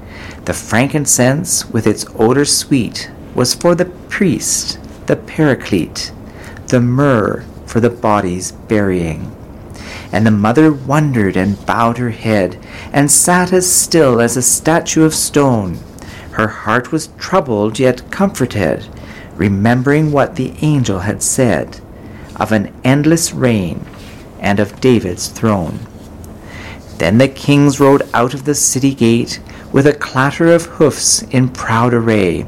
The 0.45 0.53
frankincense, 0.55 1.69
with 1.69 1.85
its 1.85 2.07
odor 2.15 2.45
sweet, 2.45 3.11
was 3.35 3.53
for 3.53 3.75
the 3.75 3.85
priest 3.85 4.79
the 5.05 5.15
paraclete, 5.15 6.11
the 6.69 6.81
myrrh 6.81 7.45
for 7.67 7.79
the 7.79 7.91
body's 7.91 8.51
burying. 8.51 9.35
And 10.11 10.25
the 10.25 10.31
mother 10.31 10.71
wondered 10.71 11.37
and 11.37 11.63
bowed 11.65 11.97
her 11.97 12.09
head, 12.09 12.57
and 12.91 13.11
sat 13.11 13.53
as 13.53 13.71
still 13.71 14.19
as 14.19 14.35
a 14.35 14.41
statue 14.41 15.03
of 15.03 15.13
stone. 15.13 15.77
Her 16.31 16.47
heart 16.47 16.91
was 16.91 17.09
troubled 17.17 17.79
yet 17.79 18.09
comforted, 18.11 18.87
remembering 19.35 20.11
what 20.11 20.35
the 20.35 20.53
angel 20.61 20.99
had 20.99 21.21
said 21.21 21.79
of 22.35 22.51
an 22.51 22.73
endless 22.83 23.33
reign 23.33 23.85
and 24.39 24.59
of 24.59 24.79
David's 24.79 25.27
throne. 25.27 25.79
Then 26.97 27.17
the 27.17 27.27
kings 27.27 27.79
rode 27.79 28.03
out 28.13 28.33
of 28.33 28.45
the 28.45 28.55
city 28.55 28.93
gate 28.93 29.39
with 29.71 29.87
a 29.87 29.93
clatter 29.93 30.53
of 30.53 30.65
hoofs 30.65 31.21
in 31.23 31.49
proud 31.49 31.93
array. 31.93 32.45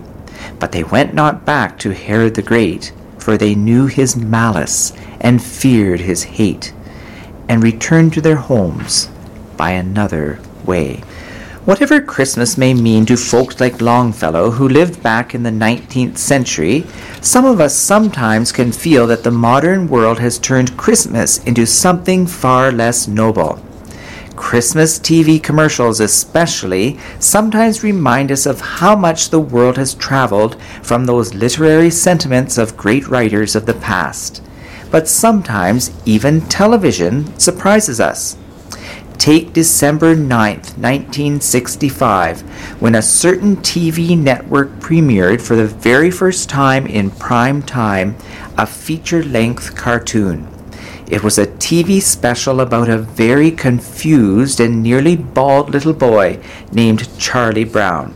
But 0.60 0.72
they 0.72 0.84
went 0.84 1.14
not 1.14 1.46
back 1.46 1.78
to 1.80 1.94
Herod 1.94 2.36
the 2.36 2.42
Great, 2.42 2.92
for 3.18 3.38
they 3.38 3.56
knew 3.56 3.88
his 3.88 4.16
malice 4.16 4.94
and 5.20 5.42
feared 5.42 6.00
his 6.00 6.24
hate, 6.24 6.74
and 7.52 7.62
return 7.62 8.10
to 8.10 8.22
their 8.22 8.38
homes 8.38 9.10
by 9.58 9.72
another 9.72 10.40
way. 10.66 10.96
Whatever 11.66 12.00
Christmas 12.00 12.58
may 12.58 12.74
mean 12.74 13.06
to 13.06 13.18
folks 13.18 13.60
like 13.60 13.82
Longfellow, 13.82 14.52
who 14.52 14.70
lived 14.70 15.04
back 15.04 15.36
in 15.36 15.44
the 15.44 15.50
19th 15.50 16.18
century, 16.18 16.86
some 17.20 17.44
of 17.44 17.60
us 17.60 17.76
sometimes 17.76 18.54
can 18.54 18.72
feel 18.72 19.06
that 19.08 19.26
the 19.26 19.32
modern 19.32 19.90
world 19.90 20.18
has 20.20 20.40
turned 20.40 20.78
Christmas 20.78 21.44
into 21.44 21.66
something 21.68 22.26
far 22.26 22.72
less 22.72 23.06
noble. 23.06 23.62
Christmas 24.38 24.98
TV 24.98 25.44
commercials, 25.44 26.00
especially, 26.00 26.98
sometimes 27.20 27.84
remind 27.84 28.32
us 28.32 28.46
of 28.46 28.62
how 28.62 28.96
much 28.96 29.30
the 29.30 29.42
world 29.42 29.76
has 29.76 29.94
traveled 29.94 30.56
from 30.82 31.06
those 31.06 31.34
literary 31.34 31.90
sentiments 31.90 32.58
of 32.58 32.78
great 32.78 33.10
writers 33.10 33.58
of 33.58 33.66
the 33.66 33.74
past. 33.74 34.42
But 34.92 35.08
sometimes 35.08 35.92
even 36.06 36.42
television 36.42 37.40
surprises 37.40 38.00
us. 38.00 38.38
Take 39.18 39.54
December 39.54 40.16
9th, 40.16 40.78
1965, 40.78 42.42
when 42.82 42.96
a 42.96 43.02
certain 43.02 43.56
TV 43.58 44.18
network 44.18 44.70
premiered 44.80 45.40
for 45.40 45.56
the 45.56 45.68
very 45.68 46.12
first 46.12 46.50
time 46.50 46.88
in 46.88 47.12
prime 47.12 47.62
time 47.62 48.16
a 48.58 48.66
feature 48.66 49.24
length 49.24 49.76
cartoon. 49.76 50.48
It 51.08 51.24
was 51.24 51.38
a 51.38 51.46
TV 51.46 52.02
special 52.02 52.62
about 52.62 52.90
a 52.90 52.98
very 52.98 53.52
confused 53.52 54.60
and 54.60 54.82
nearly 54.82 55.16
bald 55.16 55.70
little 55.70 55.94
boy 55.94 56.42
named 56.72 57.08
Charlie 57.20 57.64
Brown. 57.64 58.16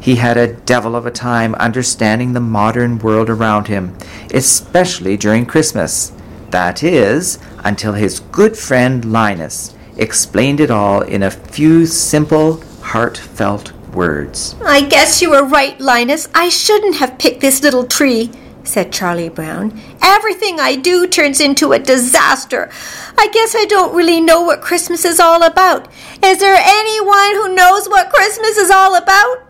He 0.00 0.16
had 0.16 0.36
a 0.36 0.54
devil 0.54 0.96
of 0.96 1.06
a 1.06 1.10
time 1.10 1.54
understanding 1.56 2.32
the 2.32 2.40
modern 2.40 2.98
world 2.98 3.28
around 3.28 3.68
him, 3.68 3.96
especially 4.32 5.16
during 5.16 5.46
Christmas. 5.46 6.12
That 6.50 6.82
is, 6.82 7.38
until 7.58 7.92
his 7.92 8.20
good 8.20 8.56
friend 8.56 9.04
Linus 9.04 9.74
explained 9.96 10.60
it 10.60 10.70
all 10.70 11.02
in 11.02 11.22
a 11.22 11.30
few 11.30 11.86
simple, 11.86 12.62
heartfelt 12.80 13.72
words. 13.92 14.56
I 14.64 14.82
guess 14.82 15.20
you 15.20 15.30
were 15.30 15.44
right, 15.44 15.78
Linus. 15.78 16.28
I 16.34 16.48
shouldn't 16.48 16.96
have 16.96 17.18
picked 17.18 17.40
this 17.40 17.62
little 17.62 17.84
tree 17.84 18.30
said 18.64 18.92
Charlie 18.92 19.28
Brown. 19.28 19.80
Everything 20.02 20.60
I 20.60 20.76
do 20.76 21.06
turns 21.06 21.40
into 21.40 21.72
a 21.72 21.78
disaster. 21.78 22.70
I 23.18 23.28
guess 23.28 23.54
I 23.56 23.64
don't 23.64 23.94
really 23.94 24.20
know 24.20 24.42
what 24.42 24.60
Christmas 24.60 25.04
is 25.04 25.18
all 25.20 25.42
about. 25.42 25.88
Is 26.22 26.38
there 26.38 26.56
anyone 26.56 27.34
who 27.34 27.54
knows 27.54 27.88
what 27.88 28.10
Christmas 28.10 28.56
is 28.56 28.70
all 28.70 28.94
about? 28.94 29.49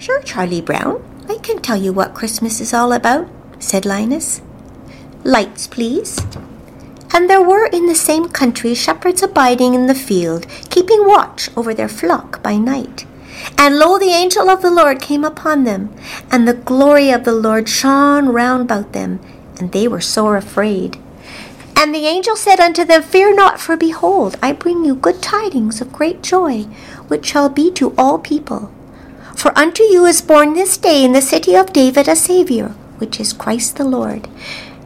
Sure, 0.00 0.22
Charlie 0.22 0.62
Brown. 0.62 1.04
I 1.28 1.36
can 1.42 1.58
tell 1.58 1.76
you 1.76 1.92
what 1.92 2.14
Christmas 2.14 2.58
is 2.62 2.72
all 2.72 2.90
about, 2.94 3.28
said 3.58 3.84
Linus. 3.84 4.40
Lights, 5.24 5.66
please. 5.66 6.18
And 7.12 7.28
there 7.28 7.42
were 7.42 7.66
in 7.66 7.84
the 7.84 7.94
same 7.94 8.30
country 8.30 8.74
shepherds 8.74 9.22
abiding 9.22 9.74
in 9.74 9.88
the 9.88 9.94
field, 9.94 10.46
keeping 10.70 11.06
watch 11.06 11.50
over 11.54 11.74
their 11.74 11.86
flock 11.86 12.42
by 12.42 12.56
night. 12.56 13.04
And 13.58 13.78
lo, 13.78 13.98
the 13.98 14.06
angel 14.06 14.48
of 14.48 14.62
the 14.62 14.70
Lord 14.70 15.02
came 15.02 15.22
upon 15.22 15.64
them, 15.64 15.94
and 16.30 16.48
the 16.48 16.54
glory 16.54 17.10
of 17.10 17.24
the 17.24 17.34
Lord 17.34 17.68
shone 17.68 18.30
round 18.30 18.62
about 18.62 18.94
them, 18.94 19.20
and 19.58 19.70
they 19.70 19.86
were 19.86 20.00
sore 20.00 20.38
afraid. 20.38 20.98
And 21.76 21.94
the 21.94 22.06
angel 22.06 22.36
said 22.36 22.58
unto 22.58 22.86
them, 22.86 23.02
Fear 23.02 23.36
not, 23.36 23.60
for 23.60 23.76
behold, 23.76 24.38
I 24.42 24.54
bring 24.54 24.82
you 24.82 24.94
good 24.94 25.20
tidings 25.20 25.82
of 25.82 25.92
great 25.92 26.22
joy, 26.22 26.62
which 27.08 27.26
shall 27.26 27.50
be 27.50 27.70
to 27.72 27.94
all 27.98 28.18
people. 28.18 28.72
For 29.40 29.56
unto 29.58 29.82
you 29.84 30.04
is 30.04 30.20
born 30.20 30.52
this 30.52 30.76
day 30.76 31.02
in 31.02 31.12
the 31.12 31.22
city 31.22 31.56
of 31.56 31.72
David 31.72 32.08
a 32.08 32.14
Saviour, 32.14 32.68
which 32.98 33.18
is 33.18 33.32
Christ 33.32 33.76
the 33.76 33.84
Lord. 33.84 34.28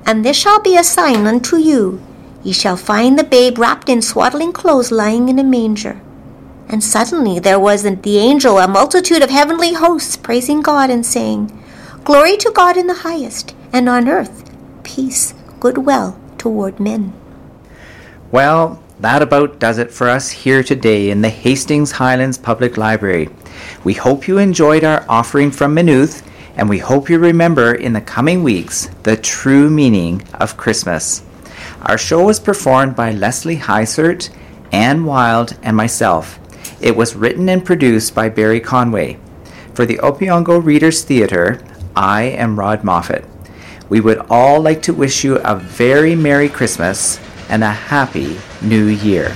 And 0.06 0.24
this 0.24 0.36
shall 0.36 0.60
be 0.60 0.76
a 0.76 0.84
sign 0.84 1.26
unto 1.26 1.56
you. 1.56 2.00
Ye 2.44 2.52
shall 2.52 2.76
find 2.76 3.18
the 3.18 3.24
babe 3.24 3.58
wrapped 3.58 3.88
in 3.88 4.00
swaddling 4.00 4.52
clothes 4.52 4.92
lying 4.92 5.28
in 5.28 5.40
a 5.40 5.42
manger. 5.42 6.00
And 6.68 6.84
suddenly 6.84 7.40
there 7.40 7.58
was 7.58 7.84
in 7.84 8.00
the 8.02 8.18
angel 8.18 8.60
a 8.60 8.68
multitude 8.68 9.22
of 9.22 9.30
heavenly 9.30 9.72
hosts 9.72 10.16
praising 10.16 10.60
God 10.60 10.88
and 10.88 11.04
saying, 11.04 11.50
Glory 12.04 12.36
to 12.36 12.52
God 12.54 12.76
in 12.76 12.86
the 12.86 13.02
highest, 13.02 13.56
and 13.72 13.88
on 13.88 14.08
earth 14.08 14.48
peace, 14.84 15.34
goodwill 15.58 16.16
toward 16.38 16.78
men. 16.78 17.12
Well, 18.30 18.80
that 19.00 19.20
about 19.20 19.58
does 19.58 19.78
it 19.78 19.90
for 19.90 20.08
us 20.08 20.30
here 20.30 20.62
today 20.62 21.10
in 21.10 21.22
the 21.22 21.28
Hastings 21.28 21.90
Highlands 21.90 22.38
Public 22.38 22.76
Library. 22.76 23.30
We 23.84 23.94
hope 23.94 24.28
you 24.28 24.38
enjoyed 24.38 24.84
our 24.84 25.04
offering 25.08 25.50
from 25.50 25.74
Maynooth, 25.74 26.22
and 26.56 26.68
we 26.68 26.78
hope 26.78 27.08
you 27.08 27.18
remember 27.18 27.74
in 27.74 27.92
the 27.92 28.00
coming 28.00 28.42
weeks 28.42 28.88
the 29.02 29.16
true 29.16 29.70
meaning 29.70 30.22
of 30.34 30.56
Christmas. 30.56 31.22
Our 31.82 31.98
show 31.98 32.24
was 32.24 32.40
performed 32.40 32.96
by 32.96 33.12
Leslie 33.12 33.58
Heisert, 33.58 34.30
Anne 34.72 35.04
Wild, 35.04 35.58
and 35.62 35.76
myself. 35.76 36.38
It 36.80 36.96
was 36.96 37.14
written 37.14 37.48
and 37.48 37.64
produced 37.64 38.14
by 38.14 38.28
Barry 38.28 38.60
Conway. 38.60 39.18
For 39.74 39.84
the 39.84 39.98
Opeongo 39.98 40.64
Readers 40.64 41.02
Theatre, 41.02 41.62
I 41.96 42.22
am 42.22 42.58
Rod 42.58 42.84
Moffat. 42.84 43.24
We 43.88 44.00
would 44.00 44.18
all 44.30 44.60
like 44.60 44.82
to 44.82 44.94
wish 44.94 45.24
you 45.24 45.36
a 45.38 45.56
very 45.56 46.14
Merry 46.14 46.48
Christmas 46.48 47.20
and 47.48 47.62
a 47.62 47.70
Happy 47.70 48.36
New 48.62 48.86
Year. 48.86 49.34